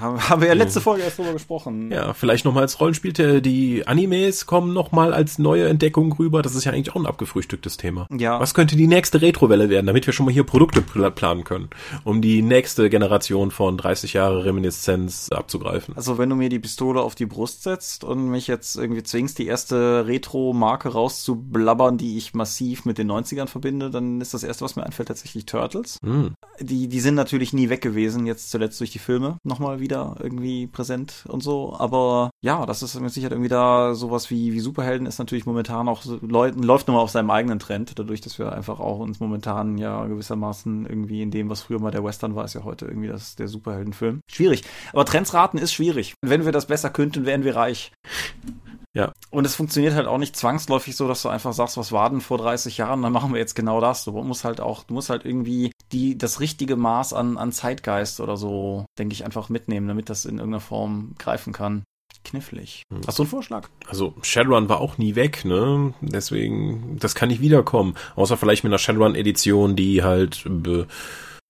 haben, 0.01 0.20
haben 0.28 0.41
wir 0.41 0.49
ja 0.49 0.55
letzte. 0.55 0.78
Folge 0.80 1.03
erst 1.03 1.18
drüber 1.18 1.32
gesprochen. 1.32 1.91
Ja, 1.91 2.14
vielleicht 2.14 2.45
nochmal 2.45 2.62
als 2.62 2.80
Rollenspiel. 2.80 3.12
Die 3.43 3.86
Animes 3.86 4.47
kommen 4.47 4.72
nochmal 4.72 5.12
als 5.12 5.39
neue 5.39 5.68
Entdeckung 5.68 6.12
rüber. 6.12 6.41
Das 6.41 6.55
ist 6.55 6.64
ja 6.64 6.72
eigentlich 6.72 6.95
auch 6.95 7.01
ein 7.01 7.07
abgefrühstücktes 7.07 7.76
Thema. 7.76 8.07
Ja. 8.16 8.39
Was 8.41 8.55
könnte 8.55 8.76
die 8.76 8.86
nächste 8.86 9.20
Retrowelle 9.20 9.68
werden, 9.68 9.86
damit 9.86 10.07
wir 10.07 10.14
schon 10.14 10.24
mal 10.24 10.32
hier 10.32 10.45
Produkte 10.45 10.80
planen 10.80 11.45
können, 11.45 11.68
um 12.05 12.22
die 12.22 12.43
nächste 12.43 12.89
Generation 12.89 13.51
von 13.51 13.76
30 13.76 14.14
Jahre 14.14 14.45
Reminiszenz 14.45 15.28
abzugreifen? 15.30 15.97
Also 15.97 16.16
wenn 16.16 16.30
du 16.30 16.36
mir 16.36 16.49
die 16.49 16.61
Pistole 16.61 17.03
auf 17.03 17.14
die 17.14 17.26
Brust 17.26 17.64
setzt 17.64 18.05
und 18.05 18.28
mich 18.30 18.47
jetzt 18.47 18.76
irgendwie 18.76 19.03
zwingst, 19.03 19.39
die 19.39 19.47
erste 19.47 20.07
Retro-Marke 20.07 20.78
rauszublabbern, 20.87 21.99
die 21.99 22.16
ich 22.16 22.35
massiv 22.35 22.85
mit 22.85 22.99
den 22.99 23.11
90ern 23.11 23.47
verbinde, 23.47 23.91
dann 23.91 24.20
ist 24.20 24.35
das 24.35 24.43
erste, 24.43 24.64
was 24.64 24.76
mir 24.76 24.85
einfällt, 24.85 25.09
tatsächlich 25.09 25.47
Turtles. 25.47 25.99
Mhm. 26.03 26.35
Die, 26.61 26.89
die 26.89 27.01
sind 27.01 27.14
natürlich 27.14 27.53
nie 27.53 27.68
weg 27.68 27.81
gewesen, 27.81 28.26
jetzt 28.26 28.51
zuletzt 28.51 28.81
durch 28.81 28.91
die 28.91 28.99
Filme 28.99 29.39
nochmal 29.45 29.81
wieder 29.81 30.16
irgendwie 30.20 30.66
präsent 30.66 31.24
und 31.29 31.43
so. 31.43 31.74
Aber 31.79 32.31
ja, 32.41 32.66
das 32.66 32.83
ist 32.83 32.99
mit 33.01 33.12
Sicherheit 33.12 33.33
irgendwie 33.33 33.49
da 33.49 33.95
sowas 33.95 34.31
wie, 34.31 34.53
wie 34.53 34.61
Superhelden 34.61 35.07
ist 35.07 35.18
natürlich 35.18 35.47
momentan 35.47 35.89
auch, 35.89 36.03
so, 36.03 36.18
läuft 36.20 36.89
nochmal 36.89 37.03
auf 37.03 37.11
seinem 37.11 37.31
eigenen 37.31 37.59
Trend, 37.59 37.99
dadurch, 37.99 38.20
dass 38.20 38.39
wir 38.39 38.53
einfach 38.53 38.81
auch 38.81 38.99
uns 38.99 39.20
momentan 39.20 39.79
ja 39.79 40.07
gewissermaßen 40.07 40.87
irgendwie 40.87 41.22
in 41.22 41.31
dem, 41.31 41.51
was 41.51 41.62
früher 41.62 41.81
mal 41.81 41.91
der 41.91 42.05
Western 42.05 42.35
war, 42.35 42.45
ist 42.45 42.55
ja 42.55 42.64
heute 42.64 42.87
irgendwie 42.87 43.09
das, 43.09 43.37
der 43.37 43.49
Superheldenfilm. 43.49 44.20
Schwierig. 44.31 44.62
Aber 44.93 45.05
Trends 45.05 45.35
raten 45.35 45.59
ist 45.59 45.72
schwierig. 45.72 46.14
Wenn 46.22 46.45
wir 46.45 46.53
das 46.53 46.66
besser 46.66 46.91
könnten, 46.91 47.26
wären 47.26 47.45
wir 47.45 47.57
reich. 47.57 47.93
Ja. 48.95 49.12
Und 49.30 49.45
es 49.45 49.55
funktioniert 49.55 49.95
halt 49.95 50.07
auch 50.07 50.18
nicht 50.18 50.36
zwangsläufig 50.36 50.97
so, 50.97 51.07
dass 51.07 51.22
du 51.22 51.28
einfach 51.28 51.53
sagst, 51.53 51.76
was 51.76 51.93
war 51.93 52.11
denn 52.11 52.20
vor 52.20 52.39
30 52.39 52.78
Jahren, 52.78 53.03
dann 53.03 53.12
machen 53.12 53.32
wir 53.32 53.39
jetzt 53.39 53.55
genau 53.55 53.80
das. 53.80 54.05
Du 54.05 54.12
musst 54.12 54.45
halt 54.45 54.61
auch, 54.61 54.84
du 54.84 54.95
musst 54.95 55.11
halt 55.11 55.24
irgendwie 55.24 55.72
die 55.93 56.16
das 56.18 56.41
richtige 56.41 56.76
Maß 56.76 57.12
an, 57.12 57.39
an 57.39 57.53
Zeitgeist 57.53 58.20
oder 58.20 58.36
so, 58.36 58.86
denke 58.99 59.12
ich, 59.12 59.24
einfach 59.24 59.49
mitnehmen, 59.49 59.89
damit 59.89 60.11
das 60.11 60.24
in 60.24 60.39
irgendeiner 60.39 60.61
Form 60.61 61.14
greifen 61.18 61.53
kann. 61.53 61.84
Knifflig. 62.24 62.82
Hm. 62.93 63.03
Hast 63.07 63.18
du 63.18 63.22
einen 63.22 63.30
Vorschlag? 63.30 63.68
Also 63.86 64.14
Shadowrun 64.22 64.68
war 64.68 64.80
auch 64.80 64.99
nie 64.99 65.14
weg, 65.14 65.45
ne? 65.45 65.95
Deswegen, 66.01 66.97
das 66.99 67.14
kann 67.14 67.28
nicht 67.28 67.41
wiederkommen. 67.41 67.95
Außer 68.16 68.36
vielleicht 68.36 68.64
mit 68.64 68.70
einer 68.70 68.78
Shadowrun-Edition, 68.78 69.76
die 69.76 70.03
halt 70.03 70.45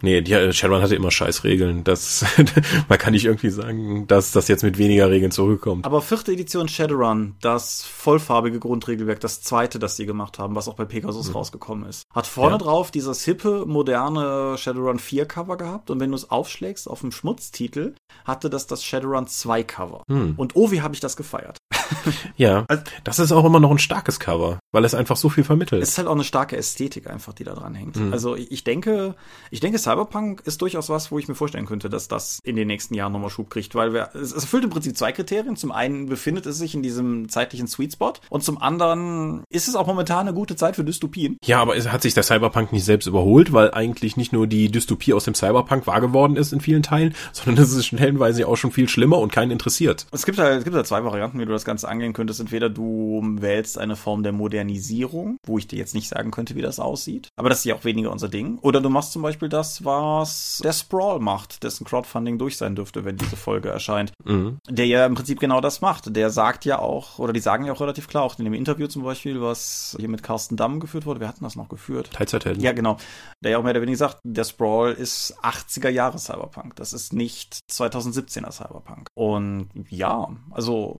Nee, 0.00 0.20
die, 0.22 0.32
äh, 0.32 0.52
Shadowrun 0.52 0.82
hatte 0.82 0.94
immer 0.94 1.10
scheiß 1.10 1.42
Regeln. 1.42 1.82
Das, 1.82 2.24
man 2.88 2.98
kann 2.98 3.12
nicht 3.12 3.24
irgendwie 3.24 3.50
sagen, 3.50 4.06
dass 4.06 4.30
das 4.30 4.46
jetzt 4.46 4.62
mit 4.62 4.78
weniger 4.78 5.10
Regeln 5.10 5.32
zurückkommt. 5.32 5.84
Aber 5.84 6.02
vierte 6.02 6.32
Edition 6.32 6.68
Shadowrun, 6.68 7.34
das 7.40 7.82
vollfarbige 7.82 8.60
Grundregelwerk, 8.60 9.18
das 9.18 9.42
zweite, 9.42 9.80
das 9.80 9.96
sie 9.96 10.06
gemacht 10.06 10.38
haben, 10.38 10.54
was 10.54 10.68
auch 10.68 10.74
bei 10.74 10.84
Pegasus 10.84 11.28
mhm. 11.28 11.34
rausgekommen 11.34 11.88
ist, 11.88 12.04
hat 12.14 12.28
vorne 12.28 12.52
ja. 12.52 12.58
drauf 12.58 12.92
dieses 12.92 13.24
hippe, 13.24 13.64
moderne 13.66 14.56
Shadowrun 14.56 15.00
4 15.00 15.26
Cover 15.26 15.56
gehabt 15.56 15.90
und 15.90 15.98
wenn 15.98 16.10
du 16.10 16.16
es 16.16 16.30
aufschlägst 16.30 16.88
auf 16.88 17.00
dem 17.00 17.10
Schmutztitel, 17.10 17.94
hatte 18.24 18.50
das 18.50 18.68
das 18.68 18.84
Shadowrun 18.84 19.26
2 19.26 19.64
Cover. 19.64 20.04
Mhm. 20.06 20.34
Und 20.36 20.54
oh, 20.54 20.70
wie 20.70 20.80
habe 20.80 20.94
ich 20.94 21.00
das 21.00 21.16
gefeiert. 21.16 21.58
ja, 22.36 22.64
also, 22.68 22.82
das 23.04 23.18
ist 23.18 23.32
auch 23.32 23.44
immer 23.44 23.60
noch 23.60 23.70
ein 23.70 23.78
starkes 23.78 24.20
Cover, 24.20 24.58
weil 24.72 24.84
es 24.84 24.94
einfach 24.94 25.16
so 25.16 25.28
viel 25.28 25.44
vermittelt. 25.44 25.82
Es 25.82 25.90
ist 25.90 25.98
halt 25.98 26.08
auch 26.08 26.14
eine 26.14 26.24
starke 26.24 26.56
Ästhetik 26.56 27.08
einfach, 27.08 27.32
die 27.32 27.44
da 27.44 27.54
dran 27.54 27.74
hängt. 27.74 27.96
Mhm. 27.96 28.12
Also 28.12 28.36
ich 28.36 28.64
denke, 28.64 29.14
ich 29.50 29.60
denke, 29.60 29.78
Cyberpunk 29.78 30.42
ist 30.44 30.62
durchaus 30.62 30.88
was, 30.88 31.10
wo 31.10 31.18
ich 31.18 31.28
mir 31.28 31.34
vorstellen 31.34 31.66
könnte, 31.66 31.88
dass 31.88 32.08
das 32.08 32.40
in 32.42 32.56
den 32.56 32.66
nächsten 32.66 32.94
Jahren 32.94 33.12
nochmal 33.12 33.30
Schub 33.30 33.50
kriegt, 33.50 33.74
weil 33.74 33.92
wir, 33.92 34.10
es 34.14 34.32
erfüllt 34.32 34.64
im 34.64 34.70
Prinzip 34.70 34.96
zwei 34.96 35.12
Kriterien. 35.12 35.56
Zum 35.56 35.72
einen 35.72 36.06
befindet 36.06 36.46
es 36.46 36.58
sich 36.58 36.74
in 36.74 36.82
diesem 36.82 37.28
zeitlichen 37.28 37.68
Sweet 37.68 37.92
Spot 37.94 38.14
und 38.30 38.42
zum 38.42 38.60
anderen 38.60 39.44
ist 39.50 39.68
es 39.68 39.76
auch 39.76 39.86
momentan 39.86 40.26
eine 40.26 40.34
gute 40.34 40.56
Zeit 40.56 40.76
für 40.76 40.84
Dystopien. 40.84 41.38
Ja, 41.44 41.60
aber 41.60 41.76
hat 41.76 42.02
sich 42.02 42.14
der 42.14 42.22
Cyberpunk 42.22 42.72
nicht 42.72 42.84
selbst 42.84 43.06
überholt, 43.06 43.52
weil 43.52 43.72
eigentlich 43.72 44.16
nicht 44.16 44.32
nur 44.32 44.46
die 44.46 44.70
Dystopie 44.70 45.14
aus 45.14 45.24
dem 45.24 45.34
Cyberpunk 45.34 45.86
wahr 45.86 46.00
geworden 46.00 46.36
ist 46.36 46.52
in 46.52 46.60
vielen 46.60 46.82
Teilen, 46.82 47.14
sondern 47.32 47.64
es 47.64 47.72
ist 47.72 47.86
stellenweise 47.86 48.46
auch 48.46 48.56
schon 48.56 48.72
viel 48.72 48.88
schlimmer 48.88 49.18
und 49.18 49.32
keinen 49.32 49.50
interessiert. 49.50 50.06
Es 50.10 50.24
gibt 50.24 50.38
halt, 50.38 50.58
es 50.58 50.64
gibt 50.64 50.76
halt 50.76 50.86
zwei 50.86 51.04
Varianten, 51.04 51.38
wie 51.38 51.44
du 51.44 51.52
das 51.52 51.64
Ganze 51.64 51.77
angehen 51.84 52.12
könntest. 52.12 52.40
Entweder 52.40 52.70
du 52.70 53.22
wählst 53.40 53.78
eine 53.78 53.96
Form 53.96 54.22
der 54.22 54.32
Modernisierung, 54.32 55.38
wo 55.44 55.58
ich 55.58 55.66
dir 55.66 55.78
jetzt 55.78 55.94
nicht 55.94 56.08
sagen 56.08 56.30
könnte, 56.30 56.54
wie 56.54 56.62
das 56.62 56.80
aussieht, 56.80 57.28
aber 57.36 57.48
das 57.48 57.58
ist 57.58 57.64
ja 57.64 57.74
auch 57.74 57.84
weniger 57.84 58.10
unser 58.10 58.28
Ding. 58.28 58.58
Oder 58.60 58.80
du 58.80 58.88
machst 58.88 59.12
zum 59.12 59.22
Beispiel 59.22 59.48
das, 59.48 59.84
was 59.84 60.60
der 60.62 60.72
Sprawl 60.72 61.20
macht, 61.20 61.62
dessen 61.62 61.84
Crowdfunding 61.84 62.38
durch 62.38 62.56
sein 62.56 62.76
dürfte, 62.76 63.04
wenn 63.04 63.16
diese 63.16 63.36
Folge 63.36 63.68
erscheint. 63.68 64.12
Mhm. 64.24 64.58
Der 64.68 64.86
ja 64.86 65.06
im 65.06 65.14
Prinzip 65.14 65.40
genau 65.40 65.60
das 65.60 65.80
macht. 65.80 66.14
Der 66.14 66.30
sagt 66.30 66.64
ja 66.64 66.78
auch, 66.78 67.18
oder 67.18 67.32
die 67.32 67.40
sagen 67.40 67.64
ja 67.64 67.72
auch 67.72 67.80
relativ 67.80 68.08
klar, 68.08 68.22
auch 68.22 68.38
in 68.38 68.44
dem 68.44 68.54
Interview 68.54 68.86
zum 68.86 69.02
Beispiel, 69.02 69.40
was 69.40 69.96
hier 69.98 70.08
mit 70.08 70.22
Carsten 70.22 70.56
Damm 70.56 70.80
geführt 70.80 71.06
wurde. 71.06 71.20
Wir 71.20 71.28
hatten 71.28 71.44
das 71.44 71.56
noch 71.56 71.68
geführt. 71.68 72.10
Teilzeithelden. 72.12 72.62
Ja, 72.62 72.72
genau. 72.72 72.96
Der 73.42 73.52
ja 73.52 73.58
auch 73.58 73.62
mehr 73.62 73.72
oder 73.72 73.82
weniger 73.82 73.98
sagt, 73.98 74.18
der 74.24 74.44
Sprawl 74.44 74.92
ist 74.92 75.36
80er 75.42 75.88
Jahre 75.88 76.18
Cyberpunk. 76.18 76.76
Das 76.76 76.92
ist 76.92 77.12
nicht 77.12 77.60
2017er 77.70 78.52
Cyberpunk. 78.52 79.08
Und 79.14 79.68
ja, 79.88 80.28
also 80.50 80.96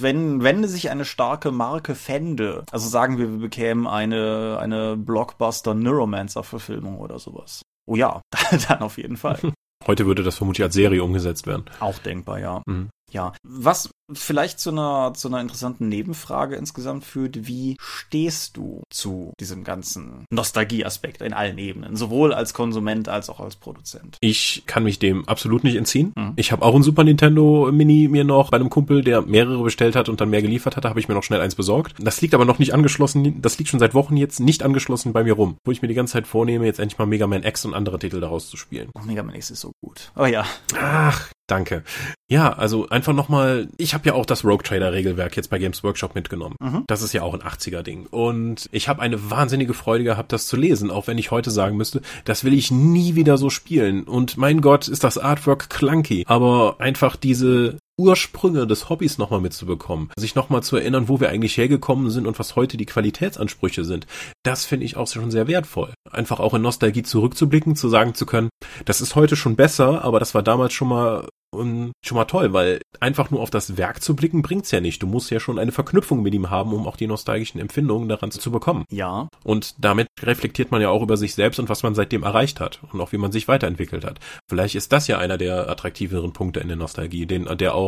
wenn, 0.00 0.42
wenn 0.42 0.66
sich 0.66 0.90
eine 0.90 1.04
starke 1.04 1.50
Marke 1.50 1.94
fände, 1.94 2.64
also 2.70 2.88
sagen 2.88 3.18
wir, 3.18 3.30
wir 3.30 3.38
bekämen 3.38 3.86
eine, 3.86 4.58
eine 4.60 4.96
Blockbuster 4.96 5.74
Neuromancer-Verfilmung 5.74 6.98
oder 6.98 7.18
sowas. 7.18 7.62
Oh 7.86 7.96
ja, 7.96 8.20
dann 8.68 8.80
auf 8.80 8.98
jeden 8.98 9.16
Fall. 9.16 9.38
Heute 9.86 10.06
würde 10.06 10.22
das 10.22 10.36
vermutlich 10.36 10.64
als 10.64 10.74
Serie 10.74 11.04
umgesetzt 11.04 11.46
werden. 11.46 11.64
Auch 11.80 11.98
denkbar, 11.98 12.40
ja. 12.40 12.62
Mhm. 12.66 12.88
Ja, 13.12 13.32
was 13.42 13.90
vielleicht 14.12 14.60
zu 14.60 14.70
einer, 14.70 15.12
zu 15.14 15.28
einer 15.28 15.40
interessanten 15.40 15.88
Nebenfrage 15.88 16.56
insgesamt 16.56 17.04
führt, 17.04 17.46
wie 17.46 17.76
stehst 17.80 18.56
du 18.56 18.82
zu 18.90 19.32
diesem 19.40 19.64
ganzen 19.64 20.24
Nostalgieaspekt 20.30 21.22
in 21.22 21.32
allen 21.32 21.58
Ebenen, 21.58 21.96
sowohl 21.96 22.32
als 22.32 22.54
Konsument 22.54 23.08
als 23.08 23.28
auch 23.30 23.40
als 23.40 23.56
Produzent? 23.56 24.16
Ich 24.20 24.62
kann 24.66 24.84
mich 24.84 24.98
dem 24.98 25.28
absolut 25.28 25.64
nicht 25.64 25.76
entziehen. 25.76 26.12
Mhm. 26.16 26.34
Ich 26.36 26.52
habe 26.52 26.64
auch 26.64 26.74
ein 26.74 26.82
Super 26.82 27.04
Nintendo 27.04 27.70
Mini 27.72 28.08
mir 28.08 28.24
noch 28.24 28.50
bei 28.50 28.58
einem 28.58 28.70
Kumpel, 28.70 29.02
der 29.02 29.22
mehrere 29.22 29.62
bestellt 29.62 29.96
hat 29.96 30.08
und 30.08 30.20
dann 30.20 30.30
mehr 30.30 30.42
geliefert 30.42 30.76
hatte, 30.76 30.88
habe 30.88 31.00
ich 31.00 31.08
mir 31.08 31.14
noch 31.14 31.24
schnell 31.24 31.40
eins 31.40 31.54
besorgt. 31.54 31.94
Das 31.98 32.20
liegt 32.20 32.34
aber 32.34 32.44
noch 32.44 32.58
nicht 32.58 32.74
angeschlossen, 32.74 33.40
das 33.42 33.58
liegt 33.58 33.70
schon 33.70 33.80
seit 33.80 33.94
Wochen 33.94 34.16
jetzt 34.16 34.40
nicht 34.40 34.62
angeschlossen 34.62 35.12
bei 35.12 35.24
mir 35.24 35.32
rum, 35.32 35.56
wo 35.64 35.72
ich 35.72 35.82
mir 35.82 35.88
die 35.88 35.94
ganze 35.94 36.14
Zeit 36.14 36.26
vornehme, 36.26 36.66
jetzt 36.66 36.78
endlich 36.78 36.98
mal 36.98 37.06
Mega 37.06 37.26
Man 37.26 37.42
X 37.42 37.64
und 37.64 37.74
andere 37.74 37.98
Titel 37.98 38.20
daraus 38.20 38.48
zu 38.48 38.56
spielen. 38.56 38.90
Oh, 38.94 39.02
Mega 39.02 39.22
Man 39.22 39.34
X 39.34 39.50
ist 39.50 39.60
so 39.60 39.72
gut. 39.82 40.12
Oh 40.16 40.26
ja. 40.26 40.44
Ach, 40.78 41.28
Danke. 41.46 41.84
Ja, 42.28 42.52
also 42.52 42.88
einfach 42.88 43.12
nochmal, 43.12 43.68
ich 43.78 43.94
habe 43.94 44.06
ja 44.06 44.14
auch 44.14 44.26
das 44.26 44.44
Rogue 44.44 44.64
Trader 44.64 44.92
Regelwerk 44.92 45.36
jetzt 45.36 45.48
bei 45.48 45.58
Games 45.58 45.84
Workshop 45.84 46.16
mitgenommen. 46.16 46.56
Mhm. 46.60 46.84
Das 46.88 47.02
ist 47.02 47.12
ja 47.12 47.22
auch 47.22 47.34
ein 47.34 47.42
80er 47.42 47.82
Ding. 47.82 48.06
Und 48.06 48.68
ich 48.72 48.88
habe 48.88 49.00
eine 49.00 49.30
wahnsinnige 49.30 49.74
Freude 49.74 50.02
gehabt, 50.02 50.32
das 50.32 50.48
zu 50.48 50.56
lesen, 50.56 50.90
auch 50.90 51.06
wenn 51.06 51.18
ich 51.18 51.30
heute 51.30 51.52
sagen 51.52 51.76
müsste, 51.76 52.02
das 52.24 52.42
will 52.42 52.52
ich 52.52 52.72
nie 52.72 53.14
wieder 53.14 53.38
so 53.38 53.48
spielen. 53.48 54.04
Und 54.04 54.36
mein 54.36 54.60
Gott, 54.60 54.88
ist 54.88 55.04
das 55.04 55.18
Artwork 55.18 55.70
clunky. 55.70 56.24
Aber 56.26 56.76
einfach 56.80 57.14
diese 57.14 57.78
Ursprünge 57.98 58.66
des 58.66 58.88
Hobbys 58.88 59.18
nochmal 59.18 59.40
mitzubekommen, 59.40 60.10
sich 60.18 60.34
nochmal 60.34 60.62
zu 60.62 60.76
erinnern, 60.76 61.08
wo 61.08 61.20
wir 61.20 61.30
eigentlich 61.30 61.56
hergekommen 61.56 62.10
sind 62.10 62.26
und 62.26 62.38
was 62.38 62.56
heute 62.56 62.76
die 62.76 62.86
Qualitätsansprüche 62.86 63.84
sind, 63.84 64.06
das 64.42 64.64
finde 64.64 64.86
ich 64.86 64.96
auch 64.96 65.06
schon 65.06 65.30
sehr 65.30 65.48
wertvoll. 65.48 65.94
Einfach 66.10 66.40
auch 66.40 66.54
in 66.54 66.62
Nostalgie 66.62 67.02
zurückzublicken, 67.02 67.76
zu 67.76 67.88
sagen 67.88 68.14
zu 68.14 68.26
können, 68.26 68.50
das 68.84 69.00
ist 69.00 69.14
heute 69.14 69.36
schon 69.36 69.56
besser, 69.56 70.04
aber 70.04 70.20
das 70.20 70.34
war 70.34 70.42
damals 70.42 70.72
schon 70.72 70.88
mal 70.88 71.28
um, 71.56 71.92
schon 72.04 72.16
mal 72.16 72.24
toll, 72.24 72.52
weil 72.52 72.80
einfach 73.00 73.30
nur 73.30 73.40
auf 73.40 73.50
das 73.50 73.76
Werk 73.76 74.02
zu 74.02 74.14
blicken 74.14 74.42
bringt's 74.42 74.70
ja 74.70 74.80
nicht. 74.80 75.02
Du 75.02 75.06
musst 75.06 75.30
ja 75.30 75.40
schon 75.40 75.58
eine 75.58 75.72
Verknüpfung 75.72 76.22
mit 76.22 76.34
ihm 76.34 76.50
haben, 76.50 76.72
um 76.72 76.86
auch 76.86 76.96
die 76.96 77.06
nostalgischen 77.06 77.60
Empfindungen 77.60 78.08
daran 78.08 78.30
zu 78.30 78.50
bekommen. 78.50 78.84
Ja. 78.90 79.28
Und 79.44 79.74
damit 79.78 80.08
reflektiert 80.22 80.70
man 80.70 80.82
ja 80.82 80.90
auch 80.90 81.02
über 81.02 81.16
sich 81.16 81.34
selbst 81.34 81.58
und 81.58 81.68
was 81.68 81.82
man 81.82 81.94
seitdem 81.94 82.22
erreicht 82.22 82.60
hat 82.60 82.80
und 82.92 83.00
auch 83.00 83.12
wie 83.12 83.18
man 83.18 83.32
sich 83.32 83.48
weiterentwickelt 83.48 84.04
hat. 84.04 84.18
Vielleicht 84.48 84.74
ist 84.74 84.92
das 84.92 85.08
ja 85.08 85.18
einer 85.18 85.38
der 85.38 85.68
attraktiveren 85.68 86.32
Punkte 86.32 86.60
in 86.60 86.68
der 86.68 86.76
Nostalgie, 86.76 87.26
den, 87.26 87.46
der 87.58 87.74
auch 87.74 87.85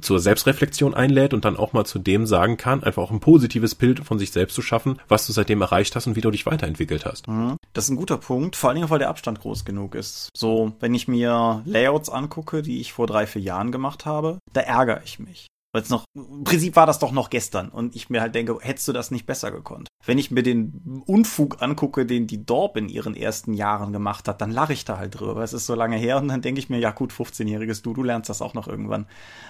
zur 0.00 0.20
Selbstreflexion 0.20 0.94
einlädt 0.94 1.34
und 1.34 1.44
dann 1.44 1.56
auch 1.56 1.72
mal 1.72 1.84
zu 1.84 1.98
dem 1.98 2.26
sagen 2.26 2.56
kann, 2.56 2.82
einfach 2.82 3.02
auch 3.02 3.10
ein 3.10 3.20
positives 3.20 3.74
Bild 3.74 4.00
von 4.00 4.18
sich 4.18 4.30
selbst 4.30 4.54
zu 4.54 4.62
schaffen, 4.62 5.00
was 5.08 5.26
du 5.26 5.32
seitdem 5.32 5.60
erreicht 5.60 5.96
hast 5.96 6.06
und 6.06 6.16
wie 6.16 6.20
du 6.20 6.30
dich 6.30 6.46
weiterentwickelt 6.46 7.04
hast. 7.04 7.28
Mhm. 7.28 7.56
Das 7.72 7.84
ist 7.84 7.90
ein 7.90 7.96
guter 7.96 8.18
Punkt, 8.18 8.56
vor 8.56 8.70
allen 8.70 8.76
Dingen, 8.76 8.90
weil 8.90 8.98
der 8.98 9.08
Abstand 9.08 9.40
groß 9.40 9.64
genug 9.64 9.94
ist. 9.94 10.30
So, 10.36 10.72
wenn 10.80 10.94
ich 10.94 11.08
mir 11.08 11.62
Layouts 11.64 12.08
angucke, 12.08 12.62
die 12.62 12.80
ich 12.80 12.92
vor 12.92 13.06
drei, 13.06 13.26
vier 13.26 13.42
Jahren 13.42 13.72
gemacht 13.72 14.06
habe, 14.06 14.38
da 14.52 14.60
ärgere 14.60 15.02
ich 15.04 15.18
mich. 15.18 15.46
Weil 15.72 15.82
es 15.82 15.90
noch, 15.90 16.04
im 16.14 16.44
Prinzip 16.44 16.76
war 16.76 16.86
das 16.86 16.98
doch 16.98 17.12
noch 17.12 17.28
gestern 17.28 17.68
und 17.68 17.94
ich 17.94 18.08
mir 18.08 18.22
halt 18.22 18.34
denke, 18.34 18.58
hättest 18.60 18.88
du 18.88 18.92
das 18.92 19.10
nicht 19.10 19.26
besser 19.26 19.50
gekonnt. 19.50 19.88
Wenn 20.04 20.16
ich 20.16 20.30
mir 20.30 20.42
den 20.42 21.02
Unfug 21.06 21.60
angucke, 21.60 22.06
den 22.06 22.26
die 22.26 22.46
Dorp 22.46 22.78
in 22.78 22.88
ihren 22.88 23.14
ersten 23.14 23.52
Jahren 23.52 23.92
gemacht 23.92 24.28
hat, 24.28 24.40
dann 24.40 24.50
lache 24.50 24.72
ich 24.72 24.86
da 24.86 24.96
halt 24.96 25.20
drüber. 25.20 25.42
Es 25.42 25.52
ist 25.52 25.66
so 25.66 25.74
lange 25.74 25.96
her 25.96 26.16
und 26.16 26.28
dann 26.28 26.40
denke 26.40 26.58
ich 26.58 26.70
mir, 26.70 26.78
ja 26.78 26.90
gut, 26.90 27.12
15-jähriges 27.12 27.82
du, 27.82 27.92
du 27.92 28.02
lernst 28.02 28.30
das 28.30 28.40
auch 28.40 28.54
noch 28.54 28.66
irgendwann. 28.66 29.06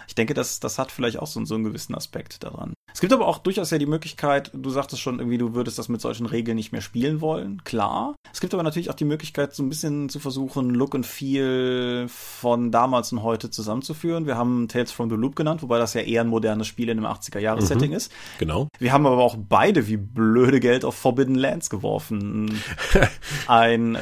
Ich 0.08 0.16
denke, 0.16 0.34
das, 0.34 0.58
das 0.58 0.78
hat 0.78 0.90
vielleicht 0.90 1.18
auch 1.18 1.28
so, 1.28 1.44
so 1.44 1.54
einen 1.54 1.64
gewissen 1.64 1.94
Aspekt 1.94 2.42
daran. 2.42 2.74
Es 2.92 3.00
gibt 3.00 3.12
aber 3.12 3.26
auch 3.26 3.38
durchaus 3.38 3.70
ja 3.70 3.78
die 3.78 3.86
Möglichkeit, 3.86 4.50
du 4.54 4.70
sagtest 4.70 5.00
schon 5.02 5.18
irgendwie, 5.18 5.38
du 5.38 5.54
würdest 5.54 5.78
das 5.78 5.88
mit 5.88 6.00
solchen 6.00 6.26
Regeln 6.26 6.56
nicht 6.56 6.72
mehr 6.72 6.80
spielen 6.80 7.20
wollen. 7.20 7.62
Klar. 7.64 8.16
Es 8.32 8.40
gibt 8.40 8.54
aber 8.54 8.62
natürlich 8.62 8.90
auch 8.90 8.94
die 8.94 9.04
Möglichkeit, 9.04 9.54
so 9.54 9.62
ein 9.62 9.68
bisschen 9.68 10.08
zu 10.08 10.18
versuchen, 10.18 10.70
Look 10.70 10.94
and 10.94 11.06
Feel 11.06 12.06
von 12.08 12.70
damals 12.70 13.12
und 13.12 13.22
heute 13.22 13.50
zusammenzuführen. 13.50 14.26
Wir 14.26 14.36
haben 14.36 14.68
Tales 14.68 14.90
from 14.90 15.10
the 15.10 15.16
Loop 15.16 15.36
genannt, 15.36 15.62
wobei 15.62 15.78
das 15.78 15.94
ja 15.94 16.00
eher 16.00 16.22
ein 16.22 16.28
modernes 16.28 16.66
Spiel 16.66 16.88
in 16.88 16.98
einem 16.98 17.06
80er-Jahres-Setting 17.06 17.90
mhm, 17.90 17.96
ist. 17.96 18.12
Genau. 18.38 18.68
Wir 18.78 18.92
haben 18.92 19.06
aber 19.06 19.22
auch 19.22 19.36
beide 19.38 19.86
wie 19.88 19.96
blöde 19.96 20.60
Geld 20.60 20.84
auf 20.84 20.94
Forbidden 20.94 21.34
Lands 21.34 21.70
geworfen. 21.70 22.60
ein, 23.46 23.98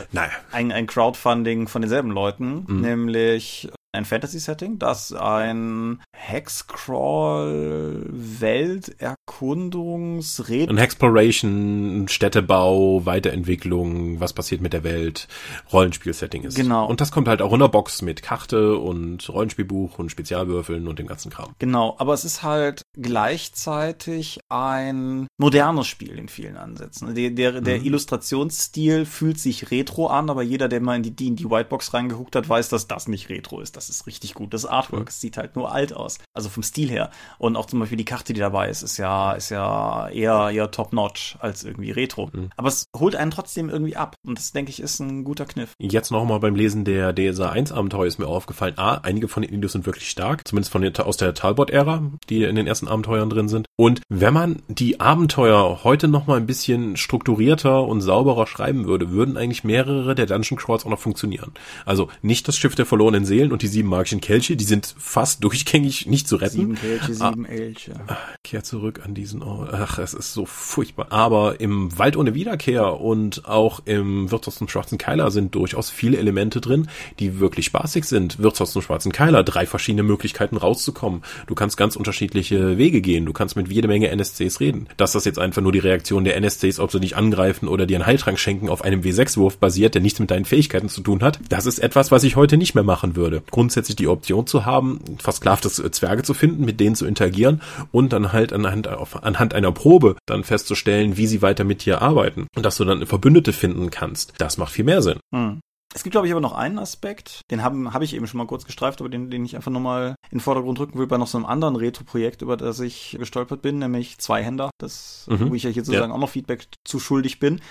ein, 0.53 0.72
ein 0.72 0.87
Crowdfunding 0.87 1.68
von 1.68 1.82
denselben 1.82 2.11
Leuten, 2.11 2.64
mhm. 2.66 2.80
nämlich 2.80 3.68
ein 3.97 4.05
Fantasy-Setting, 4.05 4.78
das 4.78 5.12
ein 5.12 6.01
Hexcrawl, 6.12 8.07
Welterkundungsred... 8.09 10.68
Ein 10.68 10.78
Exploration, 10.78 12.07
Städtebau, 12.09 13.07
Weiterentwicklung, 13.07 14.20
was 14.20 14.32
passiert 14.32 14.61
mit 14.61 14.72
der 14.72 14.84
Welt, 14.84 15.28
Rollenspiel-Setting 15.72 16.44
ist. 16.44 16.57
Genau. 16.57 16.86
Und 16.86 17.01
das 17.01 17.11
kommt 17.11 17.28
halt 17.28 17.42
auch 17.42 17.53
in 17.53 17.61
der 17.61 17.68
Box 17.68 18.03
mit 18.03 18.22
Karte 18.22 18.78
und 18.78 19.28
Rollenspielbuch 19.28 19.99
und 19.99 20.11
Spezialwürfeln 20.11 20.86
und 20.86 20.99
dem 20.99 21.07
ganzen 21.07 21.30
Kram. 21.30 21.55
Genau, 21.59 21.97
aber 21.99 22.14
es 22.14 22.24
ist 22.24 22.42
halt 22.42 22.82
gleichzeitig 22.94 24.40
ein 24.49 25.26
modernes 25.38 25.86
Spiel 25.86 26.18
in 26.18 26.28
vielen 26.28 26.57
Ansätzen. 26.57 27.14
Der, 27.14 27.30
der, 27.30 27.61
der 27.61 27.78
mhm. 27.78 27.86
Illustrationsstil 27.86 29.07
fühlt 29.07 29.40
sich 29.40 29.70
retro 29.70 30.09
an, 30.09 30.30
aber 30.30 30.42
jeder, 30.42 30.68
der 30.68 30.80
mal 30.80 30.97
in 30.97 31.03
die, 31.03 31.34
die 31.34 31.51
Whitebox 31.51 31.94
reingeguckt 31.94 32.36
hat, 32.36 32.49
weiß, 32.49 32.68
dass 32.68 32.86
das 32.86 33.09
nicht 33.09 33.28
retro 33.28 33.61
ist. 33.61 33.76
Das 33.76 33.86
das 33.89 33.97
ist 33.97 34.07
richtig 34.07 34.34
gut. 34.34 34.53
Das 34.53 34.66
Artwork, 34.66 35.09
es 35.09 35.20
sieht 35.20 35.37
halt 35.37 35.57
nur 35.57 35.72
alt 35.72 35.93
aus. 35.93 36.18
Also 36.34 36.49
vom 36.49 36.62
Stil 36.62 36.91
her. 36.91 37.11
Und 37.39 37.57
auch 37.57 37.66
zum 37.66 37.80
Beispiel 37.80 37.99
die 37.99 38.05
Karte, 38.05 38.32
die 38.32 38.41
dabei 38.41 38.68
ist, 38.68 38.82
ist 38.82 38.99
ja 38.99 39.07
ja, 39.07 39.32
ist 39.32 39.51
ja 39.51 40.09
eher, 40.09 40.51
eher 40.51 40.70
top-notch 40.70 41.37
als 41.39 41.64
irgendwie 41.64 41.93
Retro. 41.93 42.28
Mhm. 42.32 42.51
Aber 42.57 42.68
es 42.68 42.89
holt 42.97 43.14
einen 43.14 43.30
trotzdem 43.30 43.70
irgendwie 43.70 43.97
ab. 43.97 44.16
Und 44.26 44.39
das, 44.39 44.53
denke 44.53 44.70
ich, 44.70 44.80
ist 44.80 44.99
ein 45.01 45.24
guter 45.24 45.45
Kniff. 45.47 45.72
Jetzt 45.78 46.11
nochmal 46.11 46.41
beim 46.41 46.55
Lesen 46.55 46.84
der 46.84 47.14
DSA 47.14 47.51
1 47.51 47.72
Abenteuer 47.72 48.07
ist 48.07 48.18
mir 48.18 48.26
aufgefallen, 48.26 48.74
A, 48.78 48.97
einige 48.97 49.28
von 49.28 49.43
den 49.43 49.53
Indios 49.53 49.72
sind 49.72 49.87
wirklich 49.87 50.11
stark, 50.11 50.47
zumindest 50.47 50.72
von 50.72 50.82
der, 50.82 51.07
aus 51.07 51.16
der 51.16 51.34
Talbot-Ära, 51.34 52.03
die 52.28 52.43
in 52.43 52.57
den 52.57 52.66
ersten 52.66 52.89
Abenteuern 52.89 53.30
drin 53.30 53.49
sind. 53.49 53.66
Und 53.76 54.01
wenn 54.09 54.34
man 54.34 54.62
die 54.68 55.01
Abenteuer 55.01 55.84
heute 55.84 56.09
nochmal 56.09 56.39
ein 56.39 56.47
bisschen 56.47 56.97
strukturierter 56.97 57.82
und 57.82 58.01
sauberer 58.01 58.47
schreiben 58.47 58.87
würde, 58.87 59.11
würden 59.11 59.37
eigentlich 59.37 59.64
mehrere 59.64 60.14
der 60.14 60.26
Dungeon 60.26 60.59
Crawls 60.59 60.84
auch 60.84 60.91
noch 60.91 60.99
funktionieren. 60.99 61.53
Also 61.84 62.09
nicht 62.22 62.49
das 62.49 62.57
Schiff 62.57 62.74
der 62.74 62.87
verlorenen 62.87 63.24
Seelen 63.24 63.53
und 63.53 63.62
die 63.62 63.68
sieben 63.77 63.91
magischen 63.91 64.22
Kelche, 64.22 64.57
die 64.57 64.64
sind 64.64 64.95
fast 64.99 65.45
durchgängig 65.45 66.07
nicht 66.07 66.27
zu 66.27 66.37
retten. 66.37 66.57
Sieben 66.57 66.74
Kelche, 66.77 67.12
sieben 67.12 67.45
ah, 67.45 67.51
Elche. 67.51 67.95
Kehr 68.43 68.64
zurück 68.64 69.03
an 69.05 69.12
diesen 69.12 69.43
Ort. 69.43 69.68
Ach, 69.70 69.99
es 69.99 70.14
ist 70.14 70.33
so 70.33 70.47
furchtbar. 70.47 71.09
Aber 71.11 71.61
im 71.61 71.99
Wald 71.99 72.16
ohne 72.16 72.33
Wiederkehr 72.33 72.99
und 72.99 73.47
auch 73.47 73.81
im 73.85 74.31
Wirtshaus 74.31 74.57
zum 74.57 74.68
Schwarzen 74.68 74.97
Keiler 74.97 75.31
sind 75.31 75.55
durchaus 75.55 75.91
viele 75.91 76.16
Elemente 76.16 76.62
drin, 76.62 76.89
die 77.18 77.39
wirklich 77.39 77.66
spaßig 77.66 78.07
sind. 78.07 78.39
Wirtshaus 78.39 78.72
zum 78.72 78.81
Schwarzen 78.81 79.12
Keiler, 79.12 79.45
drei 79.45 79.66
verschiedene 79.66 80.05
Möglichkeiten 80.05 80.57
rauszukommen. 80.57 81.22
Du 81.47 81.55
kannst 81.55 81.77
ganz 81.77 81.97
unterschiedliche 81.97 82.79
Wege 82.79 83.03
gehen. 83.03 83.27
Du 83.27 83.35
kannst 83.35 83.57
mit 83.57 83.70
jede 83.70 83.89
Menge 83.89 84.09
NSCs 84.09 84.61
reden. 84.61 84.89
Dass 84.97 85.12
das 85.12 85.27
jetzt 85.27 85.39
einfach 85.39 85.61
nur 85.61 85.72
die 85.72 85.81
Reaktion 85.81 86.24
der 86.24 86.37
NSCs, 86.37 86.81
ob 86.81 86.93
sie 86.93 87.01
dich 87.01 87.14
angreifen 87.14 87.68
oder 87.68 87.85
dir 87.85 87.97
einen 87.97 88.07
Heiltrank 88.07 88.39
schenken, 88.39 88.70
auf 88.70 88.81
einem 88.81 89.03
W6-Wurf 89.03 89.59
basiert, 89.59 89.95
der 89.95 90.01
nichts 90.01 90.18
mit 90.18 90.31
deinen 90.31 90.47
Fähigkeiten 90.47 90.89
zu 90.89 91.03
tun 91.03 91.22
hat, 91.22 91.41
das 91.51 91.66
ist 91.66 91.81
etwas, 91.81 92.11
was 92.11 92.24
ich 92.24 92.37
heute 92.37 92.57
nicht 92.57 92.74
mehr 92.74 92.85
machen 92.85 93.16
würde. 93.16 93.43
Grundsätzlich 93.57 93.96
die 93.96 94.07
Option 94.07 94.46
zu 94.46 94.66
haben, 94.66 95.00
versklavte 95.16 95.70
Zwerge 95.70 96.22
zu 96.22 96.34
finden, 96.34 96.66
mit 96.66 96.78
denen 96.78 96.94
zu 96.94 97.07
interagieren 97.07 97.62
und 97.90 98.12
dann 98.12 98.34
halt 98.34 98.52
anhand, 98.52 98.86
anhand 98.86 99.54
einer 99.54 99.72
Probe 99.72 100.16
dann 100.26 100.44
festzustellen, 100.44 101.16
wie 101.16 101.26
sie 101.26 101.40
weiter 101.40 101.64
mit 101.64 101.86
dir 101.86 102.02
arbeiten 102.02 102.48
und 102.54 102.66
dass 102.66 102.76
du 102.76 102.84
dann 102.84 103.07
Verbündete 103.07 103.54
finden 103.54 103.88
kannst. 103.90 104.34
Das 104.36 104.59
macht 104.59 104.72
viel 104.72 104.84
mehr 104.84 105.00
Sinn. 105.00 105.20
Hm. 105.34 105.61
Es 105.94 106.02
gibt, 106.02 106.12
glaube 106.12 106.26
ich, 106.26 106.34
aber 106.34 106.42
noch 106.42 106.52
einen 106.52 106.78
Aspekt, 106.78 107.40
den 107.50 107.62
habe 107.62 107.94
hab 107.94 108.02
ich 108.02 108.14
eben 108.14 108.26
schon 108.26 108.36
mal 108.36 108.46
kurz 108.46 108.66
gestreift, 108.66 109.00
aber 109.00 109.09
den, 109.09 109.30
den 109.30 109.46
ich 109.46 109.57
einfach 109.57 109.70
nochmal 109.70 110.16
in 110.30 110.36
den 110.36 110.40
Vordergrund 110.40 110.78
rücken 110.78 110.98
will 110.98 111.07
bei 111.07 111.16
noch 111.16 111.28
so 111.28 111.38
einem 111.38 111.46
anderen 111.46 111.76
Retro-Projekt, 111.76 112.42
über 112.42 112.59
das 112.59 112.78
ich 112.80 113.16
gestolpert 113.18 113.62
bin, 113.62 113.78
nämlich 113.78 114.18
Zweihänder, 114.18 114.68
das, 114.76 115.26
mhm. 115.30 115.48
wo 115.48 115.54
ich 115.54 115.62
ja 115.62 115.70
hier 115.70 115.82
sozusagen 115.82 116.11
ja. 116.11 116.14
auch 116.14 116.20
noch 116.20 116.28
Feedback 116.28 116.66
zu 116.84 117.00
schuldig 117.00 117.40
bin. 117.40 117.62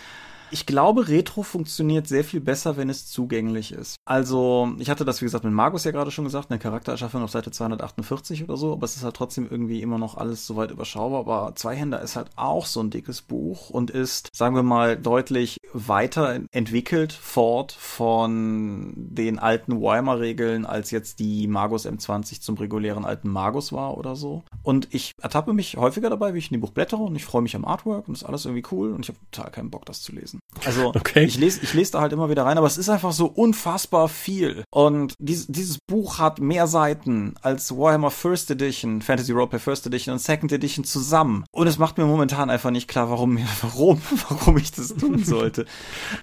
Ich 0.51 0.65
glaube, 0.65 1.07
Retro 1.07 1.43
funktioniert 1.43 2.07
sehr 2.07 2.23
viel 2.23 2.39
besser, 2.39 2.77
wenn 2.77 2.89
es 2.89 3.07
zugänglich 3.07 3.71
ist. 3.71 3.95
Also, 4.05 4.71
ich 4.77 4.89
hatte 4.89 5.03
das, 5.03 5.21
wie 5.21 5.25
gesagt, 5.25 5.43
mit 5.43 5.53
Markus 5.53 5.83
ja 5.83 5.91
gerade 5.91 6.11
schon 6.11 6.25
gesagt, 6.25 6.51
eine 6.51 6.59
Charaktererschaffung 6.59 7.23
auf 7.23 7.31
Seite 7.31 7.51
248 7.51 8.43
oder 8.43 8.55
so, 8.55 8.73
aber 8.73 8.85
es 8.85 8.95
ist 8.95 9.03
halt 9.03 9.15
trotzdem 9.15 9.47
irgendwie 9.49 9.81
immer 9.81 9.97
noch 9.97 10.17
alles 10.17 10.45
soweit 10.45 10.71
überschaubar. 10.71 11.21
Aber 11.21 11.55
Zweihänder 11.55 12.01
ist 12.01 12.15
halt 12.15 12.29
auch 12.35 12.65
so 12.67 12.79
ein 12.79 12.91
dickes 12.91 13.21
Buch 13.21 13.69
und 13.69 13.89
ist, 13.89 14.29
sagen 14.33 14.55
wir 14.55 14.63
mal, 14.63 14.97
deutlich 14.97 15.57
weiterentwickelt 15.73 17.11
fort 17.11 17.71
von 17.71 18.93
den 18.95 19.39
alten 19.39 19.81
Weimar-Regeln, 19.81 20.65
als 20.65 20.91
jetzt 20.91 21.19
die 21.19 21.47
Magus 21.47 21.85
M20 21.85 22.41
zum 22.41 22.55
regulären 22.57 23.03
alten 23.05 23.29
Magus 23.29 23.73
war 23.73 23.97
oder 23.97 24.15
so. 24.15 24.43
Und 24.63 24.87
ich 24.91 25.11
ertappe 25.21 25.53
mich 25.53 25.77
häufiger 25.77 26.09
dabei, 26.09 26.33
wie 26.33 26.37
ich 26.39 26.51
in 26.51 26.57
dem 26.57 26.61
Buch 26.61 26.71
blättere 26.71 27.01
und 27.01 27.15
ich 27.15 27.25
freue 27.25 27.41
mich 27.41 27.55
am 27.55 27.65
Artwork 27.65 28.07
und 28.07 28.13
ist 28.13 28.23
alles 28.23 28.45
irgendwie 28.45 28.65
cool 28.71 28.93
und 28.93 29.01
ich 29.01 29.09
habe 29.09 29.19
total 29.31 29.51
keinen 29.51 29.71
Bock, 29.71 29.85
das 29.85 30.01
zu 30.01 30.11
lesen. 30.11 30.34
Also 30.65 30.89
okay. 30.95 31.23
ich 31.25 31.37
lese 31.37 31.61
ich 31.63 31.73
lese 31.73 31.93
da 31.93 32.01
halt 32.01 32.13
immer 32.13 32.29
wieder 32.29 32.45
rein, 32.45 32.57
aber 32.57 32.67
es 32.67 32.77
ist 32.77 32.89
einfach 32.89 33.11
so 33.11 33.27
unfassbar 33.27 34.07
viel. 34.09 34.63
Und 34.71 35.13
dies, 35.19 35.47
dieses 35.47 35.79
Buch 35.87 36.19
hat 36.19 36.39
mehr 36.39 36.67
Seiten 36.67 37.35
als 37.41 37.75
Warhammer 37.75 38.11
First 38.11 38.51
Edition, 38.51 39.01
Fantasy 39.01 39.31
Roleplay 39.31 39.59
First 39.59 39.85
Edition 39.87 40.13
und 40.13 40.19
Second 40.19 40.51
Edition 40.51 40.85
zusammen. 40.85 41.45
Und 41.51 41.67
es 41.67 41.77
macht 41.77 41.97
mir 41.97 42.05
momentan 42.05 42.49
einfach 42.49 42.71
nicht 42.71 42.87
klar, 42.87 43.09
warum, 43.09 43.37
warum, 43.61 44.01
warum 44.29 44.57
ich 44.57 44.71
das 44.71 44.95
tun 44.95 45.23
sollte. 45.23 45.65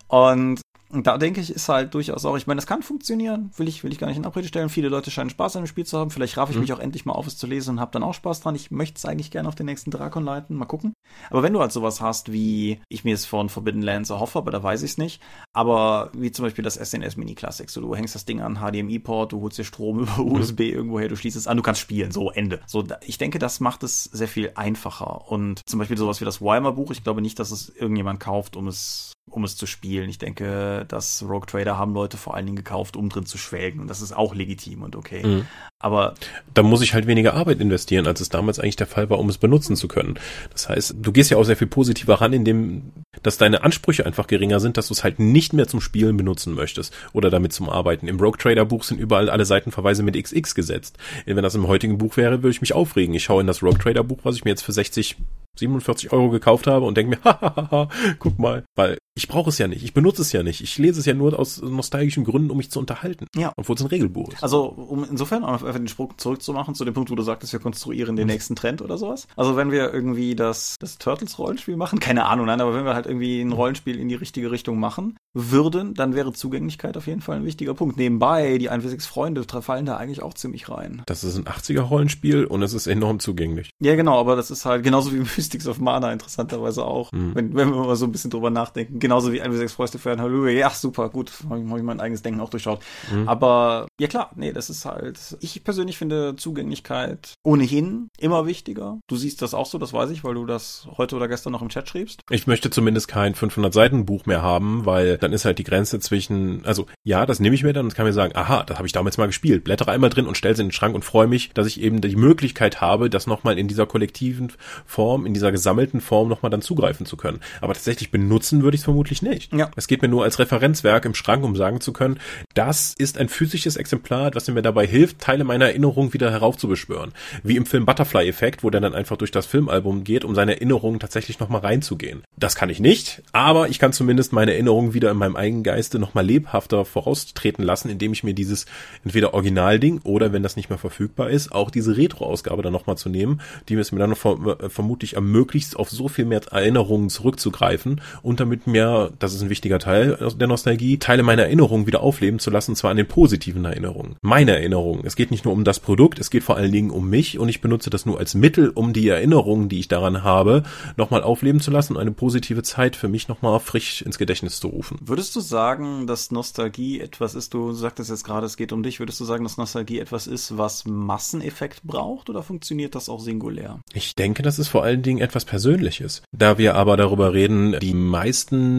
Und 0.08 0.60
und 0.92 1.06
da 1.06 1.16
denke 1.16 1.40
ich, 1.40 1.50
ist 1.50 1.70
halt 1.70 1.94
durchaus 1.94 2.26
auch, 2.26 2.36
ich 2.36 2.46
meine, 2.46 2.58
das 2.58 2.66
kann 2.66 2.82
funktionieren, 2.82 3.50
will 3.56 3.66
ich, 3.66 3.82
will 3.82 3.92
ich 3.92 3.98
gar 3.98 4.08
nicht 4.08 4.18
in 4.18 4.26
Abrede 4.26 4.46
stellen. 4.46 4.68
Viele 4.68 4.90
Leute 4.90 5.10
scheinen 5.10 5.30
Spaß 5.30 5.56
an 5.56 5.62
dem 5.62 5.66
Spiel 5.66 5.86
zu 5.86 5.98
haben. 5.98 6.10
Vielleicht 6.10 6.36
raff 6.36 6.50
ich 6.50 6.56
mhm. 6.56 6.62
mich 6.62 6.72
auch 6.74 6.78
endlich 6.78 7.06
mal 7.06 7.14
auf, 7.14 7.26
es 7.26 7.38
zu 7.38 7.46
lesen 7.46 7.70
und 7.70 7.80
habe 7.80 7.92
dann 7.92 8.02
auch 8.02 8.12
Spaß 8.12 8.42
dran. 8.42 8.54
Ich 8.54 8.70
möchte 8.70 8.98
es 8.98 9.06
eigentlich 9.06 9.30
gerne 9.30 9.48
auf 9.48 9.54
den 9.54 9.64
nächsten 9.64 9.90
Drakon 9.90 10.22
leiten. 10.22 10.54
Mal 10.54 10.66
gucken. 10.66 10.92
Aber 11.30 11.42
wenn 11.42 11.54
du 11.54 11.60
halt 11.60 11.72
sowas 11.72 12.02
hast, 12.02 12.30
wie 12.30 12.80
ich 12.90 13.04
mir 13.04 13.14
es 13.14 13.24
von 13.24 13.48
Forbidden 13.48 13.80
Lands 13.80 14.10
erhoffe, 14.10 14.38
aber 14.38 14.50
da 14.50 14.62
weiß 14.62 14.82
ich 14.82 14.92
es 14.92 14.98
nicht. 14.98 15.22
Aber 15.54 16.10
wie 16.12 16.30
zum 16.30 16.44
Beispiel 16.44 16.62
das 16.62 16.74
SNS 16.74 17.16
Mini 17.16 17.34
Classic. 17.34 17.70
So, 17.70 17.80
du 17.80 17.96
hängst 17.96 18.14
das 18.14 18.26
Ding 18.26 18.42
an 18.42 18.58
HDMI-Port, 18.58 19.32
du 19.32 19.40
holst 19.40 19.56
dir 19.56 19.64
Strom 19.64 20.00
über 20.00 20.22
mhm. 20.22 20.32
USB 20.32 20.60
irgendwoher, 20.60 21.08
du 21.08 21.16
schließt 21.16 21.38
es 21.38 21.46
an, 21.46 21.56
du 21.56 21.62
kannst 21.62 21.80
spielen. 21.80 22.10
So, 22.10 22.30
Ende. 22.30 22.60
So, 22.66 22.84
ich 23.06 23.16
denke, 23.16 23.38
das 23.38 23.60
macht 23.60 23.82
es 23.82 24.04
sehr 24.04 24.28
viel 24.28 24.52
einfacher. 24.56 25.30
Und 25.30 25.62
zum 25.66 25.78
Beispiel 25.78 25.96
sowas 25.96 26.20
wie 26.20 26.26
das 26.26 26.42
Weimer 26.42 26.72
Buch, 26.72 26.90
ich 26.90 27.02
glaube 27.02 27.22
nicht, 27.22 27.38
dass 27.38 27.50
es 27.50 27.70
irgendjemand 27.70 28.20
kauft, 28.20 28.56
um 28.56 28.68
es 28.68 29.12
um 29.36 29.44
es 29.44 29.56
zu 29.56 29.66
spielen. 29.66 30.08
Ich 30.08 30.18
denke, 30.18 30.84
das 30.88 31.24
Rogue 31.26 31.46
Trader 31.46 31.78
haben 31.78 31.94
Leute 31.94 32.16
vor 32.16 32.34
allen 32.34 32.46
Dingen 32.46 32.56
gekauft, 32.56 32.96
um 32.96 33.08
drin 33.08 33.26
zu 33.26 33.38
schwelgen. 33.38 33.80
Und 33.80 33.88
das 33.88 34.02
ist 34.02 34.12
auch 34.12 34.34
legitim 34.34 34.82
und 34.82 34.96
okay. 34.96 35.26
Mhm. 35.26 35.46
Aber 35.78 36.14
da 36.54 36.62
muss 36.62 36.80
ich 36.80 36.94
halt 36.94 37.06
weniger 37.06 37.34
Arbeit 37.34 37.60
investieren, 37.60 38.06
als 38.06 38.20
es 38.20 38.28
damals 38.28 38.60
eigentlich 38.60 38.76
der 38.76 38.86
Fall 38.86 39.10
war, 39.10 39.18
um 39.18 39.28
es 39.28 39.38
benutzen 39.38 39.74
zu 39.74 39.88
können. 39.88 40.18
Das 40.52 40.68
heißt, 40.68 40.94
du 41.00 41.12
gehst 41.12 41.30
ja 41.30 41.36
auch 41.36 41.44
sehr 41.44 41.56
viel 41.56 41.66
positiver 41.66 42.20
ran, 42.20 42.32
indem, 42.32 42.92
dass 43.22 43.36
deine 43.36 43.64
Ansprüche 43.64 44.06
einfach 44.06 44.28
geringer 44.28 44.60
sind, 44.60 44.76
dass 44.76 44.88
du 44.88 44.94
es 44.94 45.02
halt 45.02 45.18
nicht 45.18 45.52
mehr 45.52 45.66
zum 45.66 45.80
Spielen 45.80 46.16
benutzen 46.16 46.54
möchtest 46.54 46.94
oder 47.12 47.30
damit 47.30 47.52
zum 47.52 47.68
Arbeiten. 47.68 48.06
Im 48.06 48.20
Rogue 48.20 48.38
Trader 48.38 48.64
Buch 48.64 48.84
sind 48.84 49.00
überall 49.00 49.28
alle 49.28 49.44
Seitenverweise 49.44 50.04
mit 50.04 50.22
XX 50.22 50.54
gesetzt. 50.54 50.98
Wenn 51.26 51.42
das 51.42 51.56
im 51.56 51.66
heutigen 51.66 51.98
Buch 51.98 52.16
wäre, 52.16 52.42
würde 52.42 52.50
ich 52.50 52.60
mich 52.60 52.74
aufregen. 52.74 53.14
Ich 53.14 53.24
schaue 53.24 53.40
in 53.40 53.48
das 53.48 53.62
Rogue 53.62 53.78
Trader 53.78 54.04
Buch, 54.04 54.20
was 54.22 54.36
ich 54.36 54.44
mir 54.44 54.50
jetzt 54.50 54.62
für 54.62 54.72
60 54.72 55.16
47 55.58 56.12
Euro 56.12 56.30
gekauft 56.30 56.66
habe 56.66 56.86
und 56.86 56.96
denke 56.96 57.16
mir, 57.16 57.24
hahaha, 57.24 57.88
guck 58.18 58.38
mal, 58.38 58.64
weil 58.74 58.98
ich 59.14 59.28
brauche 59.28 59.50
es 59.50 59.58
ja 59.58 59.68
nicht, 59.68 59.84
ich 59.84 59.92
benutze 59.92 60.22
es 60.22 60.32
ja 60.32 60.42
nicht, 60.42 60.62
ich 60.62 60.78
lese 60.78 61.00
es 61.00 61.06
ja 61.06 61.12
nur 61.12 61.38
aus 61.38 61.60
nostalgischen 61.60 62.24
Gründen, 62.24 62.50
um 62.50 62.56
mich 62.56 62.70
zu 62.70 62.78
unterhalten. 62.78 63.26
Ja. 63.36 63.52
Obwohl 63.56 63.76
es 63.76 63.82
ein 63.82 63.88
Regelbuch 63.88 64.32
ist. 64.32 64.42
Also, 64.42 64.64
um 64.64 65.04
insofern 65.04 65.44
einfach 65.44 65.72
den 65.72 65.88
Sprung 65.88 66.14
zurückzumachen 66.16 66.74
zu 66.74 66.84
dem 66.84 66.94
Punkt, 66.94 67.10
wo 67.10 67.14
du 67.14 67.22
sagtest, 67.22 67.52
wir 67.52 67.60
konstruieren 67.60 68.16
den 68.16 68.26
mhm. 68.26 68.32
nächsten 68.32 68.56
Trend 68.56 68.80
oder 68.80 68.96
sowas. 68.96 69.28
Also, 69.36 69.56
wenn 69.56 69.70
wir 69.70 69.92
irgendwie 69.92 70.34
das, 70.34 70.76
das 70.78 70.96
Turtles-Rollenspiel 70.96 71.76
machen, 71.76 71.98
keine 72.00 72.24
Ahnung, 72.24 72.46
nein, 72.46 72.60
aber 72.60 72.74
wenn 72.74 72.84
wir 72.84 72.94
halt 72.94 73.06
irgendwie 73.06 73.40
ein 73.42 73.52
Rollenspiel 73.52 73.98
in 73.98 74.08
die 74.08 74.14
richtige 74.14 74.50
Richtung 74.50 74.78
machen 74.78 75.16
würden, 75.34 75.94
dann 75.94 76.14
wäre 76.14 76.32
Zugänglichkeit 76.32 76.96
auf 76.96 77.06
jeden 77.06 77.20
Fall 77.20 77.36
ein 77.36 77.44
wichtiger 77.44 77.74
Punkt. 77.74 77.98
Nebenbei, 77.98 78.58
die 78.58 78.70
1 78.70 79.06
Freunde 79.06 79.44
fallen 79.44 79.86
da 79.86 79.96
eigentlich 79.96 80.22
auch 80.22 80.34
ziemlich 80.34 80.68
rein. 80.68 81.02
Das 81.06 81.24
ist 81.24 81.36
ein 81.36 81.44
80er-Rollenspiel 81.44 82.44
und 82.44 82.62
es 82.62 82.72
ist 82.72 82.86
enorm 82.86 83.18
zugänglich. 83.18 83.70
Ja, 83.80 83.94
genau, 83.94 84.18
aber 84.18 84.36
das 84.36 84.50
ist 84.50 84.64
halt 84.64 84.84
genauso 84.84 85.12
wie 85.12 85.18
Mystics 85.36 85.66
of 85.66 85.80
Mana 85.80 86.12
interessanterweise 86.12 86.84
auch, 86.84 87.12
mhm. 87.12 87.34
wenn, 87.34 87.54
wenn 87.54 87.70
wir 87.70 87.84
mal 87.84 87.96
so 87.96 88.06
ein 88.06 88.12
bisschen 88.12 88.30
drüber 88.30 88.50
nachdenken. 88.50 88.98
Genauso 89.02 89.32
wie 89.32 89.42
1 89.42 89.72
Fäuste 89.72 89.98
für 89.98 90.12
ein 90.12 90.20
Halleluja. 90.20 90.52
Ja, 90.52 90.70
super, 90.70 91.08
gut, 91.08 91.32
habe 91.50 91.58
ich, 91.58 91.68
hab 91.68 91.76
ich 91.76 91.82
mein 91.82 91.98
eigenes 91.98 92.22
Denken 92.22 92.40
auch 92.40 92.50
durchschaut. 92.50 92.84
Mhm. 93.12 93.28
Aber 93.28 93.88
ja 93.98 94.06
klar, 94.06 94.30
nee, 94.36 94.52
das 94.52 94.70
ist 94.70 94.84
halt, 94.84 95.18
ich 95.40 95.64
persönlich 95.64 95.98
finde 95.98 96.36
Zugänglichkeit 96.36 97.34
ohnehin 97.42 98.10
immer 98.20 98.46
wichtiger. 98.46 99.00
Du 99.08 99.16
siehst 99.16 99.42
das 99.42 99.54
auch 99.54 99.66
so, 99.66 99.78
das 99.78 99.92
weiß 99.92 100.10
ich, 100.10 100.22
weil 100.22 100.34
du 100.34 100.46
das 100.46 100.86
heute 100.96 101.16
oder 101.16 101.26
gestern 101.26 101.52
noch 101.52 101.62
im 101.62 101.68
Chat 101.68 101.88
schriebst. 101.88 102.20
Ich 102.30 102.46
möchte 102.46 102.70
zumindest 102.70 103.08
kein 103.08 103.34
500 103.34 103.74
Seiten 103.74 104.06
Buch 104.06 104.24
mehr 104.26 104.40
haben, 104.40 104.86
weil 104.86 105.18
dann 105.18 105.32
ist 105.32 105.44
halt 105.44 105.58
die 105.58 105.64
Grenze 105.64 105.98
zwischen, 105.98 106.64
also 106.64 106.86
ja, 107.02 107.26
das 107.26 107.40
nehme 107.40 107.56
ich 107.56 107.64
mir 107.64 107.72
dann 107.72 107.86
und 107.86 107.96
kann 107.96 108.06
mir 108.06 108.12
sagen, 108.12 108.36
aha, 108.36 108.62
das 108.62 108.78
habe 108.78 108.86
ich 108.86 108.92
damals 108.92 109.18
mal 109.18 109.26
gespielt, 109.26 109.64
blättere 109.64 109.90
einmal 109.90 110.10
drin 110.10 110.28
und 110.28 110.36
stelle 110.36 110.54
es 110.54 110.60
in 110.60 110.68
den 110.68 110.72
Schrank 110.72 110.94
und 110.94 111.04
freue 111.04 111.26
mich, 111.26 111.50
dass 111.54 111.66
ich 111.66 111.80
eben 111.80 112.00
die 112.00 112.14
Möglichkeit 112.14 112.80
habe, 112.80 113.10
das 113.10 113.26
nochmal 113.26 113.58
in 113.58 113.66
dieser 113.66 113.86
kollektiven 113.86 114.52
Form, 114.86 115.26
in 115.26 115.34
dieser 115.34 115.50
gesammelten 115.50 116.00
Form 116.00 116.28
nochmal 116.28 116.50
dann 116.50 116.62
zugreifen 116.62 117.04
zu 117.04 117.16
können. 117.16 117.40
Aber 117.60 117.74
tatsächlich 117.74 118.12
benutzen 118.12 118.62
würde 118.62 118.76
ich 118.76 118.82
es 118.82 118.91
vermutlich 118.92 119.22
nicht. 119.22 119.54
Ja. 119.54 119.70
Es 119.74 119.86
geht 119.86 120.02
mir 120.02 120.08
nur 120.08 120.24
als 120.24 120.38
Referenzwerk 120.38 121.06
im 121.06 121.14
Schrank, 121.14 121.44
um 121.44 121.56
sagen 121.56 121.80
zu 121.80 121.94
können, 121.94 122.20
das 122.52 122.94
ist 122.98 123.16
ein 123.16 123.30
physisches 123.30 123.76
Exemplar, 123.76 124.30
was 124.34 124.48
mir 124.48 124.60
dabei 124.60 124.86
hilft, 124.86 125.18
Teile 125.18 125.44
meiner 125.44 125.66
Erinnerung 125.66 126.12
wieder 126.12 126.30
heraufzubeschwören. 126.30 127.12
Wie 127.42 127.56
im 127.56 127.64
Film 127.64 127.86
Butterfly-Effekt, 127.86 128.62
wo 128.62 128.68
der 128.68 128.82
dann 128.82 128.94
einfach 128.94 129.16
durch 129.16 129.30
das 129.30 129.46
Filmalbum 129.46 130.04
geht, 130.04 130.24
um 130.26 130.34
seine 130.34 130.56
Erinnerungen 130.56 131.00
tatsächlich 131.00 131.40
nochmal 131.40 131.62
reinzugehen. 131.62 132.22
Das 132.36 132.54
kann 132.54 132.68
ich 132.68 132.80
nicht, 132.80 133.22
aber 133.32 133.70
ich 133.70 133.78
kann 133.78 133.94
zumindest 133.94 134.34
meine 134.34 134.52
Erinnerungen 134.52 134.92
wieder 134.92 135.10
in 135.10 135.16
meinem 135.16 135.36
eigenen 135.36 135.62
Geiste 135.62 135.98
nochmal 135.98 136.26
lebhafter 136.26 136.84
voraustreten 136.84 137.64
lassen, 137.64 137.88
indem 137.88 138.12
ich 138.12 138.24
mir 138.24 138.34
dieses 138.34 138.66
entweder 139.04 139.32
Originalding 139.32 140.00
oder, 140.04 140.34
wenn 140.34 140.42
das 140.42 140.56
nicht 140.56 140.68
mehr 140.68 140.78
verfügbar 140.78 141.30
ist, 141.30 141.50
auch 141.50 141.70
diese 141.70 141.96
Retro-Ausgabe 141.96 142.62
dann 142.62 142.74
nochmal 142.74 142.98
zu 142.98 143.08
nehmen, 143.08 143.40
die 143.70 143.74
es 143.74 143.90
mir 143.90 144.00
dann 144.00 144.10
noch 144.10 144.70
vermutlich 144.70 145.14
ermöglicht, 145.14 145.76
auf 145.76 145.88
so 145.88 146.08
viel 146.08 146.26
mehr 146.26 146.42
Erinnerungen 146.50 147.08
zurückzugreifen 147.08 148.00
und 148.22 148.40
damit 148.40 148.66
mir 148.66 148.81
der, 148.82 149.12
das 149.18 149.34
ist 149.34 149.42
ein 149.42 149.50
wichtiger 149.50 149.78
Teil 149.78 150.18
der 150.36 150.48
Nostalgie, 150.48 150.98
Teile 150.98 151.22
meiner 151.22 151.42
Erinnerungen 151.42 151.86
wieder 151.86 152.00
aufleben 152.00 152.38
zu 152.38 152.50
lassen, 152.50 152.72
und 152.72 152.76
zwar 152.76 152.90
an 152.90 152.96
den 152.96 153.06
positiven 153.06 153.64
Erinnerungen. 153.64 154.16
Meine 154.22 154.52
Erinnerungen. 154.52 155.04
Es 155.04 155.16
geht 155.16 155.30
nicht 155.30 155.44
nur 155.44 155.54
um 155.54 155.64
das 155.64 155.80
Produkt, 155.80 156.18
es 156.18 156.30
geht 156.30 156.42
vor 156.42 156.56
allen 156.56 156.72
Dingen 156.72 156.90
um 156.90 157.08
mich 157.08 157.38
und 157.38 157.48
ich 157.48 157.60
benutze 157.60 157.90
das 157.90 158.06
nur 158.06 158.18
als 158.18 158.34
Mittel, 158.34 158.70
um 158.70 158.92
die 158.92 159.08
Erinnerungen, 159.08 159.68
die 159.68 159.78
ich 159.78 159.88
daran 159.88 160.22
habe, 160.22 160.64
nochmal 160.96 161.22
aufleben 161.22 161.60
zu 161.60 161.70
lassen 161.70 161.94
und 161.94 162.00
eine 162.00 162.10
positive 162.10 162.62
Zeit 162.62 162.96
für 162.96 163.08
mich 163.08 163.28
nochmal 163.28 163.60
frisch 163.60 164.02
ins 164.02 164.18
Gedächtnis 164.18 164.58
zu 164.58 164.68
rufen. 164.68 164.98
Würdest 165.00 165.36
du 165.36 165.40
sagen, 165.40 166.06
dass 166.06 166.30
Nostalgie 166.30 167.00
etwas 167.00 167.34
ist, 167.34 167.54
du 167.54 167.72
sagtest 167.72 168.10
jetzt 168.10 168.24
gerade, 168.24 168.46
es 168.46 168.56
geht 168.56 168.72
um 168.72 168.82
dich, 168.82 168.98
würdest 168.98 169.20
du 169.20 169.24
sagen, 169.24 169.44
dass 169.44 169.56
Nostalgie 169.56 170.00
etwas 170.00 170.26
ist, 170.26 170.58
was 170.58 170.84
Masseneffekt 170.86 171.82
braucht 171.84 172.30
oder 172.30 172.42
funktioniert 172.42 172.94
das 172.94 173.08
auch 173.08 173.20
singulär? 173.20 173.80
Ich 173.94 174.14
denke, 174.16 174.42
das 174.42 174.58
ist 174.58 174.68
vor 174.68 174.82
allen 174.82 175.02
Dingen 175.02 175.20
etwas 175.20 175.44
Persönliches. 175.44 176.22
Da 176.32 176.58
wir 176.58 176.74
aber 176.74 176.96
darüber 176.96 177.32
reden, 177.32 177.76
die 177.80 177.94
meisten 177.94 178.71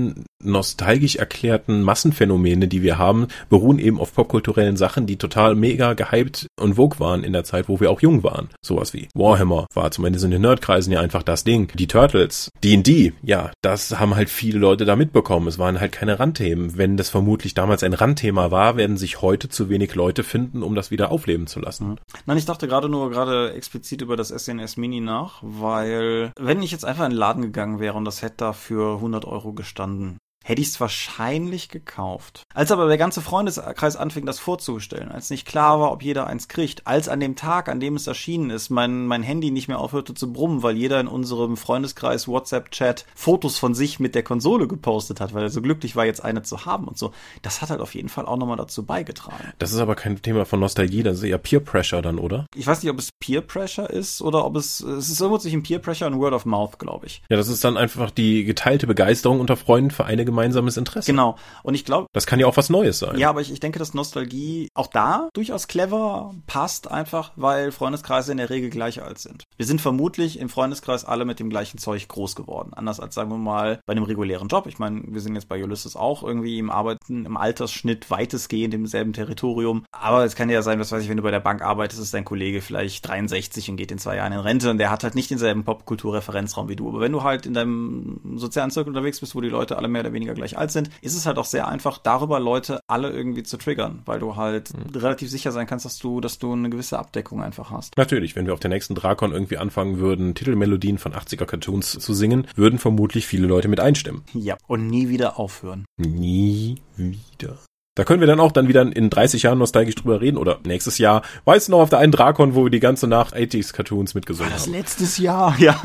nostalgisch 0.43 1.15
erklärten 1.15 1.81
Massenphänomene, 1.81 2.67
die 2.67 2.81
wir 2.81 2.97
haben, 2.97 3.27
beruhen 3.49 3.79
eben 3.79 3.99
auf 3.99 4.13
popkulturellen 4.13 4.77
Sachen, 4.77 5.05
die 5.05 5.17
total 5.17 5.55
mega 5.55 5.93
gehypt 5.93 6.47
und 6.59 6.75
vogue 6.75 6.99
waren 6.99 7.23
in 7.23 7.33
der 7.33 7.43
Zeit, 7.43 7.69
wo 7.69 7.79
wir 7.79 7.91
auch 7.91 8.01
jung 8.01 8.23
waren. 8.23 8.49
Sowas 8.61 8.93
wie 8.93 9.07
Warhammer 9.15 9.67
war 9.73 9.91
zumindest 9.91 10.25
in 10.25 10.31
den 10.31 10.41
Nerdkreisen 10.41 10.91
ja 10.91 10.99
einfach 10.99 11.23
das 11.23 11.43
Ding. 11.43 11.71
Die 11.75 11.87
Turtles, 11.87 12.49
D&D, 12.63 13.13
ja, 13.21 13.51
das 13.61 13.99
haben 13.99 14.15
halt 14.15 14.29
viele 14.29 14.59
Leute 14.59 14.85
da 14.85 14.95
mitbekommen. 14.95 15.47
Es 15.47 15.59
waren 15.59 15.79
halt 15.79 15.91
keine 15.91 16.19
Randthemen. 16.19 16.77
Wenn 16.77 16.97
das 16.97 17.09
vermutlich 17.09 17.53
damals 17.53 17.83
ein 17.83 17.93
Randthema 17.93 18.51
war, 18.51 18.77
werden 18.77 18.97
sich 18.97 19.21
heute 19.21 19.49
zu 19.49 19.69
wenig 19.69 19.95
Leute 19.95 20.23
finden, 20.23 20.63
um 20.63 20.75
das 20.75 20.91
wieder 20.91 21.11
aufleben 21.11 21.47
zu 21.47 21.59
lassen. 21.59 21.89
Mhm. 21.89 21.95
Nein, 22.25 22.37
ich 22.37 22.45
dachte 22.45 22.67
gerade 22.67 22.89
nur 22.89 23.09
gerade 23.09 23.53
explizit 23.53 24.01
über 24.01 24.15
das 24.15 24.29
SNS 24.29 24.77
Mini 24.77 24.99
nach, 24.99 25.39
weil 25.41 26.31
wenn 26.39 26.61
ich 26.61 26.71
jetzt 26.71 26.85
einfach 26.85 27.05
in 27.05 27.11
den 27.11 27.17
Laden 27.17 27.41
gegangen 27.41 27.79
wäre 27.79 27.97
und 27.97 28.05
das 28.05 28.21
hätte 28.21 28.35
da 28.37 28.53
für 28.53 28.95
100 28.95 29.25
Euro 29.25 29.53
gestanden, 29.83 30.17
hätte 30.43 30.61
ich 30.61 30.67
es 30.67 30.79
wahrscheinlich 30.79 31.69
gekauft. 31.69 32.43
Als 32.53 32.71
aber 32.71 32.87
der 32.87 32.97
ganze 32.97 33.21
Freundeskreis 33.21 33.95
anfing, 33.95 34.25
das 34.25 34.39
vorzustellen, 34.39 35.11
als 35.11 35.29
nicht 35.29 35.47
klar 35.47 35.79
war, 35.79 35.91
ob 35.91 36.03
jeder 36.03 36.27
eins 36.27 36.47
kriegt, 36.47 36.85
als 36.85 37.09
an 37.09 37.19
dem 37.19 37.35
Tag, 37.35 37.69
an 37.69 37.79
dem 37.79 37.95
es 37.95 38.07
erschienen 38.07 38.49
ist, 38.49 38.69
mein, 38.69 39.07
mein 39.07 39.23
Handy 39.23 39.51
nicht 39.51 39.67
mehr 39.67 39.79
aufhörte 39.79 40.13
zu 40.13 40.31
brummen, 40.31 40.61
weil 40.61 40.75
jeder 40.75 40.99
in 40.99 41.07
unserem 41.07 41.57
Freundeskreis 41.57 42.27
WhatsApp-Chat 42.27 43.05
Fotos 43.15 43.57
von 43.57 43.73
sich 43.73 43.99
mit 43.99 44.15
der 44.15 44.23
Konsole 44.23 44.67
gepostet 44.67 45.21
hat, 45.21 45.33
weil 45.33 45.43
er 45.43 45.49
so 45.49 45.61
glücklich 45.61 45.95
war, 45.95 46.05
jetzt 46.05 46.23
eine 46.23 46.43
zu 46.43 46.65
haben 46.65 46.87
und 46.87 46.97
so. 46.97 47.13
Das 47.41 47.61
hat 47.61 47.69
halt 47.69 47.81
auf 47.81 47.95
jeden 47.95 48.09
Fall 48.09 48.25
auch 48.25 48.37
nochmal 48.37 48.57
dazu 48.57 48.83
beigetragen. 48.83 49.53
Das 49.59 49.71
ist 49.71 49.79
aber 49.79 49.95
kein 49.95 50.21
Thema 50.21 50.45
von 50.45 50.59
Nostalgie, 50.59 51.03
das 51.03 51.17
ist 51.17 51.23
eher 51.23 51.37
Peer 51.37 51.61
Pressure 51.61 52.01
dann, 52.01 52.19
oder? 52.19 52.45
Ich 52.55 52.67
weiß 52.67 52.83
nicht, 52.83 52.91
ob 52.91 52.99
es 52.99 53.09
Peer 53.19 53.41
Pressure 53.41 53.89
ist 53.89 54.21
oder 54.21 54.45
ob 54.45 54.57
es, 54.57 54.81
es 54.81 55.09
ist 55.09 55.21
irgendwo 55.21 55.37
zwischen 55.37 55.63
Peer 55.63 55.79
Pressure 55.79 56.07
und 56.07 56.19
Word 56.19 56.33
of 56.33 56.45
Mouth, 56.45 56.79
glaube 56.79 57.05
ich. 57.05 57.21
Ja, 57.29 57.37
das 57.37 57.47
ist 57.47 57.63
dann 57.63 57.77
einfach 57.77 58.11
die 58.11 58.43
geteilte 58.43 58.87
Begeisterung 58.87 59.39
unter 59.39 59.55
Freunden 59.55 59.91
für 59.91 60.05
eine 60.05 60.25
gemeinsames 60.33 60.77
Interesse. 60.77 61.11
Genau. 61.11 61.35
Und 61.61 61.75
ich 61.75 61.85
glaube. 61.85 62.07
Das 62.11 62.25
kann 62.25 62.39
ja 62.39 62.47
auch 62.47 62.57
was 62.57 62.69
Neues 62.69 62.99
sein. 62.99 63.17
Ja, 63.17 63.29
aber 63.29 63.41
ich, 63.41 63.51
ich 63.51 63.59
denke, 63.59 63.79
dass 63.79 63.93
Nostalgie 63.93 64.69
auch 64.73 64.87
da 64.87 65.29
durchaus 65.33 65.67
clever 65.67 66.33
passt, 66.47 66.89
einfach 66.89 67.31
weil 67.35 67.71
Freundeskreise 67.71 68.31
in 68.31 68.39
der 68.39 68.49
Regel 68.49 68.69
gleich 68.69 69.01
alt 69.01 69.19
sind. 69.19 69.43
Wir 69.57 69.65
sind 69.65 69.79
vermutlich 69.79 70.39
im 70.39 70.49
Freundeskreis 70.49 71.05
alle 71.05 71.25
mit 71.25 71.39
dem 71.39 71.49
gleichen 71.49 71.77
Zeug 71.77 72.07
groß 72.07 72.35
geworden. 72.35 72.73
Anders 72.73 72.99
als, 72.99 73.15
sagen 73.15 73.29
wir 73.29 73.37
mal, 73.37 73.79
bei 73.85 73.91
einem 73.91 74.03
regulären 74.03 74.47
Job. 74.47 74.65
Ich 74.67 74.79
meine, 74.79 75.03
wir 75.05 75.21
sind 75.21 75.35
jetzt 75.35 75.47
bei 75.47 75.63
Ulysses 75.63 75.95
auch 75.95 76.23
irgendwie 76.23 76.57
im 76.57 76.71
Arbeiten, 76.71 77.25
im 77.25 77.37
Altersschnitt 77.37 78.09
weitestgehend 78.09 78.73
im 78.73 78.87
selben 78.87 79.13
Territorium. 79.13 79.85
Aber 79.91 80.25
es 80.25 80.35
kann 80.35 80.49
ja 80.49 80.61
sein, 80.61 80.79
was 80.79 80.91
weiß 80.91 81.03
ich, 81.03 81.09
wenn 81.09 81.17
du 81.17 81.23
bei 81.23 81.31
der 81.31 81.39
Bank 81.39 81.61
arbeitest, 81.61 82.01
ist 82.01 82.13
dein 82.13 82.25
Kollege 82.25 82.61
vielleicht 82.61 83.07
63 83.07 83.69
und 83.69 83.77
geht 83.77 83.91
in 83.91 83.99
zwei 83.99 84.15
Jahren 84.15 84.33
in 84.33 84.39
Rente 84.39 84.71
und 84.71 84.77
der 84.79 84.89
hat 84.89 85.03
halt 85.03 85.15
nicht 85.15 85.29
denselben 85.29 85.63
Popkulturreferenzraum 85.63 86.69
wie 86.69 86.75
du. 86.75 86.89
Aber 86.89 86.99
wenn 87.01 87.11
du 87.11 87.23
halt 87.23 87.45
in 87.45 87.53
deinem 87.53 88.19
sozialen 88.35 88.71
Zirkel 88.71 88.89
unterwegs 88.89 89.19
bist, 89.19 89.35
wo 89.35 89.41
die 89.41 89.49
Leute 89.49 89.77
alle 89.77 89.87
mehr 89.87 90.01
oder 90.01 90.13
weniger 90.13 90.22
gleich 90.25 90.57
alt 90.57 90.63
alt 90.63 90.71
sind, 90.71 90.89
ist 91.01 91.15
es 91.15 91.25
halt 91.25 91.37
auch 91.37 91.45
sehr 91.45 91.67
einfach, 91.67 91.97
darüber 91.97 92.39
Leute 92.39 92.79
alle 92.87 93.11
irgendwie 93.11 93.43
zu 93.43 93.57
triggern, 93.57 94.01
weil 94.05 94.19
du 94.19 94.35
halt 94.37 94.73
mhm. 94.73 94.97
relativ 94.97 95.29
sicher 95.29 95.51
sein 95.51 95.67
kannst, 95.67 95.85
dass 95.85 95.99
du, 95.99 96.21
dass 96.21 96.39
du 96.39 96.53
eine 96.53 96.69
gewisse 96.69 96.97
Abdeckung 96.97 97.43
einfach 97.43 97.69
hast. 97.69 97.97
Natürlich, 97.97 98.35
wenn 98.35 98.47
wir 98.47 98.53
auf 98.53 98.61
der 98.61 98.69
nächsten 98.69 98.95
Drakon 98.95 99.33
irgendwie 99.33 99.57
anfangen 99.57 99.99
würden, 99.99 100.33
Titelmelodien 100.33 100.97
von 100.97 101.13
80er 101.13 101.45
Cartoons 101.45 101.91
zu 101.91 102.13
singen, 102.13 102.47
würden 102.55 102.79
vermutlich 102.79 103.27
viele 103.27 103.45
Leute 103.45 103.67
mit 103.67 103.81
einstimmen. 103.81 104.23
Ja, 104.33 104.57
und 104.67 104.87
nie 104.87 105.09
wieder 105.09 105.37
aufhören. 105.37 105.85
Nie 105.97 106.81
wieder. 106.95 107.57
Da 107.95 108.05
können 108.05 108.21
wir 108.21 108.27
dann 108.27 108.39
auch 108.39 108.51
dann 108.51 108.67
wieder 108.67 108.81
in 108.81 109.11
30 109.11 109.43
Jahren 109.43 109.59
nostalgisch 109.59 109.93
drüber 109.95 110.19
reden 110.19 110.37
oder 110.37 110.59
nächstes 110.65 110.97
Jahr. 110.97 111.21
Weißt 111.45 111.67
du 111.67 111.73
noch 111.73 111.81
auf 111.81 111.89
der 111.89 111.99
einen 111.99 112.11
Drakon, 112.11 112.55
wo 112.55 112.63
wir 112.63 112.71
die 112.71 112.79
ganze 112.79 113.07
Nacht 113.07 113.35
80s 113.35 113.71
Cartoons 113.71 114.15
mitgesungen 114.15 114.51
War 114.51 114.57
das 114.57 114.65
haben? 114.65 114.73
Das 114.73 114.79
letztes 114.79 115.17
Jahr, 115.19 115.55
ja. 115.59 115.79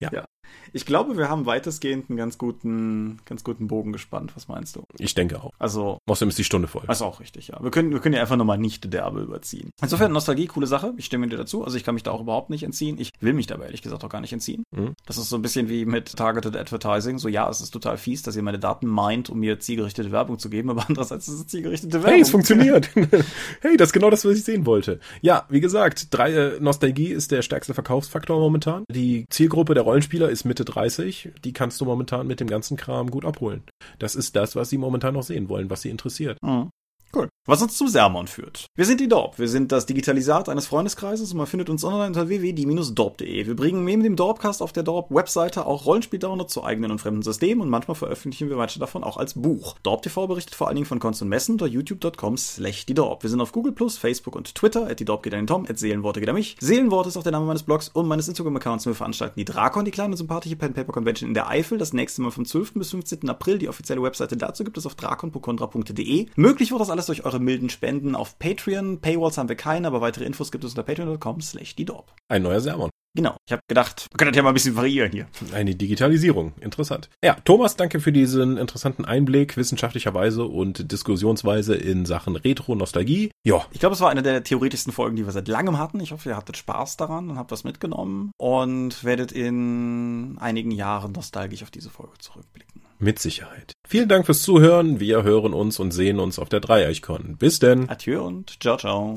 ja. 0.00 0.10
ja. 0.12 0.24
Ich 0.72 0.86
glaube, 0.86 1.16
wir 1.16 1.28
haben 1.28 1.46
weitestgehend 1.46 2.10
einen 2.10 2.16
ganz 2.16 2.38
guten, 2.38 3.18
ganz 3.24 3.44
guten 3.44 3.68
Bogen 3.68 3.92
gespannt. 3.92 4.32
Was 4.34 4.48
meinst 4.48 4.76
du? 4.76 4.84
Ich 4.98 5.14
denke 5.14 5.42
auch. 5.42 5.52
Also. 5.58 5.98
Außerdem 6.06 6.30
ist 6.30 6.38
die 6.38 6.44
Stunde 6.44 6.68
voll. 6.68 6.84
Das 6.86 6.98
ist 6.98 7.02
auch 7.02 7.20
richtig, 7.20 7.48
ja. 7.48 7.62
Wir 7.62 7.70
können, 7.70 7.92
wir 7.92 8.00
können 8.00 8.14
ja 8.14 8.20
einfach 8.20 8.36
nochmal 8.36 8.58
nicht 8.58 8.92
derbe 8.92 9.20
überziehen. 9.20 9.70
Insofern 9.80 10.12
Nostalgie, 10.12 10.46
coole 10.46 10.66
Sache. 10.66 10.94
Ich 10.96 11.06
stimme 11.06 11.28
dir 11.28 11.36
dazu. 11.36 11.64
Also 11.64 11.76
ich 11.76 11.84
kann 11.84 11.94
mich 11.94 12.02
da 12.02 12.10
auch 12.10 12.20
überhaupt 12.20 12.50
nicht 12.50 12.62
entziehen. 12.62 12.96
Ich 12.98 13.12
will 13.20 13.32
mich 13.32 13.46
dabei 13.46 13.66
ehrlich 13.66 13.82
gesagt 13.82 14.04
auch 14.04 14.08
gar 14.08 14.20
nicht 14.20 14.32
entziehen. 14.32 14.64
Mhm. 14.70 14.94
Das 15.06 15.18
ist 15.18 15.28
so 15.28 15.36
ein 15.36 15.42
bisschen 15.42 15.68
wie 15.68 15.84
mit 15.84 16.16
Targeted 16.16 16.56
Advertising. 16.56 17.18
So, 17.18 17.28
ja, 17.28 17.48
es 17.48 17.60
ist 17.60 17.70
total 17.70 17.98
fies, 17.98 18.22
dass 18.22 18.36
ihr 18.36 18.42
meine 18.42 18.58
Daten 18.58 18.86
meint, 18.86 19.30
um 19.30 19.38
mir 19.38 19.60
zielgerichtete 19.60 20.12
Werbung 20.12 20.38
zu 20.38 20.50
geben, 20.50 20.70
aber 20.70 20.84
andererseits 20.88 21.28
ist 21.28 21.34
es 21.34 21.46
zielgerichtete 21.46 21.94
Werbung. 21.94 22.10
Hey, 22.10 22.20
es 22.20 22.30
funktioniert. 22.30 22.90
hey, 23.60 23.76
das 23.76 23.88
ist 23.88 23.92
genau 23.92 24.10
das, 24.10 24.24
was 24.24 24.36
ich 24.36 24.44
sehen 24.44 24.66
wollte. 24.66 25.00
Ja, 25.20 25.46
wie 25.48 25.60
gesagt, 25.60 26.08
drei, 26.10 26.32
äh, 26.32 26.60
Nostalgie 26.60 27.08
ist 27.08 27.30
der 27.30 27.42
stärkste 27.42 27.74
Verkaufsfaktor 27.74 28.38
momentan. 28.38 28.84
Die 28.90 29.26
Zielgruppe 29.30 29.74
der 29.74 29.82
Rollenspieler 29.82 30.28
ist 30.28 30.44
Mitte 30.58 30.72
30 30.72 31.30
die 31.44 31.52
kannst 31.52 31.80
du 31.80 31.84
momentan 31.84 32.26
mit 32.26 32.40
dem 32.40 32.48
ganzen 32.48 32.76
Kram 32.76 33.10
gut 33.10 33.24
abholen. 33.24 33.62
Das 34.00 34.16
ist 34.16 34.34
das, 34.34 34.56
was 34.56 34.70
sie 34.70 34.78
momentan 34.78 35.14
noch 35.14 35.22
sehen 35.22 35.48
wollen, 35.48 35.70
was 35.70 35.82
sie 35.82 35.90
interessiert. 35.90 36.36
Mhm. 36.42 36.70
Cool. 37.14 37.28
Was 37.46 37.62
uns 37.62 37.78
zum 37.78 37.88
Sermon 37.88 38.26
führt. 38.26 38.66
Wir 38.76 38.84
sind 38.84 39.00
die 39.00 39.08
Dorp. 39.08 39.38
Wir 39.38 39.48
sind 39.48 39.72
das 39.72 39.86
Digitalisat 39.86 40.50
eines 40.50 40.66
Freundeskreises 40.66 41.32
und 41.32 41.38
man 41.38 41.46
findet 41.46 41.70
uns 41.70 41.82
online 41.82 42.08
unter 42.08 42.28
www.die-dorp.de. 42.28 43.46
Wir 43.46 43.56
bringen 43.56 43.86
neben 43.86 44.02
dem 44.02 44.16
Dorpcast 44.16 44.60
auf 44.60 44.74
der 44.74 44.82
Dorp-Webseite 44.82 45.64
auch 45.64 45.86
Rollenspiel-Downloads 45.86 46.52
zu 46.52 46.62
eigenen 46.62 46.90
und 46.90 46.98
fremden 46.98 47.22
Systemen 47.22 47.62
und 47.62 47.70
manchmal 47.70 47.94
veröffentlichen 47.94 48.50
wir 48.50 48.56
manche 48.56 48.78
davon 48.78 49.02
auch 49.02 49.16
als 49.16 49.32
Buch. 49.32 49.76
Dorp 49.82 50.02
TV 50.02 50.26
berichtet 50.26 50.56
vor 50.56 50.66
allen 50.66 50.76
Dingen 50.76 50.86
von 50.86 50.98
Cons 50.98 51.22
und 51.22 51.30
Messen 51.30 51.52
unter 51.52 51.66
youtube.com 51.66 52.36
slash 52.36 52.84
die 52.84 52.92
Dorp. 52.92 53.22
Wir 53.22 53.30
sind 53.30 53.40
auf 53.40 53.52
Google+, 53.52 53.74
Facebook 53.88 54.36
und 54.36 54.54
Twitter, 54.54 54.86
at 54.86 55.00
die 55.00 55.06
Dorp 55.06 55.22
geht 55.22 55.32
an 55.32 55.40
den 55.40 55.46
Tom, 55.46 55.64
at 55.66 55.78
Seelenworte 55.78 56.20
geht 56.20 56.28
an 56.28 56.34
mich. 56.34 56.58
Seelenworte 56.60 57.08
ist 57.08 57.16
auch 57.16 57.22
der 57.22 57.32
Name 57.32 57.46
meines 57.46 57.62
Blogs 57.62 57.88
und 57.88 58.06
meines 58.06 58.28
Instagram-Accounts. 58.28 58.84
Wir 58.84 58.94
veranstalten 58.94 59.40
die 59.40 59.46
Drakon, 59.46 59.86
die 59.86 59.90
kleine 59.90 60.10
und 60.10 60.18
sympathische 60.18 60.56
Pen-Paper-Convention 60.56 61.28
in 61.28 61.34
der 61.34 61.48
Eifel, 61.48 61.78
das 61.78 61.94
nächste 61.94 62.20
Mal 62.20 62.30
vom 62.30 62.44
12. 62.44 62.74
bis 62.74 62.90
15. 62.90 63.26
April. 63.30 63.56
Die 63.56 63.70
offizielle 63.70 64.02
Webseite 64.02 64.36
dazu 64.36 64.64
gibt 64.64 64.76
es 64.76 64.84
auf 64.84 64.96
drakon.contra.de. 64.96 66.26
Möglich 66.36 66.70
wird 66.70 66.80
das 66.82 66.90
alles 66.90 66.97
durch 67.06 67.24
eure 67.24 67.38
eure 67.38 67.40
milden 67.40 67.70
Spenden 67.70 68.14
auf 68.14 68.38
Patreon. 68.38 69.00
Paywalls 69.00 69.38
haben 69.38 69.48
wir 69.48 69.56
keine, 69.56 69.86
aber 69.86 70.00
weitere 70.00 70.24
Infos 70.24 70.50
gibt 70.52 70.64
es 70.64 70.72
unter 70.72 70.82
patreon.com 70.82 71.40
slash 71.40 71.76
die 71.76 71.84
Dorp. 71.84 72.12
Ein 72.28 72.42
neuer 72.42 72.60
Sermon. 72.60 72.90
Genau. 73.14 73.36
Ich 73.46 73.52
habe 73.52 73.62
gedacht, 73.66 74.06
wir 74.12 74.16
können 74.16 74.30
das 74.30 74.36
ja 74.36 74.42
mal 74.42 74.50
ein 74.50 74.54
bisschen 74.54 74.76
variieren 74.76 75.10
hier. 75.10 75.26
Eine 75.52 75.74
Digitalisierung. 75.74 76.52
Interessant. 76.60 77.08
Ja, 77.24 77.36
Thomas, 77.44 77.74
danke 77.74 78.00
für 78.00 78.12
diesen 78.12 78.58
interessanten 78.58 79.04
Einblick 79.04 79.56
wissenschaftlicherweise 79.56 80.44
und 80.44 80.92
Diskussionsweise 80.92 81.74
in 81.74 82.04
Sachen 82.04 82.36
Retro-Nostalgie. 82.36 83.30
Ja. 83.44 83.64
Ich 83.72 83.80
glaube, 83.80 83.94
es 83.94 84.00
war 84.00 84.10
eine 84.10 84.22
der 84.22 84.44
theoretischsten 84.44 84.92
Folgen, 84.92 85.16
die 85.16 85.24
wir 85.24 85.32
seit 85.32 85.48
langem 85.48 85.78
hatten. 85.78 86.00
Ich 86.00 86.12
hoffe, 86.12 86.28
ihr 86.28 86.36
hattet 86.36 86.58
Spaß 86.58 86.96
daran 86.96 87.30
und 87.30 87.38
habt 87.38 87.50
was 87.50 87.64
mitgenommen 87.64 88.30
und 88.36 89.02
werdet 89.02 89.32
in 89.32 90.36
einigen 90.38 90.70
Jahren 90.70 91.12
nostalgisch 91.12 91.62
auf 91.62 91.70
diese 91.70 91.90
Folge 91.90 92.18
zurückblicken. 92.18 92.82
Mit 92.98 93.18
Sicherheit. 93.18 93.74
Vielen 93.86 94.08
Dank 94.08 94.26
fürs 94.26 94.42
Zuhören. 94.42 94.98
Wir 94.98 95.22
hören 95.22 95.54
uns 95.54 95.78
und 95.78 95.92
sehen 95.92 96.18
uns 96.18 96.38
auf 96.38 96.48
der 96.48 96.60
Dreieichkon. 96.60 97.36
Bis 97.38 97.58
denn. 97.58 97.88
Adieu 97.88 98.24
und 98.24 98.60
ciao, 98.60 98.76
ciao. 98.76 99.14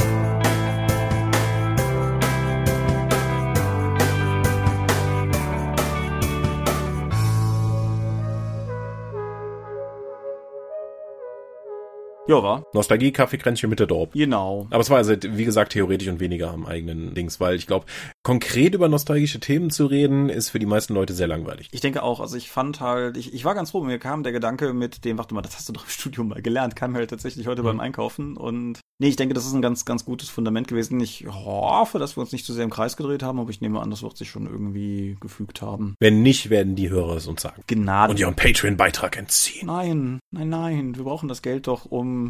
Ja, 12.31 12.43
war. 12.43 12.63
Nostalgie, 12.73 13.11
Kaffeekränzchen 13.11 13.69
mit 13.69 13.79
der 13.79 13.87
Dorp. 13.87 14.13
Genau. 14.13 14.67
Aber 14.69 14.79
es 14.79 14.89
war 14.89 14.97
also, 14.97 15.13
wie 15.21 15.43
gesagt, 15.43 15.73
theoretisch 15.73 16.07
und 16.07 16.19
weniger 16.19 16.51
am 16.51 16.65
eigenen 16.65 17.13
Dings, 17.13 17.39
weil 17.39 17.55
ich 17.55 17.67
glaube, 17.67 17.85
konkret 18.23 18.73
über 18.73 18.87
nostalgische 18.87 19.39
Themen 19.39 19.69
zu 19.69 19.85
reden, 19.85 20.29
ist 20.29 20.49
für 20.49 20.59
die 20.59 20.65
meisten 20.65 20.93
Leute 20.93 21.13
sehr 21.13 21.27
langweilig. 21.27 21.67
Ich 21.71 21.81
denke 21.81 22.03
auch, 22.03 22.19
also 22.21 22.37
ich 22.37 22.49
fand 22.49 22.79
halt, 22.79 23.17
ich, 23.17 23.33
ich 23.33 23.43
war 23.43 23.53
ganz 23.53 23.71
froh, 23.71 23.83
mir 23.83 23.99
kam 23.99 24.23
der 24.23 24.31
Gedanke 24.31 24.73
mit 24.73 25.03
dem, 25.03 25.17
warte 25.17 25.33
mal, 25.33 25.41
das 25.41 25.57
hast 25.57 25.67
du 25.67 25.73
doch 25.73 25.83
im 25.83 25.89
Studium 25.89 26.29
mal 26.29 26.41
gelernt, 26.41 26.75
kam 26.75 26.95
halt 26.95 27.09
tatsächlich 27.09 27.47
heute 27.47 27.63
mhm. 27.63 27.67
beim 27.67 27.79
Einkaufen 27.81 28.37
und 28.37 28.79
nee, 28.99 29.09
ich 29.09 29.15
denke, 29.15 29.33
das 29.33 29.45
ist 29.45 29.53
ein 29.53 29.61
ganz, 29.61 29.83
ganz 29.83 30.05
gutes 30.05 30.29
Fundament 30.29 30.67
gewesen. 30.67 30.99
Ich 30.99 31.25
hoffe, 31.27 31.99
dass 31.99 32.15
wir 32.15 32.21
uns 32.21 32.31
nicht 32.31 32.45
zu 32.45 32.53
sehr 32.53 32.63
im 32.63 32.69
Kreis 32.69 32.95
gedreht 32.95 33.23
haben, 33.23 33.39
aber 33.39 33.49
ich 33.49 33.59
nehme 33.59 33.81
an, 33.81 33.89
das 33.89 34.03
wird 34.03 34.15
sich 34.15 34.29
schon 34.29 34.45
irgendwie 34.45 35.17
gefügt 35.19 35.61
haben. 35.61 35.95
Wenn 35.99 36.21
nicht, 36.21 36.49
werden 36.49 36.75
die 36.75 36.89
Hörer 36.89 37.17
es 37.17 37.27
uns 37.27 37.41
sagen. 37.41 37.63
Gnade. 37.67 38.11
Und 38.11 38.19
ihren 38.19 38.35
Patreon-Beitrag 38.35 39.17
entziehen. 39.17 39.67
Nein, 39.67 40.19
nein, 40.31 40.49
nein, 40.49 40.95
wir 40.95 41.03
brauchen 41.03 41.27
das 41.27 41.41
Geld 41.41 41.67
doch, 41.67 41.85
um 41.85 42.20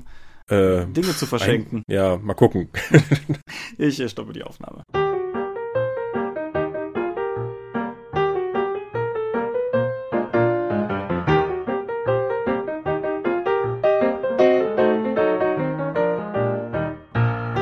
äh, 0.48 0.86
Dinge 0.86 1.16
zu 1.16 1.26
verschenken. 1.26 1.84
Ein, 1.88 1.94
ja, 1.94 2.18
mal 2.18 2.34
gucken. 2.34 2.70
ich 3.78 4.10
stoppe 4.10 4.34
die 4.34 4.44
Aufnahme. 4.44 4.84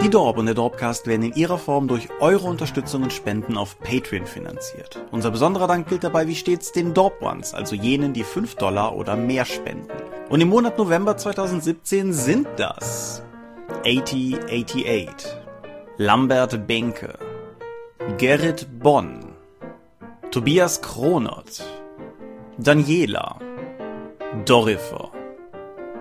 Die 0.09 0.13
Dorb 0.13 0.39
und 0.39 0.47
der 0.47 0.55
Dorbcast 0.55 1.05
werden 1.05 1.21
in 1.21 1.35
ihrer 1.35 1.59
Form 1.59 1.87
durch 1.87 2.09
eure 2.19 2.47
Unterstützung 2.47 3.03
und 3.03 3.13
Spenden 3.13 3.55
auf 3.55 3.79
Patreon 3.79 4.25
finanziert. 4.25 5.05
Unser 5.11 5.29
besonderer 5.29 5.67
Dank 5.67 5.87
gilt 5.87 6.03
dabei 6.03 6.25
wie 6.25 6.33
stets 6.33 6.71
den 6.71 6.95
Dorp 6.95 7.21
Ones, 7.21 7.53
also 7.53 7.75
jenen, 7.75 8.13
die 8.13 8.23
5 8.23 8.55
Dollar 8.55 8.95
oder 8.95 9.15
mehr 9.15 9.45
spenden. 9.45 10.08
Und 10.29 10.41
im 10.41 10.49
Monat 10.49 10.77
November 10.77 11.17
2017 11.17 12.13
sind 12.13 12.47
das 12.57 13.23
8088, 13.83 15.27
Lambert 15.97 16.67
Benke, 16.67 17.17
Gerrit 18.19 18.67
Bonn, 18.79 19.33
Tobias 20.29 20.83
Kronert, 20.83 21.65
Daniela, 22.59 23.39
Dorifer, 24.45 25.09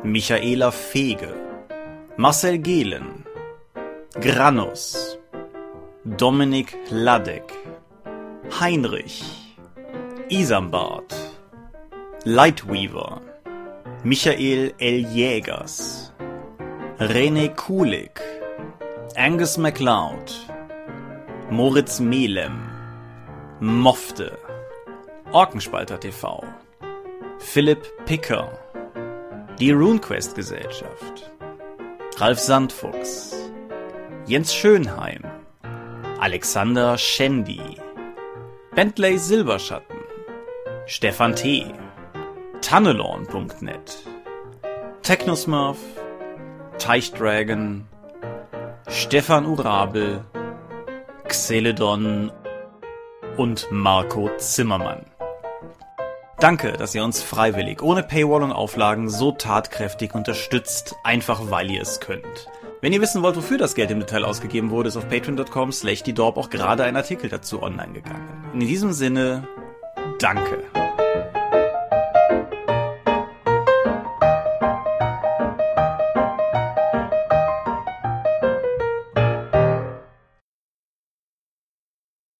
Michaela 0.02 0.72
Fege, 0.72 1.32
Marcel 2.18 2.58
Gehlen, 2.58 3.24
Granus, 4.20 5.18
Dominik 6.04 6.76
Ladek, 6.90 7.50
Heinrich, 8.60 9.24
Isambard, 10.28 11.14
Lightweaver, 12.24 13.22
Michael 14.04 14.74
L. 14.78 15.06
Jägers, 15.12 16.12
René 17.00 17.48
Kulik, 17.48 18.20
Angus 19.16 19.58
MacLeod, 19.58 20.32
Moritz 21.50 21.98
Melem, 21.98 22.70
Mofte, 23.58 24.38
Orkenspalter 25.32 25.98
TV, 25.98 26.44
Philipp 27.40 27.88
Picker, 28.06 28.56
die 29.58 29.72
RuneQuest 29.72 30.36
Gesellschaft, 30.36 31.32
Ralf 32.18 32.38
Sandfuchs, 32.38 33.50
Jens 34.26 34.54
Schönheim, 34.54 35.24
Alexander 36.20 36.96
Schendi, 36.96 37.80
Bentley 38.76 39.18
Silberschatten, 39.18 39.98
Stefan 40.86 41.34
T., 41.34 41.66
Tannelorn.net, 42.60 44.04
Technosmurf, 45.02 45.78
Teichdragon, 46.78 47.86
Stefan 48.88 49.46
Urabel, 49.46 50.24
Xeledon 51.26 52.32
und 53.36 53.68
Marco 53.70 54.30
Zimmermann. 54.38 55.06
Danke, 56.40 56.72
dass 56.72 56.94
ihr 56.94 57.02
uns 57.02 57.22
freiwillig, 57.22 57.82
ohne 57.82 58.02
Paywall 58.02 58.42
und 58.42 58.52
Auflagen 58.52 59.08
so 59.08 59.32
tatkräftig 59.32 60.14
unterstützt, 60.14 60.94
einfach 61.04 61.50
weil 61.50 61.70
ihr 61.70 61.82
es 61.82 62.00
könnt. 62.00 62.48
Wenn 62.80 62.92
ihr 62.92 63.00
wissen 63.00 63.22
wollt, 63.22 63.36
wofür 63.36 63.58
das 63.58 63.74
Geld 63.74 63.90
im 63.90 63.98
Detail 63.98 64.24
ausgegeben 64.24 64.70
wurde, 64.70 64.88
ist 64.88 64.96
auf 64.96 65.08
patreon.com 65.08 65.72
slash 65.72 66.04
die 66.04 66.16
auch 66.18 66.50
gerade 66.50 66.84
ein 66.84 66.96
Artikel 66.96 67.28
dazu 67.28 67.60
online 67.60 67.92
gegangen. 67.92 68.44
In 68.54 68.60
diesem 68.60 68.92
Sinne, 68.92 69.48
danke. 70.20 70.62